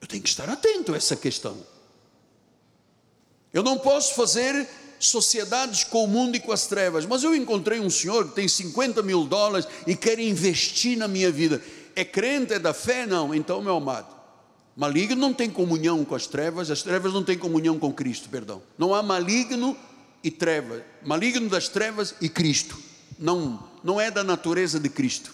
Eu 0.00 0.06
tenho 0.06 0.22
que 0.22 0.28
estar 0.28 0.48
atento 0.48 0.94
a 0.94 0.96
essa 0.96 1.16
questão. 1.16 1.56
Eu 3.52 3.62
não 3.62 3.78
posso 3.78 4.14
fazer 4.14 4.68
sociedades 4.98 5.84
com 5.84 6.04
o 6.04 6.08
mundo 6.08 6.36
e 6.36 6.40
com 6.40 6.52
as 6.52 6.66
trevas. 6.66 7.06
Mas 7.06 7.22
eu 7.22 7.34
encontrei 7.34 7.80
um 7.80 7.90
senhor 7.90 8.28
que 8.28 8.34
tem 8.34 8.48
50 8.48 9.02
mil 9.02 9.24
dólares 9.24 9.66
e 9.86 9.94
quer 9.94 10.18
investir 10.18 10.96
na 10.96 11.08
minha 11.08 11.30
vida. 11.30 11.62
É 11.94 12.04
crente, 12.04 12.54
é 12.54 12.58
da 12.58 12.74
fé? 12.74 13.06
Não. 13.06 13.34
Então, 13.34 13.62
meu 13.62 13.76
amado, 13.76 14.14
maligno 14.76 15.16
não 15.16 15.32
tem 15.34 15.50
comunhão 15.50 16.04
com 16.04 16.14
as 16.14 16.26
trevas, 16.26 16.70
as 16.70 16.82
trevas 16.82 17.12
não 17.12 17.24
têm 17.24 17.38
comunhão 17.38 17.78
com 17.78 17.92
Cristo, 17.92 18.28
perdão. 18.28 18.62
Não 18.76 18.94
há 18.94 19.02
maligno 19.02 19.76
e 20.22 20.30
treva. 20.30 20.84
Maligno 21.04 21.48
das 21.48 21.68
trevas 21.68 22.14
e 22.20 22.28
Cristo. 22.28 22.78
Não, 23.18 23.62
não 23.82 24.00
é 24.00 24.10
da 24.10 24.22
natureza 24.22 24.78
de 24.78 24.88
Cristo. 24.88 25.32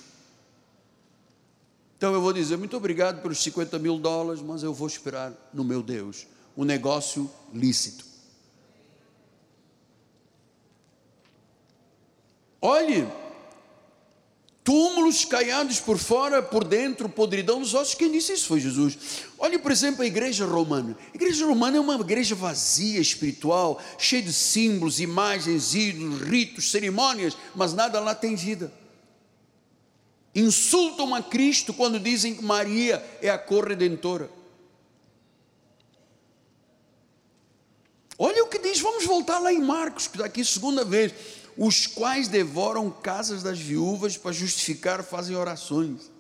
Então 1.97 2.13
eu 2.13 2.21
vou 2.21 2.33
dizer, 2.33 2.57
muito 2.57 2.77
obrigado 2.77 3.23
pelos 3.23 3.43
50 3.43 3.79
mil 3.79 3.99
dólares, 3.99 4.43
mas 4.43 4.63
eu 4.63 4.75
vou 4.75 4.87
esperar 4.87 5.33
no 5.53 5.65
meu 5.65 5.83
Deus. 5.83 6.27
Um 6.57 6.65
negócio 6.65 7.31
lícito. 7.53 8.14
Olhe, 12.67 13.07
túmulos 14.65 15.27
caiados 15.27 15.81
por 15.81 15.99
fora, 15.99 16.43
por 16.43 16.65
dentro, 16.65 17.11
podridão 17.11 17.61
dos 17.61 17.75
ossos. 17.75 17.95
Quem 17.95 18.11
disse 18.11 18.33
isso 18.33 18.47
foi 18.47 18.59
Jesus. 18.59 18.97
Olhe, 19.39 19.59
por 19.59 19.71
exemplo, 19.71 20.03
a 20.03 20.07
igreja 20.07 20.47
romana. 20.47 20.97
A 21.13 21.15
igreja 21.15 21.45
romana 21.45 21.77
é 21.77 21.81
uma 21.81 21.97
igreja 21.97 22.35
vazia, 22.35 22.99
espiritual, 22.99 23.79
cheia 23.99 24.23
de 24.23 24.33
símbolos, 24.33 24.99
imagens, 24.99 25.75
ídolos, 25.75 26.23
ritos, 26.23 26.71
cerimônias, 26.71 27.37
mas 27.55 27.75
nada 27.75 28.01
lá 28.01 28.15
tem 28.15 28.35
vida. 28.35 28.73
Insultam 30.35 31.15
a 31.15 31.23
Cristo 31.23 31.75
quando 31.75 32.01
dizem 32.01 32.35
que 32.35 32.43
Maria 32.43 33.05
é 33.21 33.29
a 33.29 33.37
corredentora. 33.37 34.31
Olha 38.19 38.43
o 38.43 38.49
que 38.49 38.59
diz, 38.59 38.81
vamos 38.81 39.05
voltar 39.05 39.39
lá 39.39 39.53
em 39.53 39.61
Marcos, 39.61 40.07
que 40.07 40.17
daqui 40.17 40.43
segunda 40.43 40.83
vez 40.83 41.13
os 41.57 41.87
quais 41.87 42.29
devoram 42.29 42.91
casas 42.91 43.43
das 43.43 43.59
viúvas 43.59 44.17
para 44.17 44.33
justificar, 44.33 45.03
fazem 45.03 45.37
orações. 45.37 46.11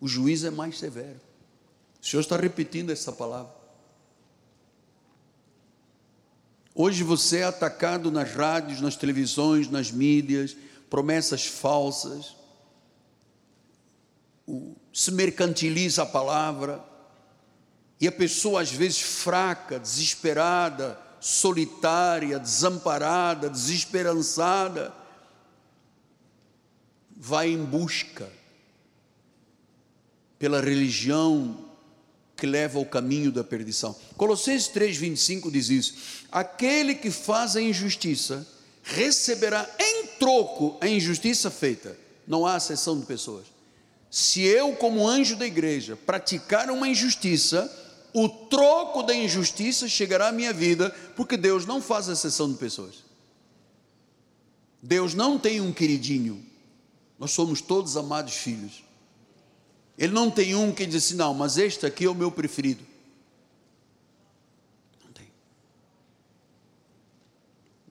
O 0.00 0.06
juiz 0.06 0.44
é 0.44 0.50
mais 0.50 0.78
severo. 0.78 1.20
O 2.00 2.06
Senhor 2.06 2.20
está 2.20 2.36
repetindo 2.36 2.90
essa 2.90 3.12
palavra. 3.12 3.58
Hoje 6.74 7.02
você 7.02 7.38
é 7.38 7.44
atacado 7.44 8.10
nas 8.10 8.32
rádios, 8.32 8.80
nas 8.80 8.94
televisões, 8.94 9.68
nas 9.68 9.90
mídias, 9.90 10.56
promessas 10.88 11.44
falsas, 11.44 12.36
se 14.94 15.10
mercantiliza 15.10 16.04
a 16.04 16.06
palavra, 16.06 16.84
e 18.00 18.06
a 18.06 18.12
pessoa 18.12 18.62
às 18.62 18.70
vezes 18.70 19.00
fraca, 19.00 19.78
desesperada, 19.78 20.98
solitária, 21.20 22.38
desamparada, 22.38 23.50
desesperançada, 23.50 24.92
vai 27.16 27.48
em 27.50 27.64
busca 27.64 28.28
pela 30.38 30.60
religião 30.60 31.68
que 32.36 32.46
leva 32.46 32.78
ao 32.78 32.86
caminho 32.86 33.32
da 33.32 33.42
perdição. 33.42 33.94
Colossenses 34.16 34.68
3:25 34.68 35.50
diz 35.50 35.68
isso: 35.68 35.94
Aquele 36.30 36.94
que 36.94 37.10
faz 37.10 37.56
a 37.56 37.60
injustiça 37.60 38.46
receberá 38.82 39.68
em 39.78 40.06
troco 40.18 40.78
a 40.80 40.88
injustiça 40.88 41.50
feita. 41.50 41.98
Não 42.26 42.46
há 42.46 42.56
exceção 42.56 42.98
de 42.98 43.06
pessoas. 43.06 43.46
Se 44.10 44.42
eu, 44.42 44.74
como 44.76 45.06
anjo 45.06 45.36
da 45.36 45.46
igreja, 45.46 45.96
praticar 45.96 46.70
uma 46.70 46.88
injustiça, 46.88 47.70
o 48.14 48.28
troco 48.28 49.02
da 49.02 49.14
injustiça 49.14 49.88
chegará 49.88 50.28
à 50.28 50.32
minha 50.32 50.52
vida, 50.52 50.90
porque 51.14 51.36
Deus 51.36 51.66
não 51.66 51.80
faz 51.80 52.08
exceção 52.08 52.50
de 52.50 52.58
pessoas. 52.58 53.04
Deus 54.82 55.14
não 55.14 55.38
tem 55.38 55.60
um 55.60 55.72
queridinho. 55.72 56.44
Nós 57.18 57.32
somos 57.32 57.60
todos 57.60 57.96
amados 57.96 58.34
filhos. 58.34 58.84
Ele 59.96 60.12
não 60.12 60.30
tem 60.30 60.54
um 60.54 60.72
que 60.72 60.86
diz 60.86 61.04
assim, 61.04 61.16
não, 61.16 61.34
mas 61.34 61.58
este 61.58 61.84
aqui 61.84 62.04
é 62.04 62.08
o 62.08 62.14
meu 62.14 62.30
preferido. 62.30 62.84
Não 65.04 65.10
tem. 65.12 65.26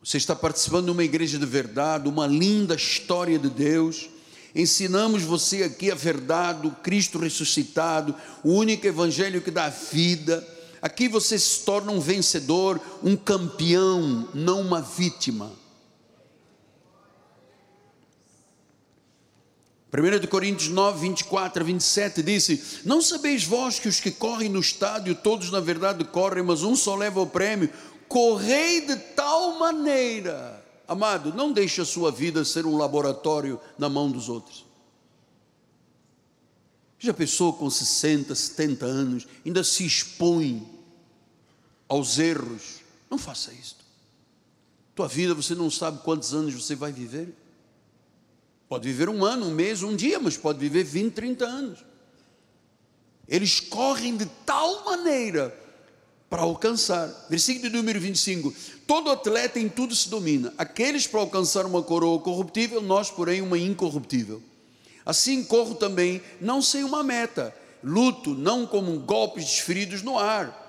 Você 0.01 0.15
está 0.15 0.33
participando 0.33 0.85
de 0.85 0.91
uma 0.91 1.03
igreja 1.03 1.37
de 1.37 1.45
verdade, 1.45 2.07
uma 2.07 2.25
linda 2.25 2.75
história 2.75 3.37
de 3.37 3.49
Deus. 3.49 4.09
Ensinamos 4.57 5.21
você 5.21 5.61
aqui 5.61 5.91
a 5.91 5.95
verdade 5.95 6.63
do 6.63 6.71
Cristo 6.71 7.19
ressuscitado, 7.19 8.15
o 8.43 8.53
único 8.53 8.87
evangelho 8.87 9.39
que 9.39 9.51
dá 9.51 9.69
vida. 9.69 10.45
Aqui 10.81 11.07
você 11.07 11.37
se 11.37 11.59
torna 11.59 11.91
um 11.91 11.99
vencedor, 11.99 12.81
um 13.03 13.15
campeão, 13.15 14.27
não 14.33 14.61
uma 14.61 14.81
vítima. 14.81 15.51
1 19.93 20.25
Coríntios 20.25 20.69
9, 20.69 21.01
24 21.01 21.61
a 21.61 21.65
27 21.65 22.23
disse: 22.23 22.81
Não 22.83 22.99
sabeis 22.99 23.43
vós 23.43 23.77
que 23.77 23.87
os 23.87 23.99
que 23.99 24.09
correm 24.09 24.49
no 24.49 24.59
estádio, 24.59 25.13
todos 25.13 25.51
na 25.51 25.59
verdade 25.59 26.03
correm, 26.03 26.43
mas 26.43 26.63
um 26.63 26.75
só 26.75 26.95
leva 26.95 27.21
o 27.21 27.27
prêmio? 27.27 27.69
Correi 28.07 28.81
de 28.81 28.95
tal 28.95 29.59
maneira, 29.59 30.56
amado, 30.87 31.33
não 31.33 31.51
deixe 31.51 31.81
a 31.81 31.85
sua 31.85 32.11
vida 32.11 32.45
ser 32.45 32.65
um 32.65 32.77
laboratório 32.77 33.59
na 33.77 33.89
mão 33.89 34.09
dos 34.09 34.29
outros. 34.29 34.65
Já 36.99 37.13
pensou 37.13 37.53
com 37.53 37.69
60, 37.69 38.33
70 38.33 38.85
anos, 38.85 39.27
ainda 39.45 39.63
se 39.63 39.85
expõe 39.85 40.67
aos 41.87 42.17
erros? 42.17 42.81
Não 43.09 43.17
faça 43.17 43.53
isto. 43.53 43.85
Tua 44.95 45.07
vida, 45.07 45.35
você 45.35 45.53
não 45.53 45.69
sabe 45.69 45.99
quantos 46.03 46.33
anos 46.33 46.53
você 46.53 46.75
vai 46.75 46.91
viver. 46.91 47.31
Pode 48.67 48.87
viver 48.87 49.09
um 49.09 49.23
ano, 49.23 49.45
um 49.45 49.51
mês, 49.51 49.83
um 49.83 49.95
dia, 49.95 50.19
mas 50.19 50.35
pode 50.35 50.57
viver 50.57 50.83
20, 50.83 51.13
30 51.13 51.45
anos. 51.45 51.85
Eles 53.27 53.59
correm 53.59 54.17
de 54.17 54.25
tal 54.45 54.83
maneira 54.85 55.55
para 56.29 56.41
alcançar. 56.41 57.07
Versículo 57.29 57.71
número 57.71 57.99
25: 57.99 58.53
Todo 58.87 59.11
atleta 59.11 59.59
em 59.59 59.67
tudo 59.67 59.93
se 59.93 60.07
domina. 60.07 60.53
Aqueles 60.57 61.05
para 61.05 61.19
alcançar 61.19 61.65
uma 61.65 61.83
coroa 61.83 62.19
corruptível, 62.19 62.81
nós, 62.81 63.11
porém, 63.11 63.41
uma 63.41 63.57
incorruptível. 63.59 64.41
Assim 65.05 65.43
corro 65.43 65.75
também, 65.75 66.21
não 66.39 66.61
sem 66.61 66.85
uma 66.85 67.03
meta. 67.03 67.53
Luto 67.83 68.33
não 68.33 68.65
como 68.65 68.97
golpes 69.01 69.43
desferidos 69.43 70.01
no 70.01 70.17
ar, 70.17 70.65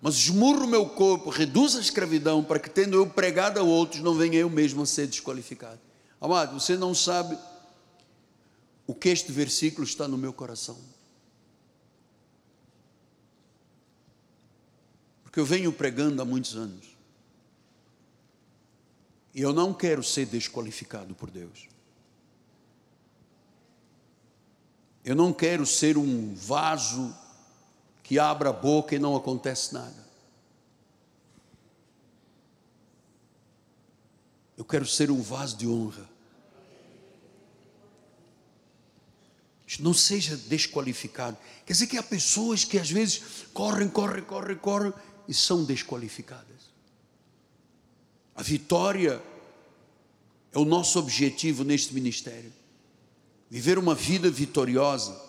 mas 0.00 0.16
esmurro 0.16 0.64
o 0.64 0.68
meu 0.68 0.86
corpo, 0.86 1.30
reduzo 1.30 1.78
a 1.78 1.80
escravidão, 1.80 2.42
para 2.42 2.58
que, 2.58 2.68
tendo 2.68 2.96
eu 2.96 3.06
pregado 3.06 3.58
a 3.58 3.62
outros, 3.62 4.02
não 4.02 4.14
venha 4.14 4.38
eu 4.40 4.50
mesmo 4.50 4.82
a 4.82 4.86
ser 4.86 5.06
desqualificado. 5.06 5.80
Amado, 6.20 6.58
você 6.58 6.76
não 6.76 6.94
sabe 6.94 7.38
o 8.86 8.94
que 8.94 9.08
este 9.08 9.32
versículo 9.32 9.86
está 9.86 10.06
no 10.06 10.18
meu 10.18 10.32
coração. 10.32 10.78
Porque 15.22 15.40
eu 15.40 15.46
venho 15.46 15.72
pregando 15.72 16.20
há 16.20 16.24
muitos 16.24 16.56
anos. 16.56 16.91
E 19.34 19.40
eu 19.40 19.52
não 19.52 19.72
quero 19.72 20.02
ser 20.02 20.26
desqualificado 20.26 21.14
por 21.14 21.30
Deus. 21.30 21.68
Eu 25.04 25.16
não 25.16 25.32
quero 25.32 25.66
ser 25.66 25.96
um 25.96 26.34
vaso 26.34 27.14
que 28.02 28.18
abra 28.18 28.50
a 28.50 28.52
boca 28.52 28.94
e 28.94 28.98
não 28.98 29.16
acontece 29.16 29.72
nada. 29.72 30.02
Eu 34.56 34.64
quero 34.64 34.86
ser 34.86 35.10
um 35.10 35.20
vaso 35.20 35.56
de 35.56 35.66
honra. 35.66 36.08
Não 39.80 39.94
seja 39.94 40.36
desqualificado. 40.36 41.38
Quer 41.64 41.72
dizer 41.72 41.86
que 41.86 41.96
há 41.96 42.02
pessoas 42.02 42.62
que 42.62 42.78
às 42.78 42.90
vezes 42.90 43.46
correm, 43.54 43.88
correm, 43.88 44.22
correm, 44.22 44.56
correm 44.56 44.92
e 45.26 45.32
são 45.32 45.64
desqualificadas. 45.64 46.71
A 48.34 48.42
vitória 48.42 49.22
é 50.52 50.58
o 50.58 50.64
nosso 50.64 50.98
objetivo 50.98 51.64
neste 51.64 51.94
ministério. 51.94 52.52
Viver 53.50 53.78
uma 53.78 53.94
vida 53.94 54.30
vitoriosa. 54.30 55.20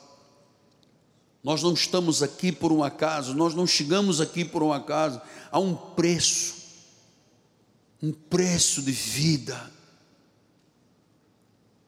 Nós 1.43 1.61
não 1.61 1.73
estamos 1.73 2.23
aqui 2.23 2.51
por 2.51 2.71
um 2.71 2.83
acaso, 2.83 3.33
nós 3.33 3.53
não 3.53 3.67
chegamos 3.67 4.21
aqui 4.21 4.45
por 4.45 4.63
um 4.63 4.71
acaso. 4.71 5.21
Há 5.51 5.59
um 5.59 5.75
preço, 5.75 6.55
um 8.01 8.13
preço 8.13 8.81
de 8.81 8.91
vida 8.91 9.73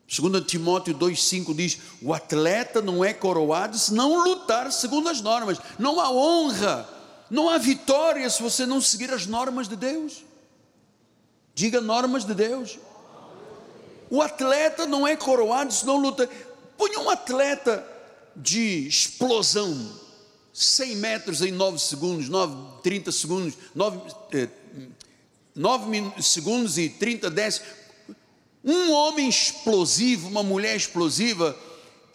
2 0.08 0.46
Timóteo 0.46 0.94
2,5 0.94 1.56
diz: 1.56 1.80
o 2.02 2.14
atleta 2.14 2.82
não 2.82 3.04
é 3.04 3.14
coroado 3.14 3.78
se 3.78 3.94
não 3.94 4.24
lutar 4.24 4.72
segundo 4.72 5.10
as 5.10 5.20
normas. 5.20 5.58
Não 5.80 6.00
há 6.00 6.12
honra, 6.12 6.88
não 7.30 7.50
há 7.50 7.58
vitória 7.58 8.30
se 8.30 8.42
você 8.42 8.66
não 8.66 8.80
seguir 8.80 9.12
as 9.12 9.26
normas 9.26 9.68
de 9.68 9.76
Deus. 9.76 10.24
Diga 11.56 11.82
normas 11.82 12.24
de 12.24 12.36
Deus. 12.36 12.78
O 14.10 14.22
atleta 14.22 14.86
não 14.86 15.08
é 15.08 15.16
coroado 15.16 15.74
se 15.74 15.86
não 15.86 15.98
luta. 15.98 16.30
Põe 16.78 16.96
um 16.98 17.10
atleta 17.10 17.84
de 18.36 18.88
explosão, 18.88 19.92
100 20.54 20.96
metros 20.98 21.42
em 21.42 21.52
9 21.52 21.80
segundos, 21.80 22.30
9, 22.30 22.82
30 22.84 23.12
segundos, 23.12 23.54
9, 23.74 24.00
eh, 24.34 24.50
9 25.56 26.22
segundos 26.22 26.78
e 26.78 26.90
30 26.90 27.32
décimos 27.32 27.86
um 28.66 28.92
homem 28.92 29.30
explosivo, 29.30 30.28
uma 30.28 30.42
mulher 30.42 30.76
explosiva, 30.76 31.56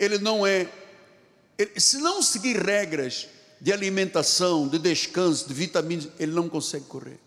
ele 0.00 0.18
não 0.18 0.44
é. 0.44 0.68
Ele, 1.56 1.78
se 1.78 1.98
não 1.98 2.20
seguir 2.20 2.56
regras 2.56 3.28
de 3.60 3.72
alimentação, 3.72 4.66
de 4.66 4.76
descanso, 4.76 5.46
de 5.46 5.54
vitaminas, 5.54 6.08
ele 6.18 6.32
não 6.32 6.48
consegue 6.48 6.86
correr. 6.86 7.20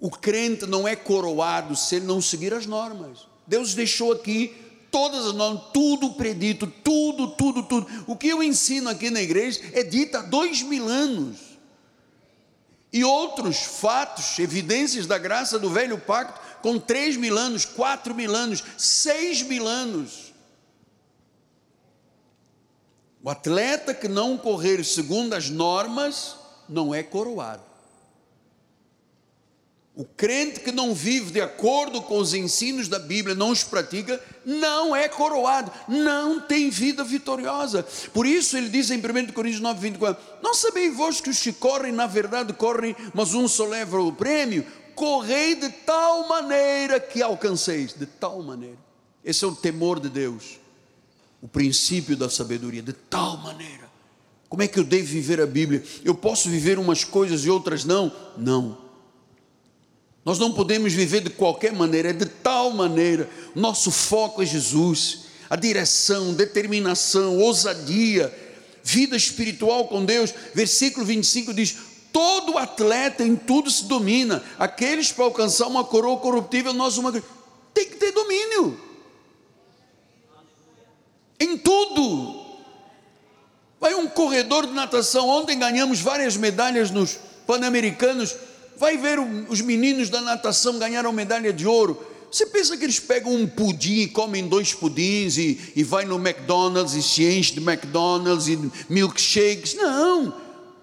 O 0.00 0.10
crente 0.10 0.66
não 0.66 0.88
é 0.88 0.96
coroado 0.96 1.76
se 1.76 1.96
ele 1.96 2.06
não 2.06 2.22
seguir 2.22 2.54
as 2.54 2.64
normas. 2.64 3.26
Deus 3.46 3.74
deixou 3.74 4.12
aqui 4.12 4.54
todas 4.90 5.26
as 5.26 5.34
normas, 5.34 5.64
tudo 5.74 6.14
predito, 6.14 6.66
tudo, 6.66 7.28
tudo, 7.28 7.62
tudo. 7.62 7.86
O 8.06 8.16
que 8.16 8.28
eu 8.28 8.42
ensino 8.42 8.88
aqui 8.88 9.10
na 9.10 9.20
igreja 9.20 9.60
é 9.72 9.82
dito 9.82 10.16
há 10.16 10.22
dois 10.22 10.62
mil 10.62 10.88
anos. 10.88 11.38
E 12.92 13.04
outros 13.04 13.58
fatos, 13.58 14.38
evidências 14.38 15.06
da 15.06 15.18
graça 15.18 15.58
do 15.58 15.70
velho 15.70 15.98
pacto, 15.98 16.40
com 16.62 16.78
três 16.78 17.16
mil 17.16 17.38
anos, 17.38 17.64
quatro 17.64 18.14
mil 18.14 18.34
anos, 18.34 18.64
seis 18.78 19.42
mil 19.42 19.68
anos. 19.68 20.32
O 23.22 23.28
atleta 23.28 23.92
que 23.92 24.08
não 24.08 24.38
correr 24.38 24.82
segundo 24.82 25.34
as 25.34 25.50
normas 25.50 26.36
não 26.68 26.94
é 26.94 27.02
coroado. 27.02 27.69
O 30.00 30.04
crente 30.06 30.60
que 30.60 30.72
não 30.72 30.94
vive 30.94 31.30
de 31.30 31.42
acordo 31.42 32.00
com 32.00 32.16
os 32.16 32.32
ensinos 32.32 32.88
da 32.88 32.98
Bíblia, 32.98 33.34
não 33.34 33.50
os 33.50 33.62
pratica, 33.62 34.18
não 34.46 34.96
é 34.96 35.06
coroado, 35.10 35.70
não 35.86 36.40
tem 36.40 36.70
vida 36.70 37.04
vitoriosa. 37.04 37.86
Por 38.14 38.24
isso 38.24 38.56
ele 38.56 38.70
diz 38.70 38.90
em 38.90 38.96
1 38.96 39.32
Coríntios 39.34 39.60
9, 39.60 39.78
24: 39.78 40.22
Não 40.42 40.54
sabeis 40.54 40.96
vós 40.96 41.20
que 41.20 41.28
os 41.28 41.38
que 41.38 41.52
correm, 41.52 41.92
na 41.92 42.06
verdade 42.06 42.54
correm, 42.54 42.96
mas 43.12 43.34
um 43.34 43.46
só 43.46 43.66
leva 43.66 44.00
o 44.00 44.10
prêmio? 44.10 44.64
correi 44.94 45.54
de 45.54 45.68
tal 45.68 46.26
maneira 46.26 46.98
que 46.98 47.22
alcanceis, 47.22 47.92
de 47.92 48.06
tal 48.06 48.42
maneira. 48.42 48.78
Esse 49.22 49.44
é 49.44 49.48
o 49.48 49.54
temor 49.54 50.00
de 50.00 50.08
Deus, 50.08 50.58
o 51.42 51.48
princípio 51.48 52.16
da 52.16 52.30
sabedoria, 52.30 52.80
de 52.80 52.94
tal 52.94 53.36
maneira. 53.36 53.88
Como 54.48 54.62
é 54.62 54.68
que 54.68 54.78
eu 54.78 54.84
devo 54.84 55.06
viver 55.06 55.42
a 55.42 55.46
Bíblia? 55.46 55.84
Eu 56.02 56.14
posso 56.14 56.48
viver 56.48 56.78
umas 56.78 57.04
coisas 57.04 57.44
e 57.44 57.50
outras 57.50 57.84
não? 57.84 58.10
Não. 58.36 58.89
Nós 60.24 60.38
não 60.38 60.52
podemos 60.52 60.92
viver 60.92 61.20
de 61.20 61.30
qualquer 61.30 61.72
maneira, 61.72 62.10
é 62.10 62.12
de 62.12 62.26
tal 62.26 62.70
maneira. 62.70 63.28
Nosso 63.54 63.90
foco 63.90 64.42
é 64.42 64.46
Jesus, 64.46 65.20
a 65.48 65.56
direção, 65.56 66.34
determinação, 66.34 67.38
ousadia, 67.38 68.32
vida 68.82 69.16
espiritual 69.16 69.88
com 69.88 70.04
Deus. 70.04 70.32
Versículo 70.54 71.06
25 71.06 71.54
diz: 71.54 71.76
Todo 72.12 72.58
atleta 72.58 73.22
em 73.24 73.34
tudo 73.34 73.70
se 73.70 73.84
domina. 73.84 74.44
Aqueles 74.58 75.10
para 75.10 75.24
alcançar 75.24 75.66
uma 75.66 75.84
coroa 75.84 76.18
corruptível, 76.18 76.74
nós 76.74 76.98
uma. 76.98 77.12
Tem 77.72 77.88
que 77.88 77.96
ter 77.96 78.12
domínio. 78.12 78.78
Em 81.38 81.56
tudo. 81.56 82.40
Vai 83.80 83.94
um 83.94 84.06
corredor 84.06 84.66
de 84.66 84.74
natação. 84.74 85.26
Ontem 85.26 85.58
ganhamos 85.58 86.00
várias 86.00 86.36
medalhas 86.36 86.90
nos 86.90 87.18
Pan-Americanos. 87.46 88.36
Vai 88.80 88.96
ver 88.96 89.18
os 89.20 89.60
meninos 89.60 90.08
da 90.08 90.22
natação 90.22 90.78
ganharam 90.78 91.12
medalha 91.12 91.52
de 91.52 91.66
ouro. 91.66 92.02
Você 92.32 92.46
pensa 92.46 92.78
que 92.78 92.84
eles 92.84 92.98
pegam 92.98 93.34
um 93.34 93.46
pudim 93.46 94.08
comem 94.08 94.48
dois 94.48 94.72
pudins 94.72 95.36
e, 95.36 95.72
e 95.76 95.84
vai 95.84 96.06
no 96.06 96.16
McDonald's 96.16 96.94
e 96.94 97.02
se 97.02 97.24
enche 97.24 97.52
de 97.52 97.60
McDonald's 97.60 98.48
e 98.48 98.58
milkshakes? 98.88 99.74
Não 99.74 100.34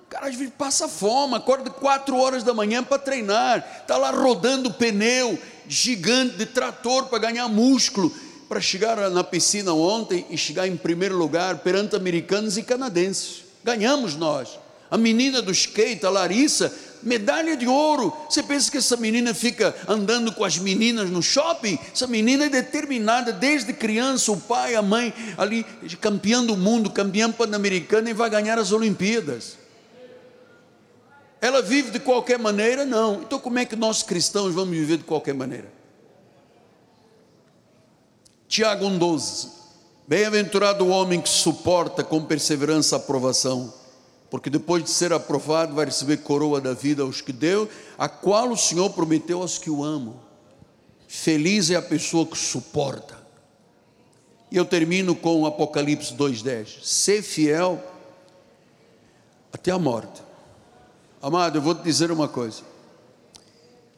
cara 0.10 0.28
às 0.28 0.36
vezes 0.36 0.54
passa 0.58 0.88
fome, 0.88 1.36
acorda 1.36 1.70
quatro 1.70 2.18
horas 2.18 2.42
da 2.44 2.54
manhã 2.54 2.84
para 2.84 2.98
treinar, 2.98 3.82
está 3.82 3.98
lá 3.98 4.10
rodando 4.10 4.74
pneu 4.74 5.38
gigante 5.68 6.38
de 6.38 6.46
trator 6.46 7.08
para 7.08 7.20
ganhar 7.20 7.48
músculo. 7.48 8.14
para 8.48 8.62
chegar 8.62 9.10
na 9.10 9.26
piscina 9.26 9.74
ontem 9.74 10.26
e 10.30 10.38
chegar 10.38 10.66
em 10.66 10.78
primeiro 10.78 11.18
lugar 11.18 11.58
perante 11.58 11.98
americanos 11.98 12.58
e 12.58 12.64
canadenses. 12.64 13.44
Ganhamos 13.62 14.16
nós. 14.16 14.58
A 14.90 14.98
menina 14.98 15.42
do 15.42 15.52
skate, 15.52 16.06
a 16.06 16.10
Larissa, 16.10 16.74
medalha 17.08 17.56
de 17.56 17.68
ouro. 17.68 18.16
Você 18.30 18.44
pensa 18.44 18.70
que 18.70 18.78
essa 18.78 18.98
menina 18.98 19.34
fica 19.34 19.76
andando 19.88 20.32
com 20.32 20.44
as 20.44 20.58
meninas 20.58 21.10
no 21.10 21.24
shopping? 21.24 21.80
Essa 21.92 22.06
menina 22.06 22.46
é 22.46 22.50
determinada 22.50 23.32
desde 23.32 23.74
criança, 23.74 24.32
o 24.32 24.38
pai, 24.38 24.76
a 24.76 24.82
mãe, 24.82 25.14
ali, 25.38 25.64
campeã 26.00 26.44
do 26.44 26.58
mundo, 26.58 26.92
campeã 26.92 27.32
pan-americana 27.32 28.10
e 28.10 28.14
vai 28.14 28.30
ganhar 28.30 28.60
as 28.60 28.72
Olimpíadas. 28.72 29.58
Ela 31.40 31.62
vive 31.62 31.92
de 31.92 32.00
qualquer 32.00 32.38
maneira? 32.38 32.86
Não. 32.86 33.22
Então, 33.22 33.40
como 33.40 33.60
é 33.60 33.66
que 33.66 33.76
nós 33.76 34.04
cristãos 34.04 34.54
vamos 34.54 34.76
viver 34.76 34.98
de 34.98 35.04
qualquer 35.04 35.34
maneira? 35.34 35.72
Tiago 38.48 38.86
1,12: 38.86 39.50
Bem-aventurado 40.08 40.86
o 40.86 40.90
homem 40.90 41.22
que 41.22 41.30
suporta 41.30 42.04
com 42.04 42.24
perseverança 42.24 42.96
a 42.96 43.00
aprovação, 43.00 43.74
porque 44.30 44.50
depois 44.50 44.84
de 44.84 44.90
ser 44.90 45.14
aprovado 45.14 45.74
vai 45.74 45.86
receber 45.86 46.18
coroa 46.18 46.60
da 46.60 46.74
vida 46.74 47.04
aos 47.04 47.22
que 47.22 47.32
deu, 47.32 47.70
a 47.98 48.10
qual 48.10 48.52
o 48.52 48.58
Senhor 48.58 48.90
prometeu 48.90 49.42
aos 49.42 49.58
que 49.58 49.70
o 49.70 49.84
amam. 49.84 50.20
Feliz 51.08 51.70
é 51.70 51.76
a 51.76 51.82
pessoa 51.82 52.26
que 52.26 52.38
suporta. 52.38 53.18
E 54.52 54.58
eu 54.58 54.66
termino 54.66 55.16
com 55.16 55.46
Apocalipse 55.46 56.14
2,10: 56.14 56.84
Ser 56.84 57.22
fiel 57.22 57.82
até 59.52 59.72
a 59.72 59.80
morte. 59.80 60.22
Amado, 61.22 61.58
eu 61.58 61.62
vou 61.62 61.74
te 61.74 61.84
dizer 61.84 62.12
uma 62.12 62.28
coisa. 62.28 62.62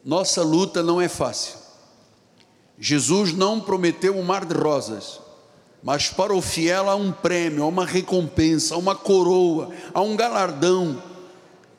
Nossa 0.04 0.42
luta 0.42 0.82
não 0.82 1.00
é 1.00 1.08
fácil. 1.08 1.58
Jesus 2.78 3.34
não 3.34 3.60
prometeu 3.60 4.16
um 4.16 4.22
mar 4.22 4.44
de 4.46 4.54
rosas, 4.54 5.20
mas 5.82 6.08
para 6.08 6.34
o 6.34 6.42
fiel 6.42 6.90
há 6.90 6.94
um 6.94 7.10
prêmio, 7.10 7.62
há 7.64 7.66
uma 7.66 7.86
recompensa, 7.86 8.74
há 8.74 8.78
uma 8.78 8.94
coroa, 8.94 9.70
há 9.94 10.00
um 10.02 10.14
galardão. 10.14 11.02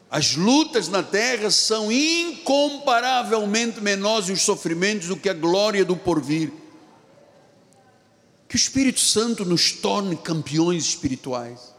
As 0.10 0.36
lutas 0.36 0.88
na 0.88 1.04
terra 1.04 1.52
são 1.52 1.92
incomparavelmente 1.92 3.80
menores 3.80 4.30
os 4.30 4.42
sofrimentos 4.42 5.08
do 5.08 5.16
que 5.16 5.30
a 5.30 5.34
glória 5.34 5.86
do 5.86 5.96
porvir. 5.96 6.52
Que 8.50 8.56
o 8.56 8.58
Espírito 8.58 9.00
Santo 9.00 9.46
nos 9.46 9.72
torne 9.72 10.18
campeões 10.18 10.84
espirituais. 10.84 11.74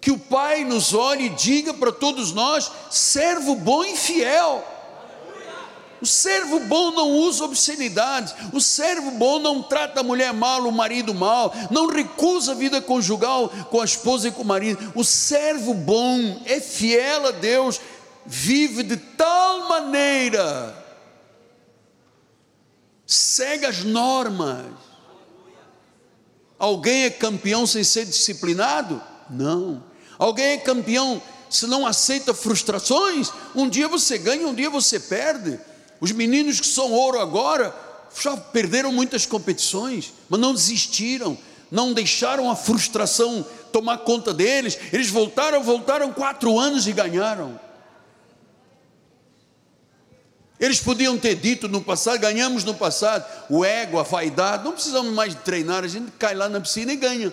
Que 0.00 0.10
o 0.10 0.18
Pai 0.18 0.64
nos 0.64 0.94
olhe 0.94 1.26
e 1.26 1.30
diga 1.30 1.74
para 1.74 1.92
todos 1.92 2.32
nós: 2.32 2.70
servo 2.90 3.54
bom 3.54 3.84
e 3.84 3.94
fiel. 3.96 4.66
O 6.02 6.06
servo 6.06 6.58
bom 6.58 6.90
não 6.90 7.12
usa 7.12 7.44
obscenidades, 7.44 8.34
o 8.52 8.60
servo 8.60 9.12
bom 9.12 9.38
não 9.38 9.62
trata 9.62 10.00
a 10.00 10.02
mulher 10.02 10.32
mal, 10.32 10.66
o 10.66 10.72
marido 10.72 11.14
mal, 11.14 11.54
não 11.70 11.86
recusa 11.86 12.50
a 12.50 12.54
vida 12.56 12.82
conjugal 12.82 13.48
com 13.70 13.80
a 13.80 13.84
esposa 13.84 14.26
e 14.26 14.32
com 14.32 14.42
o 14.42 14.44
marido. 14.44 14.92
O 14.96 15.04
servo 15.04 15.72
bom 15.72 16.42
é 16.44 16.58
fiel 16.58 17.28
a 17.28 17.30
Deus, 17.30 17.80
vive 18.26 18.82
de 18.82 18.96
tal 18.96 19.68
maneira, 19.68 20.76
segue 23.06 23.64
as 23.64 23.84
normas. 23.84 24.72
Alguém 26.58 27.04
é 27.04 27.10
campeão 27.10 27.64
sem 27.64 27.84
ser 27.84 28.06
disciplinado? 28.06 29.00
Não. 29.30 29.84
Alguém 30.18 30.46
é 30.46 30.58
campeão 30.58 31.22
se 31.48 31.68
não 31.68 31.86
aceita 31.86 32.34
frustrações? 32.34 33.30
Um 33.54 33.68
dia 33.68 33.86
você 33.86 34.18
ganha, 34.18 34.48
um 34.48 34.54
dia 34.54 34.68
você 34.68 34.98
perde. 34.98 35.60
Os 36.02 36.10
meninos 36.10 36.58
que 36.58 36.66
são 36.66 36.90
ouro 36.90 37.20
agora 37.20 37.72
já 38.20 38.36
perderam 38.36 38.90
muitas 38.90 39.24
competições, 39.24 40.12
mas 40.28 40.40
não 40.40 40.52
desistiram, 40.52 41.38
não 41.70 41.92
deixaram 41.92 42.50
a 42.50 42.56
frustração 42.56 43.46
tomar 43.72 43.98
conta 43.98 44.34
deles. 44.34 44.76
Eles 44.92 45.08
voltaram, 45.08 45.62
voltaram 45.62 46.12
quatro 46.12 46.58
anos 46.58 46.88
e 46.88 46.92
ganharam. 46.92 47.58
Eles 50.58 50.80
podiam 50.80 51.16
ter 51.16 51.36
dito 51.36 51.68
no 51.68 51.80
passado, 51.80 52.18
ganhamos 52.18 52.64
no 52.64 52.74
passado, 52.74 53.24
o 53.48 53.64
ego, 53.64 54.00
a 54.00 54.02
vaidade, 54.02 54.64
não 54.64 54.72
precisamos 54.72 55.12
mais 55.12 55.36
de 55.36 55.40
treinar, 55.42 55.84
a 55.84 55.88
gente 55.88 56.10
cai 56.18 56.34
lá 56.34 56.48
na 56.48 56.60
piscina 56.60 56.92
e 56.92 56.96
ganha. 56.96 57.32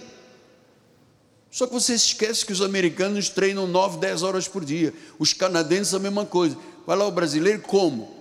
Só 1.49 1.65
que 1.65 1.73
você 1.73 1.95
esquece 1.95 2.45
que 2.45 2.53
os 2.53 2.61
americanos 2.61 3.29
treinam 3.29 3.65
9, 3.65 3.97
10 3.97 4.21
horas 4.21 4.47
por 4.47 4.63
dia, 4.63 4.93
os 5.17 5.33
canadenses 5.33 5.95
a 5.95 5.99
mesma 5.99 6.23
coisa. 6.23 6.55
Vai 6.85 6.95
lá 6.95 7.07
o 7.07 7.11
brasileiro 7.11 7.61
como? 7.61 8.18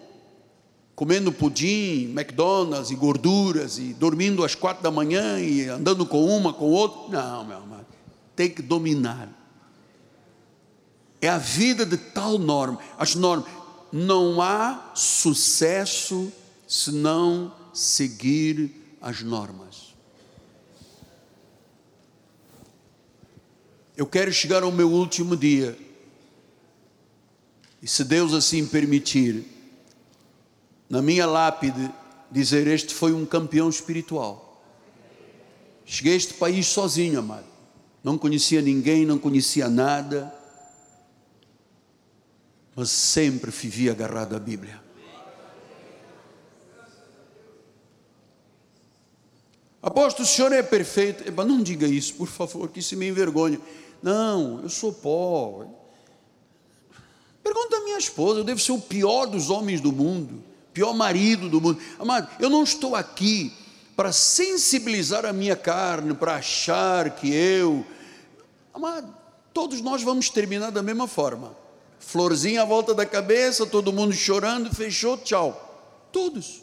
Comendo 0.99 1.31
pudim, 1.31 2.11
McDonald's 2.11 2.91
e 2.91 2.97
gorduras 2.97 3.79
e 3.79 3.95
dormindo 3.95 4.43
às 4.43 4.57
quatro 4.57 4.83
da 4.83 4.91
manhã 4.91 5.39
e 5.39 5.69
andando 5.69 6.05
com 6.05 6.27
uma, 6.27 6.53
com 6.53 6.65
outra. 6.65 7.23
Não, 7.23 7.45
meu 7.45 7.57
amado, 7.59 7.87
tem 8.35 8.51
que 8.51 8.61
dominar. 8.61 9.29
É 11.23 11.29
a 11.29 11.39
vida 11.39 11.87
de 11.87 11.97
tal 11.97 12.37
norma. 12.37 12.81
As 12.99 13.15
normas. 13.15 13.49
Não 13.93 14.43
há 14.43 14.91
sucesso 14.93 16.33
se 16.67 16.91
não 16.91 17.55
seguir 17.73 18.99
as 19.01 19.23
normas. 19.23 19.95
Eu 23.97 24.07
quero 24.09 24.33
chegar 24.33 24.65
ao 24.65 24.73
meu 24.73 24.91
último 24.91 25.37
dia. 25.37 25.79
E 27.81 27.87
se 27.87 28.03
Deus 28.03 28.35
assim 28.35 28.67
permitir, 28.67 29.58
na 30.89 31.03
minha 31.03 31.27
lápide, 31.27 31.91
dizer: 32.31 32.67
Este 32.67 32.95
foi 32.95 33.13
um 33.13 33.27
campeão 33.27 33.69
espiritual. 33.69 34.63
Cheguei 35.85 36.15
a 36.15 36.17
este 36.17 36.35
país 36.35 36.67
sozinho, 36.67 37.19
amado. 37.19 37.47
Não 38.03 38.17
conhecia 38.17 38.63
ninguém, 38.63 39.05
não 39.05 39.19
conhecia 39.19 39.69
nada, 39.69 40.33
mas 42.77 42.91
sempre 42.91 43.51
vivi 43.51 43.91
agarrado 43.91 44.37
à 44.37 44.39
Bíblia. 44.39 44.81
Apóstolo, 49.81 50.25
o 50.25 50.31
senhor 50.31 50.53
é 50.53 50.63
perfeito. 50.63 51.27
Eba, 51.27 51.45
não 51.45 51.63
diga 51.63 51.87
isso, 51.87 52.15
por 52.15 52.29
favor, 52.29 52.69
que 52.69 52.81
isso 52.81 52.97
me 52.97 53.09
envergonha. 53.09 53.61
Não, 54.03 54.61
eu 54.63 54.69
sou 54.69 54.93
pó. 54.93 55.67
Pergunta 57.43 57.77
à 57.77 57.81
minha 57.81 57.99
esposa, 57.99 58.41
eu 58.41 58.45
devo 58.45 58.61
ser 58.61 58.73
o 58.73 58.81
pior 58.81 59.27
dos 59.27 59.49
homens 59.51 59.81
do 59.81 59.91
mundo 59.91 60.48
pior 60.79 60.95
marido 60.95 61.49
do 61.49 61.61
mundo. 61.61 61.81
Amado, 61.99 62.31
eu 62.39 62.49
não 62.49 62.63
estou 62.63 62.95
aqui 62.95 63.53
para 63.97 64.13
sensibilizar 64.13 65.27
a 65.27 65.33
minha 65.33 65.57
carne, 65.57 66.15
para 66.15 66.37
achar 66.37 67.11
que 67.17 67.35
eu. 67.35 67.85
Amado, 68.73 69.13
todos 69.53 69.81
nós 69.81 70.05
vamos 70.05 70.31
terminar 70.31 70.71
da 70.71 70.81
mesma 70.81 71.09
forma. 71.09 71.53
Florzinha 71.99 72.63
à 72.63 72.65
volta 72.65 72.95
da 72.95 73.05
cabeça, 73.05 73.67
todo 73.67 73.93
mundo 73.93 74.13
chorando, 74.13 74.73
fechou, 74.73 75.19
tchau. 75.19 76.09
Todos. 76.13 76.63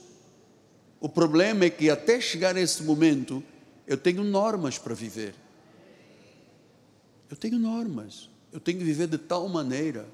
O 1.01 1.09
problema 1.09 1.65
é 1.65 1.69
que 1.69 1.89
até 1.89 2.21
chegar 2.21 2.55
esse 2.55 2.81
momento, 2.83 3.43
eu 3.85 3.97
tenho 3.97 4.23
normas 4.23 4.77
para 4.77 4.95
viver. 4.95 5.35
Eu 7.29 7.35
tenho 7.35 7.59
normas. 7.59 8.29
Eu 8.53 8.61
tenho 8.61 8.77
que 8.77 8.85
viver 8.85 9.07
de 9.07 9.17
tal 9.17 9.49
maneira 9.49 10.07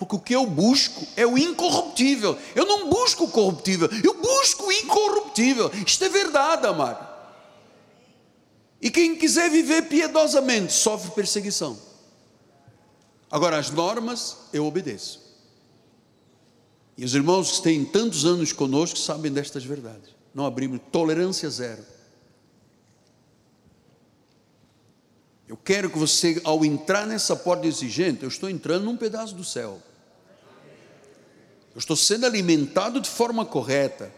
porque 0.00 0.16
o 0.16 0.18
que 0.18 0.34
eu 0.34 0.46
busco 0.46 1.06
é 1.14 1.26
o 1.26 1.36
incorruptível. 1.36 2.38
Eu 2.54 2.64
não 2.64 2.88
busco 2.88 3.24
o 3.24 3.30
corruptível, 3.30 3.86
eu 4.02 4.14
busco 4.14 4.64
o 4.64 4.72
incorruptível. 4.72 5.70
Isto 5.86 6.04
é 6.04 6.08
verdade, 6.08 6.66
amado. 6.66 7.06
E 8.80 8.90
quem 8.90 9.14
quiser 9.14 9.50
viver 9.50 9.82
piedosamente 9.82 10.72
sofre 10.72 11.10
perseguição. 11.10 11.78
Agora, 13.30 13.58
as 13.58 13.70
normas 13.70 14.38
eu 14.54 14.64
obedeço. 14.64 15.20
E 16.96 17.04
os 17.04 17.14
irmãos 17.14 17.58
que 17.58 17.62
têm 17.62 17.84
tantos 17.84 18.24
anos 18.24 18.54
conosco 18.54 18.98
sabem 18.98 19.30
destas 19.30 19.64
verdades. 19.64 20.14
Não 20.34 20.46
abrimos 20.46 20.80
tolerância 20.90 21.50
zero. 21.50 21.84
Eu 25.46 25.58
quero 25.58 25.90
que 25.90 25.98
você, 25.98 26.40
ao 26.42 26.64
entrar 26.64 27.06
nessa 27.06 27.36
porta 27.36 27.66
exigente, 27.66 28.22
eu 28.22 28.28
estou 28.28 28.48
entrando 28.48 28.84
num 28.84 28.96
pedaço 28.96 29.34
do 29.34 29.44
céu. 29.44 29.82
Eu 31.74 31.78
estou 31.78 31.96
sendo 31.96 32.26
alimentado 32.26 33.00
de 33.00 33.08
forma 33.08 33.44
correta. 33.44 34.12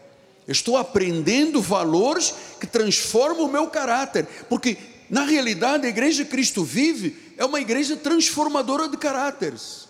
Eu 0.47 0.53
estou 0.53 0.77
aprendendo 0.77 1.61
valores 1.61 2.35
que 2.59 2.67
transformam 2.67 3.45
o 3.45 3.53
meu 3.53 3.69
caráter. 3.69 4.27
Porque, 4.49 4.77
na 5.09 5.25
realidade, 5.25 5.87
a 5.87 5.91
igreja 5.91 6.25
Cristo 6.25 6.65
vive 6.65 7.35
é 7.37 7.45
uma 7.45 7.61
igreja 7.61 7.97
transformadora 7.97 8.89
de 8.89 8.97
caráteres. 8.97 9.89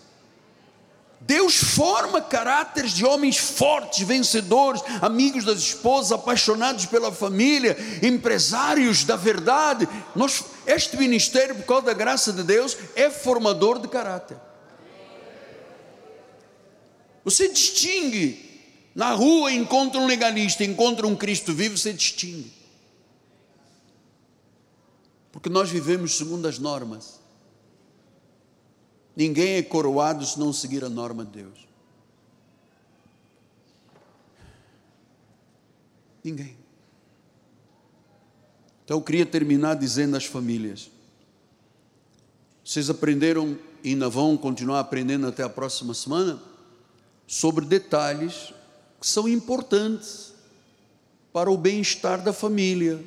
Deus 1.25 1.55
forma 1.55 2.19
caráteres 2.19 2.91
de 2.91 3.05
homens 3.05 3.37
fortes, 3.37 4.05
vencedores, 4.05 4.81
amigos 5.01 5.45
das 5.45 5.59
esposas, 5.59 6.11
apaixonados 6.11 6.85
pela 6.85 7.13
família, 7.13 7.77
empresários 8.01 9.05
da 9.05 9.15
verdade. 9.15 9.87
Nós, 10.13 10.43
este 10.67 10.97
ministério, 10.97 11.55
por 11.55 11.65
causa 11.65 11.85
da 11.85 11.93
graça 11.93 12.33
de 12.33 12.43
Deus, 12.43 12.75
é 12.93 13.09
formador 13.09 13.79
de 13.79 13.87
caráter. 13.87 14.35
Você 17.23 17.49
distingue 17.49 18.51
Na 18.95 19.13
rua 19.13 19.51
encontra 19.51 19.99
um 19.99 20.05
legalista, 20.05 20.63
encontra 20.63 21.07
um 21.07 21.15
Cristo 21.15 21.53
vivo, 21.53 21.77
você 21.77 21.91
distingue. 21.91 22.51
Porque 25.31 25.49
nós 25.49 25.69
vivemos 25.69 26.15
segundo 26.15 26.47
as 26.47 26.59
normas. 26.59 27.19
Ninguém 29.15 29.55
é 29.55 29.63
coroado 29.63 30.23
se 30.25 30.39
não 30.39 30.53
seguir 30.53 30.83
a 30.83 30.89
norma 30.89 31.25
de 31.25 31.31
Deus. 31.31 31.67
Ninguém. 36.23 36.55
Então 38.85 38.97
eu 38.97 39.01
queria 39.01 39.25
terminar 39.25 39.75
dizendo 39.75 40.15
às 40.15 40.25
famílias: 40.25 40.91
vocês 42.63 42.91
aprenderam 42.91 43.57
e 43.83 43.89
ainda 43.89 44.07
vão 44.07 44.37
continuar 44.37 44.79
aprendendo 44.79 45.27
até 45.27 45.41
a 45.41 45.49
próxima 45.49 45.95
semana 45.95 46.52
sobre 47.33 47.65
detalhes 47.65 48.53
que 49.01 49.07
são 49.07 49.27
importantes 49.27 50.33
para 51.33 51.49
o 51.49 51.57
bem-estar 51.57 52.21
da 52.21 52.31
família. 52.31 53.03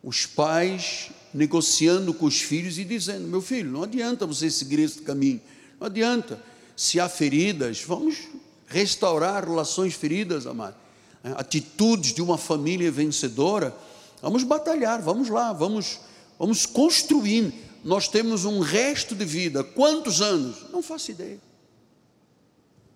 Os 0.00 0.26
pais 0.26 1.10
negociando 1.34 2.14
com 2.14 2.26
os 2.26 2.40
filhos 2.40 2.78
e 2.78 2.84
dizendo: 2.84 3.26
meu 3.26 3.42
filho, 3.42 3.72
não 3.72 3.82
adianta 3.82 4.24
você 4.24 4.48
seguir 4.48 4.78
esse 4.78 5.02
caminho, 5.02 5.40
não 5.80 5.88
adianta. 5.88 6.40
Se 6.76 7.00
há 7.00 7.08
feridas, 7.08 7.82
vamos 7.82 8.28
restaurar 8.68 9.44
relações 9.44 9.92
feridas, 9.94 10.46
amado. 10.46 10.76
Atitudes 11.24 12.14
de 12.14 12.22
uma 12.22 12.38
família 12.38 12.92
vencedora, 12.92 13.76
vamos 14.22 14.44
batalhar, 14.44 15.02
vamos 15.02 15.28
lá, 15.28 15.52
vamos, 15.52 15.98
vamos 16.38 16.64
construindo. 16.64 17.52
Nós 17.82 18.06
temos 18.06 18.44
um 18.44 18.60
resto 18.60 19.16
de 19.16 19.24
vida, 19.24 19.64
quantos 19.64 20.22
anos? 20.22 20.70
Não 20.70 20.80
faço 20.80 21.10
ideia. 21.10 21.47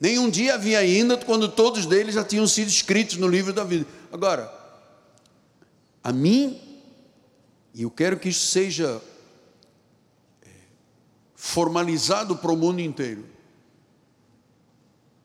Nenhum 0.02 0.28
dia 0.28 0.54
havia 0.54 0.80
ainda 0.80 1.16
quando 1.16 1.48
todos 1.48 1.86
deles 1.86 2.16
já 2.16 2.24
tinham 2.24 2.44
sido 2.44 2.66
escritos 2.66 3.18
no 3.18 3.28
livro 3.28 3.52
da 3.52 3.62
vida. 3.62 3.86
Agora, 4.10 4.52
a 6.02 6.12
mim 6.12 6.60
e 7.72 7.82
eu 7.82 7.90
quero 7.90 8.18
que 8.18 8.28
isso 8.28 8.46
seja 8.46 9.00
é, 10.42 10.48
formalizado 11.36 12.36
para 12.36 12.50
o 12.50 12.56
mundo 12.56 12.80
inteiro. 12.80 13.24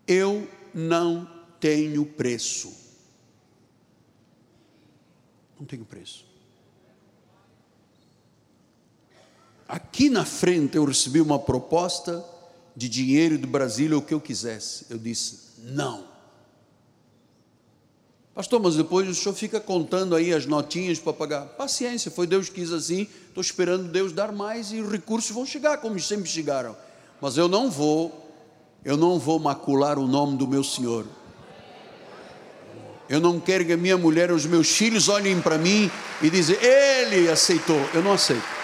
Eu 0.08 0.48
não 0.72 1.28
tenho 1.60 2.06
preço. 2.06 2.72
Não 5.60 5.66
tenho 5.66 5.86
preço. 5.86 6.24
Aqui 9.68 10.08
na 10.08 10.24
frente 10.24 10.78
eu 10.78 10.86
recebi 10.86 11.20
uma 11.20 11.40
proposta 11.40 12.24
de 12.78 12.88
dinheiro 12.88 13.40
do 13.40 13.48
Brasil, 13.48 13.98
o 13.98 14.02
que 14.04 14.14
eu 14.14 14.22
quisesse. 14.22 14.86
Eu 14.88 15.00
disse: 15.00 15.40
não. 15.64 16.06
Pastor, 18.36 18.62
mas 18.62 18.76
depois 18.76 19.10
o 19.10 19.16
senhor 19.16 19.34
fica 19.34 19.60
contando 19.60 20.16
aí 20.16 20.32
as 20.32 20.46
notinhas 20.46 21.00
para 21.00 21.12
pagar. 21.12 21.46
Paciência, 21.48 22.12
foi 22.12 22.28
Deus 22.28 22.50
que 22.50 22.62
quis 22.62 22.72
assim. 22.72 23.08
Estou 23.30 23.42
esperando 23.42 23.92
Deus 23.92 24.12
dar 24.12 24.32
mais 24.32 24.72
e 24.72 24.80
os 24.80 24.92
recursos 24.92 25.32
vão 25.32 25.44
chegar, 25.44 25.80
como 25.80 26.00
sempre 26.00 26.30
chegaram. 26.30 26.78
Mas 27.20 27.36
eu 27.36 27.48
não 27.48 27.72
vou, 27.72 28.32
eu 28.86 28.96
não 28.96 29.18
vou 29.18 29.40
macular 29.40 29.98
o 29.98 30.06
nome 30.06 30.38
do 30.38 30.48
meu 30.48 30.64
Senhor. 30.64 31.08
Eu 33.10 33.20
não 33.20 33.40
quero 33.40 33.66
que 33.66 33.74
a 33.74 33.78
minha 33.78 33.98
mulher, 33.98 34.32
os 34.32 34.46
meus 34.46 34.70
filhos 34.70 35.10
olhem 35.10 35.42
para 35.42 35.58
mim 35.58 35.90
e 36.22 36.30
dizem, 36.30 36.58
ele 36.62 37.28
aceitou. 37.32 37.80
Eu 37.92 38.04
não 38.04 38.14
aceito. 38.14 38.57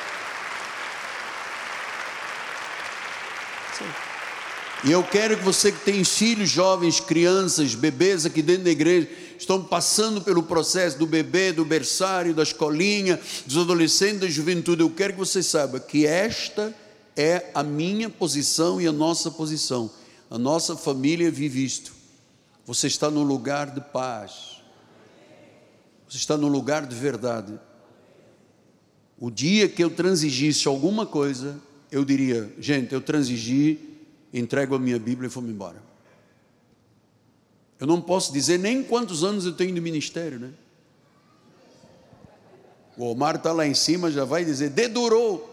E 4.86 4.92
eu 4.92 5.02
quero 5.02 5.38
que 5.38 5.44
você 5.44 5.72
que 5.72 5.80
tem 5.86 6.04
filhos 6.04 6.50
jovens, 6.50 7.00
crianças, 7.00 7.74
bebês 7.74 8.26
aqui 8.26 8.42
dentro 8.42 8.66
da 8.66 8.70
igreja, 8.70 9.08
estão 9.40 9.64
passando 9.64 10.20
pelo 10.20 10.44
processo 10.44 11.00
do 11.00 11.08
bebê, 11.08 11.54
do 11.54 11.64
berçário, 11.64 12.34
da 12.34 12.44
escolinha, 12.44 13.18
dos 13.46 13.58
adolescentes, 13.58 14.20
da 14.20 14.28
juventude. 14.28 14.82
Eu 14.82 14.90
quero 14.90 15.14
que 15.14 15.20
você 15.20 15.42
saiba 15.42 15.80
que 15.80 16.06
esta 16.06 16.76
é 17.16 17.50
a 17.56 17.64
minha 17.64 18.10
posição 18.10 18.82
e 18.82 18.86
a 18.86 18.92
nossa 18.92 19.32
posição. 19.32 19.90
A 20.30 20.38
nossa 20.38 20.76
família 20.76 21.32
vive 21.32 21.64
isto. 21.64 21.94
Você 22.66 22.88
está 22.88 23.10
no 23.10 23.24
lugar 23.24 23.72
de 23.72 23.80
paz. 23.80 24.62
Você 26.10 26.18
está 26.18 26.36
no 26.36 26.50
lugar 26.50 26.86
de 26.86 26.96
verdade. 26.96 27.58
O 29.18 29.32
dia 29.32 29.70
que 29.70 29.82
eu 29.82 29.90
transigisse 29.90 30.68
alguma 30.68 31.06
coisa, 31.06 31.58
eu 31.90 32.04
diria: 32.04 32.52
gente, 32.60 32.94
eu 32.94 33.00
transigi 33.00 33.93
entrego 34.34 34.74
a 34.74 34.80
minha 34.80 34.98
Bíblia 34.98 35.28
e 35.28 35.30
vou-me 35.30 35.52
embora. 35.52 35.82
Eu 37.80 37.86
não 37.86 38.02
posso 38.02 38.34
dizer 38.34 38.58
nem 38.58 38.84
quantos 38.84 39.24
anos 39.24 39.46
eu 39.46 39.54
tenho 39.54 39.74
de 39.74 39.80
ministério, 39.80 40.40
né? 40.40 40.54
O 42.98 43.06
Omar 43.06 43.36
está 43.36 43.52
lá 43.52 43.66
em 43.66 43.74
cima, 43.74 44.12
já 44.12 44.26
vai 44.26 44.44
dizer, 44.44 44.70
dedurou. 44.70 45.50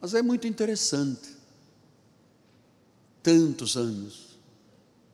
Mas 0.00 0.14
é 0.14 0.22
muito 0.22 0.46
interessante. 0.46 1.34
Tantos 3.22 3.76
anos. 3.76 4.38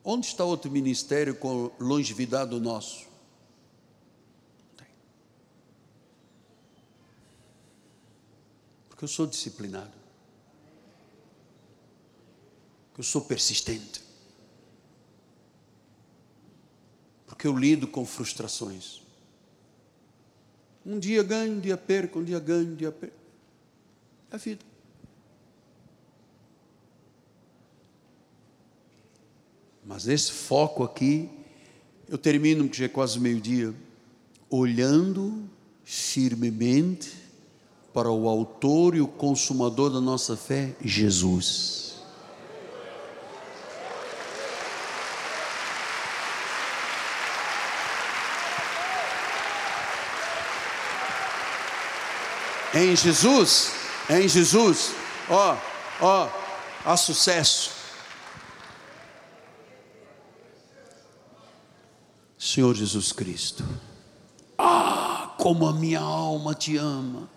Onde 0.03 0.27
está 0.27 0.43
outro 0.43 0.69
ministério 0.69 1.35
com 1.35 1.71
longevidade 1.79 2.49
do 2.49 2.59
nosso? 2.59 3.07
Porque 8.89 9.05
eu 9.05 9.07
sou 9.07 9.25
disciplinado 9.25 10.00
eu 13.01 13.03
sou 13.03 13.21
persistente. 13.21 13.99
Porque 17.25 17.47
eu 17.47 17.57
lido 17.57 17.87
com 17.87 18.05
frustrações. 18.05 19.01
Um 20.85 20.99
dia 20.99 21.23
ganho, 21.23 21.53
um 21.53 21.59
dia 21.59 21.75
perco, 21.75 22.19
um 22.19 22.23
dia 22.23 22.39
ganho, 22.39 22.73
um 22.73 22.75
dia 22.75 22.91
perco. 22.91 23.15
É 24.29 24.35
a 24.35 24.37
vida. 24.37 24.63
Mas 29.83 30.07
esse 30.07 30.31
foco 30.31 30.83
aqui, 30.83 31.27
eu 32.07 32.19
termino, 32.19 32.65
porque 32.65 32.77
já 32.77 32.85
é 32.85 32.87
quase 32.87 33.19
meio-dia, 33.19 33.73
olhando 34.47 35.49
firmemente 35.83 37.11
para 37.95 38.11
o 38.11 38.29
autor 38.29 38.93
e 38.93 39.01
o 39.01 39.07
consumador 39.07 39.89
da 39.89 39.99
nossa 39.99 40.37
fé, 40.37 40.75
Jesus. 40.85 41.80
Em 52.73 52.95
Jesus, 52.95 53.71
em 54.09 54.27
Jesus, 54.29 54.91
ó, 55.29 55.57
ó, 55.99 56.29
há 56.85 56.95
sucesso. 56.95 57.71
Senhor 62.37 62.73
Jesus 62.73 63.11
Cristo, 63.11 63.63
ah, 64.57 65.35
como 65.37 65.67
a 65.67 65.73
minha 65.73 65.99
alma 65.99 66.55
te 66.55 66.77
ama, 66.77 67.29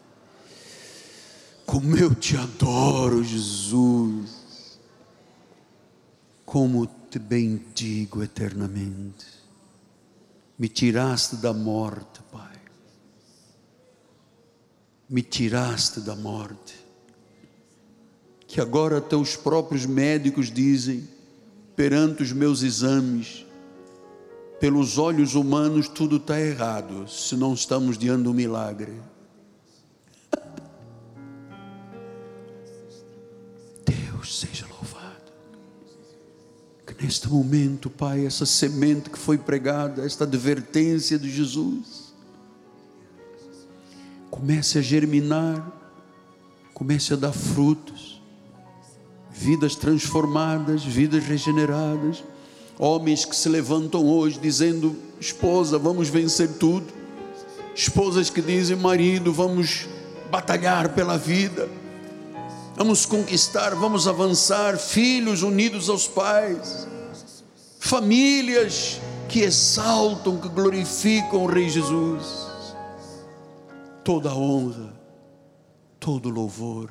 como 1.66 1.96
eu 1.96 2.14
te 2.14 2.36
adoro, 2.36 3.22
Jesus, 3.24 4.78
como 6.46 6.86
te 7.10 7.18
bendigo 7.18 8.22
eternamente, 8.22 9.26
me 10.56 10.68
tiraste 10.68 11.36
da 11.36 11.52
morte, 11.52 12.22
Pai 12.30 12.63
me 15.14 15.22
tiraste 15.22 16.00
da 16.00 16.16
morte. 16.16 16.74
Que 18.48 18.60
agora 18.60 19.00
teus 19.00 19.36
próprios 19.36 19.86
médicos 19.86 20.50
dizem, 20.50 21.08
perante 21.76 22.24
os 22.24 22.32
meus 22.32 22.64
exames, 22.64 23.46
pelos 24.58 24.98
olhos 24.98 25.36
humanos 25.36 25.86
tudo 25.86 26.16
está 26.16 26.40
errado, 26.40 27.08
se 27.08 27.36
não 27.36 27.54
estamos 27.54 27.96
diante 27.96 28.28
um 28.28 28.32
milagre. 28.32 29.00
Deus 33.86 34.40
seja 34.40 34.66
louvado. 34.66 35.32
Que 36.84 37.04
neste 37.04 37.28
momento, 37.28 37.88
Pai, 37.88 38.26
essa 38.26 38.44
semente 38.44 39.10
que 39.10 39.18
foi 39.18 39.38
pregada, 39.38 40.04
esta 40.04 40.24
advertência 40.24 41.16
de 41.16 41.30
Jesus, 41.30 42.03
comece 44.34 44.80
a 44.80 44.82
germinar, 44.82 45.64
comece 46.74 47.14
a 47.14 47.16
dar 47.16 47.32
frutos, 47.32 48.20
vidas 49.30 49.76
transformadas, 49.76 50.84
vidas 50.84 51.22
regeneradas, 51.22 52.24
homens 52.76 53.24
que 53.24 53.36
se 53.36 53.48
levantam 53.48 54.04
hoje 54.04 54.40
dizendo: 54.40 54.96
esposa, 55.20 55.78
vamos 55.78 56.08
vencer 56.08 56.48
tudo, 56.54 56.92
esposas 57.76 58.28
que 58.28 58.42
dizem: 58.42 58.76
marido, 58.76 59.32
vamos 59.32 59.86
batalhar 60.32 60.88
pela 60.94 61.16
vida, 61.16 61.68
vamos 62.74 63.06
conquistar, 63.06 63.76
vamos 63.76 64.08
avançar, 64.08 64.76
filhos 64.78 65.42
unidos 65.42 65.88
aos 65.88 66.08
pais. 66.08 66.88
famílias 67.78 69.00
que 69.28 69.42
exaltam, 69.42 70.38
que 70.38 70.48
glorificam 70.48 71.44
o 71.44 71.46
Rei 71.46 71.68
Jesus. 71.68 72.43
Toda 74.04 74.34
honra, 74.34 74.94
todo 75.98 76.28
louvor, 76.28 76.90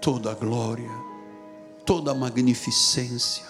toda 0.00 0.32
glória, 0.34 0.90
toda 1.84 2.14
magnificência. 2.14 3.44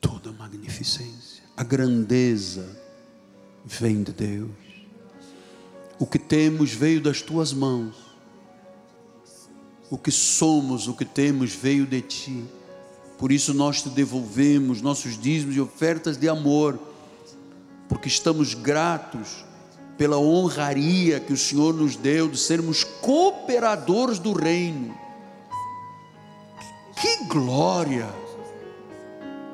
Toda 0.00 0.30
magnificência, 0.32 1.42
a 1.56 1.64
grandeza 1.64 2.80
vem 3.64 4.02
de 4.02 4.12
Deus. 4.12 4.50
O 5.98 6.06
que 6.06 6.18
temos 6.18 6.72
veio 6.72 7.00
das 7.00 7.20
tuas 7.20 7.52
mãos. 7.52 7.96
O 9.90 9.98
que 9.98 10.12
somos, 10.12 10.86
o 10.86 10.94
que 10.94 11.04
temos 11.04 11.52
veio 11.52 11.84
de 11.86 12.00
ti. 12.00 12.44
Por 13.18 13.32
isso 13.32 13.52
nós 13.52 13.82
te 13.82 13.88
devolvemos 13.88 14.80
nossos 14.80 15.20
dízimos 15.20 15.56
e 15.56 15.60
ofertas 15.60 16.16
de 16.16 16.28
amor, 16.28 16.78
porque 17.88 18.08
estamos 18.08 18.54
gratos 18.54 19.44
pela 19.96 20.18
honraria 20.18 21.18
que 21.18 21.32
o 21.32 21.36
Senhor 21.36 21.74
nos 21.74 21.96
deu 21.96 22.28
de 22.28 22.38
sermos 22.38 22.84
cooperadores 22.84 24.18
do 24.18 24.32
reino. 24.32 24.96
Que 27.00 27.24
glória! 27.24 28.08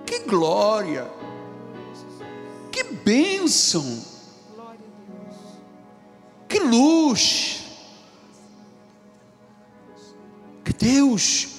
Que 0.04 0.18
glória! 0.20 1.10
Que 2.70 2.82
bênção! 2.82 4.02
Que 6.48 6.58
luz! 6.58 7.62
Que 10.64 10.72
Deus 10.72 11.53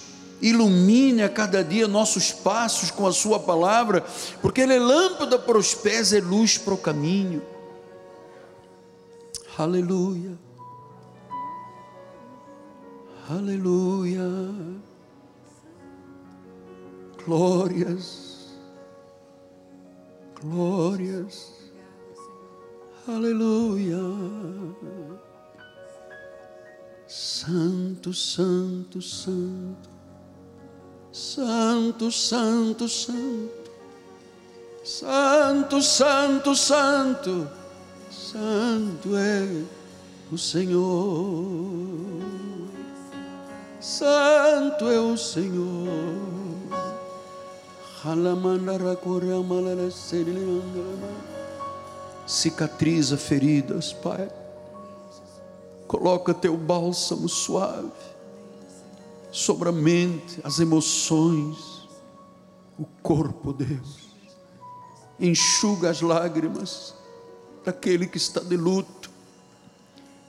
ilumine 0.48 1.24
a 1.24 1.30
cada 1.30 1.64
dia 1.64 1.88
nossos 1.88 2.32
passos 2.32 2.92
com 2.92 3.08
a 3.08 3.12
Sua 3.12 3.40
palavra, 3.40 4.06
porque 4.42 4.62
Ele 4.62 4.76
é 4.76 4.80
lâmpada 4.80 5.40
para 5.40 5.58
os 5.58 5.74
pés, 5.74 6.14
é 6.14 6.20
luz 6.20 6.58
para 6.58 6.74
o 6.74 6.78
caminho. 6.78 7.42
Aleluia. 9.58 10.38
Aleluia. 13.28 14.22
Glórias. 17.26 18.54
Glórias. 20.40 21.54
Aleluia. 23.08 23.98
Santo, 27.08 28.14
santo, 28.14 29.02
santo. 29.02 29.95
Santo, 31.16 32.12
santo, 32.12 32.90
santo. 32.90 33.50
Santo, 34.84 35.82
santo, 35.82 36.54
santo. 36.54 37.50
Santo 38.12 39.16
é 39.16 39.48
o 40.30 40.38
Senhor. 40.38 42.20
Santo 43.80 44.90
é 44.90 45.00
o 45.00 45.16
Senhor. 45.16 45.88
Cicatriza 52.28 53.16
feridas, 53.16 53.94
Pai. 53.94 54.30
Coloca 55.88 56.34
teu 56.34 56.58
bálsamo 56.58 57.30
suave 57.30 58.15
sobre 59.36 59.68
a 59.68 59.72
mente, 59.74 60.40
as 60.46 60.60
emoções, 60.60 61.90
o 62.80 62.86
corpo, 63.04 63.52
Deus. 63.52 64.06
Enxuga 65.20 65.90
as 65.90 66.00
lágrimas 66.00 66.96
daquele 67.66 68.08
que 68.08 68.16
está 68.16 68.40
de 68.40 68.56
luto. 68.56 69.12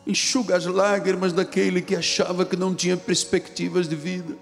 Enxuga 0.05 0.57
as 0.57 0.67
lágrimas 0.67 1.33
daquele 1.33 1.81
que 1.83 1.95
achava 1.95 2.45
que 2.45 2.57
não 2.57 2.75
tinha 2.75 2.97
perspectivas 2.97 3.89
de 3.89 3.95
vida. 3.95 4.37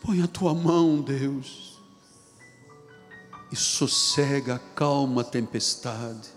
Põe 0.00 0.22
a 0.22 0.28
tua 0.28 0.54
mão, 0.54 1.00
Deus, 1.00 1.80
e 3.50 3.56
sossega, 3.56 4.62
a 5.18 5.24
tempestade 5.24 6.28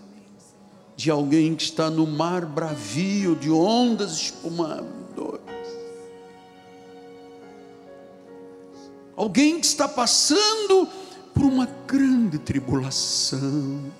de 0.96 1.08
alguém 1.08 1.54
que 1.54 1.62
está 1.62 1.88
no 1.88 2.04
mar 2.04 2.44
bravio 2.44 3.36
de 3.36 3.48
ondas 3.48 4.12
espumadas. 4.14 5.02
Alguém 9.16 9.60
que 9.60 9.66
está 9.66 9.86
passando 9.88 10.88
por 11.34 11.44
uma 11.44 11.66
grande 11.86 12.38
tribulação. 12.38 13.92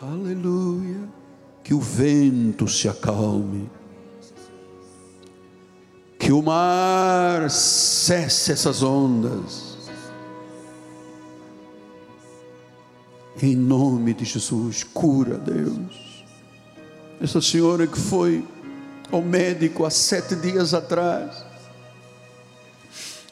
Aleluia. 0.00 1.08
Que 1.62 1.74
o 1.74 1.80
vento 1.80 2.66
se 2.66 2.88
acalme 2.88 3.70
que 6.30 6.32
o 6.32 6.42
mar 6.42 7.50
cesse 7.50 8.52
essas 8.52 8.84
ondas. 8.84 9.76
Em 13.42 13.56
nome 13.56 14.12
de 14.12 14.26
Jesus, 14.26 14.84
cura, 14.84 15.38
Deus. 15.38 16.24
Essa 17.20 17.40
senhora 17.40 17.84
que 17.86 17.98
foi 17.98 18.46
ao 19.10 19.22
médico 19.22 19.84
há 19.84 19.90
sete 19.90 20.36
dias 20.36 20.72
atrás, 20.72 21.44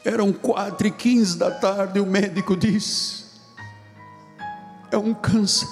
eram 0.09 0.33
quatro 0.33 0.87
e 0.87 0.91
quinze 0.91 1.37
da 1.37 1.51
tarde, 1.51 1.99
o 1.99 2.05
médico 2.05 2.55
disse: 2.55 3.25
é 4.91 4.97
um 4.97 5.13
câncer. 5.13 5.67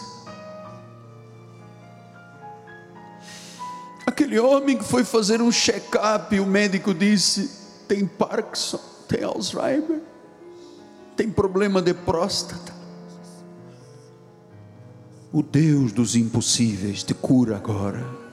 Aquele 4.05 4.39
homem 4.39 4.77
que 4.77 4.83
foi 4.83 5.03
fazer 5.03 5.41
um 5.41 5.51
check-up 5.51 6.39
o 6.39 6.45
médico 6.45 6.93
disse: 6.93 7.49
tem 7.87 8.05
Parkinson, 8.05 8.79
tem 9.07 9.23
Alzheimer, 9.23 10.01
tem 11.15 11.29
problema 11.29 11.81
de 11.81 11.93
próstata. 11.93 12.75
O 15.33 15.41
Deus 15.41 15.91
dos 15.91 16.15
impossíveis 16.15 17.03
te 17.03 17.13
cura 17.13 17.57
agora. 17.57 18.26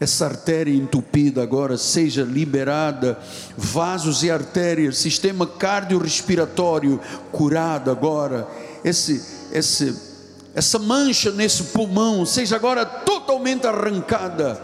Essa 0.00 0.26
artéria 0.26 0.72
entupida 0.72 1.42
agora 1.42 1.76
seja 1.76 2.22
liberada, 2.22 3.18
vasos 3.56 4.22
e 4.22 4.30
artérias, 4.30 4.98
sistema 4.98 5.44
cardiorrespiratório 5.44 7.00
curado 7.32 7.90
agora. 7.90 8.46
Esse, 8.84 9.20
esse 9.52 10.08
essa 10.54 10.78
mancha 10.78 11.30
nesse 11.30 11.62
pulmão 11.64 12.24
seja 12.26 12.56
agora 12.56 12.84
totalmente 12.84 13.66
arrancada. 13.66 14.60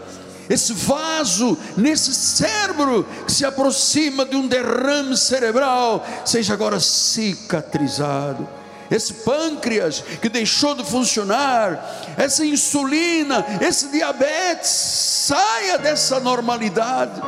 Esse 0.49 0.73
vaso 0.73 1.57
nesse 1.77 2.13
cérebro 2.13 3.05
que 3.25 3.31
se 3.31 3.45
aproxima 3.45 4.25
de 4.25 4.35
um 4.35 4.47
derrame 4.47 5.17
cerebral 5.17 6.05
seja 6.25 6.53
agora 6.53 6.79
cicatrizado. 6.79 8.47
Esse 8.89 9.13
pâncreas 9.13 10.01
que 10.21 10.29
deixou 10.29 10.75
de 10.75 10.83
funcionar, 10.83 12.15
essa 12.17 12.45
insulina, 12.45 13.45
esse 13.61 13.89
diabetes, 13.89 14.69
saia 14.69 15.77
dessa 15.77 16.19
normalidade 16.19 17.21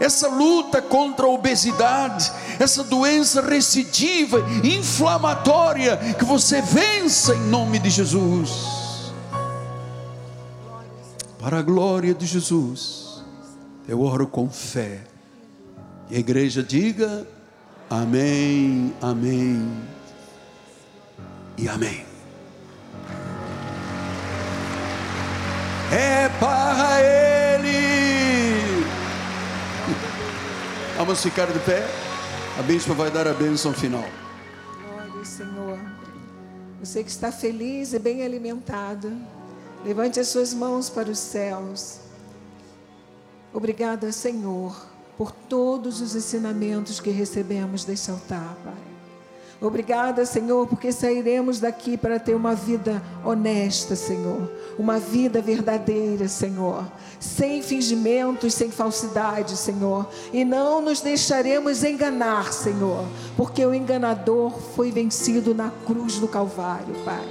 essa 0.00 0.28
luta 0.28 0.80
contra 0.80 1.26
a 1.26 1.28
obesidade, 1.28 2.30
essa 2.58 2.84
doença 2.84 3.42
recidiva, 3.42 4.38
inflamatória, 4.62 5.96
que 6.16 6.24
você 6.24 6.62
vença 6.62 7.34
em 7.34 7.48
nome 7.48 7.78
de 7.78 7.90
Jesus. 7.90 9.12
Para 11.38 11.58
a 11.58 11.62
glória 11.62 12.14
de 12.14 12.26
Jesus, 12.26 13.24
eu 13.88 14.02
oro 14.02 14.26
com 14.26 14.48
fé. 14.48 15.00
E 16.10 16.16
a 16.16 16.18
igreja 16.18 16.62
diga: 16.62 17.26
Amém, 17.90 18.94
Amém 19.00 19.97
e 21.58 21.68
Amém. 21.68 22.06
É 25.90 26.28
para 26.38 27.00
Ele 27.00 27.48
Vamos 30.98 31.22
ficar 31.22 31.46
de 31.46 31.60
pé. 31.60 31.86
A 32.58 32.62
bispa 32.62 32.92
vai 32.92 33.08
dar 33.08 33.28
a 33.28 33.32
bênção 33.32 33.72
final. 33.72 34.04
Glória, 34.82 35.24
Senhor. 35.24 35.78
Você 36.80 37.04
que 37.04 37.10
está 37.10 37.30
feliz 37.30 37.92
e 37.92 38.00
bem 38.00 38.24
alimentado, 38.24 39.16
levante 39.84 40.18
as 40.18 40.26
suas 40.26 40.52
mãos 40.52 40.90
para 40.90 41.08
os 41.08 41.18
céus. 41.18 42.00
Obrigada, 43.54 44.10
Senhor, 44.10 44.76
por 45.16 45.30
todos 45.30 46.00
os 46.00 46.16
ensinamentos 46.16 46.98
que 46.98 47.10
recebemos 47.10 47.84
deste 47.84 48.10
altar, 48.10 48.56
Pai. 48.64 48.87
Obrigada, 49.60 50.24
Senhor, 50.24 50.68
porque 50.68 50.92
sairemos 50.92 51.58
daqui 51.58 51.96
para 51.96 52.20
ter 52.20 52.34
uma 52.34 52.54
vida 52.54 53.02
honesta, 53.24 53.96
Senhor. 53.96 54.48
Uma 54.78 55.00
vida 55.00 55.42
verdadeira, 55.42 56.28
Senhor. 56.28 56.84
Sem 57.18 57.60
fingimentos, 57.60 58.54
sem 58.54 58.70
falsidade, 58.70 59.56
Senhor. 59.56 60.08
E 60.32 60.44
não 60.44 60.80
nos 60.80 61.00
deixaremos 61.00 61.82
enganar, 61.82 62.52
Senhor. 62.52 63.04
Porque 63.36 63.66
o 63.66 63.74
enganador 63.74 64.52
foi 64.76 64.92
vencido 64.92 65.52
na 65.52 65.72
cruz 65.84 66.18
do 66.18 66.28
Calvário, 66.28 66.94
Pai. 67.04 67.26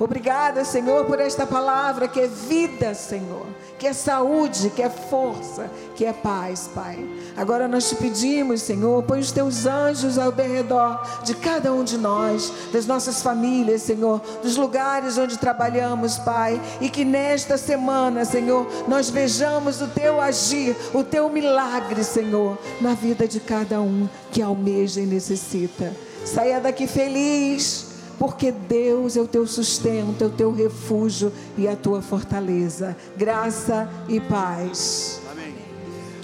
Obrigada, 0.00 0.64
Senhor, 0.64 1.04
por 1.06 1.18
esta 1.18 1.44
palavra 1.44 2.06
que 2.06 2.20
é 2.20 2.28
vida, 2.28 2.94
Senhor, 2.94 3.46
que 3.78 3.86
é 3.86 3.92
saúde, 3.92 4.70
que 4.70 4.82
é 4.82 4.90
força, 4.90 5.70
que 5.94 6.04
é 6.04 6.12
paz, 6.12 6.68
Pai. 6.74 6.98
Agora 7.36 7.68
nós 7.68 7.88
te 7.88 7.96
pedimos, 7.96 8.62
Senhor, 8.62 9.02
põe 9.04 9.20
os 9.20 9.30
teus 9.30 9.66
anjos 9.66 10.18
ao 10.18 10.32
redor 10.32 11.00
de 11.24 11.34
cada 11.34 11.72
um 11.72 11.84
de 11.84 11.96
nós, 11.96 12.52
das 12.72 12.86
nossas 12.86 13.22
famílias, 13.22 13.82
Senhor, 13.82 14.20
dos 14.42 14.56
lugares 14.56 15.16
onde 15.16 15.38
trabalhamos, 15.38 16.18
Pai, 16.18 16.60
e 16.80 16.90
que 16.90 17.04
nesta 17.04 17.56
semana, 17.56 18.24
Senhor, 18.24 18.66
nós 18.88 19.08
vejamos 19.08 19.80
o 19.80 19.86
teu 19.88 20.20
agir, 20.20 20.76
o 20.92 21.04
teu 21.04 21.28
milagre, 21.28 22.02
Senhor, 22.02 22.58
na 22.80 22.94
vida 22.94 23.28
de 23.28 23.38
cada 23.38 23.80
um 23.80 24.08
que 24.32 24.42
almeja 24.42 25.00
e 25.00 25.06
necessita. 25.06 25.94
Saia 26.24 26.60
daqui 26.60 26.86
feliz 26.86 27.87
porque 28.18 28.50
Deus 28.50 29.16
é 29.16 29.20
o 29.20 29.28
teu 29.28 29.46
sustento, 29.46 30.24
é 30.24 30.26
o 30.26 30.30
teu 30.30 30.52
refúgio 30.52 31.32
e 31.56 31.68
a 31.68 31.76
tua 31.76 32.02
fortaleza. 32.02 32.96
Graça 33.16 33.88
e 34.08 34.20
paz. 34.20 35.20
Amém. 35.30 35.54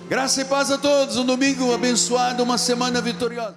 Graça 0.09 0.41
e 0.41 0.45
paz 0.45 0.71
a 0.71 0.79
todos. 0.79 1.17
Um 1.17 1.25
domingo 1.25 1.73
abençoado, 1.73 2.43
uma 2.43 2.59
semana 2.59 3.01
vitoriosa. 3.01 3.57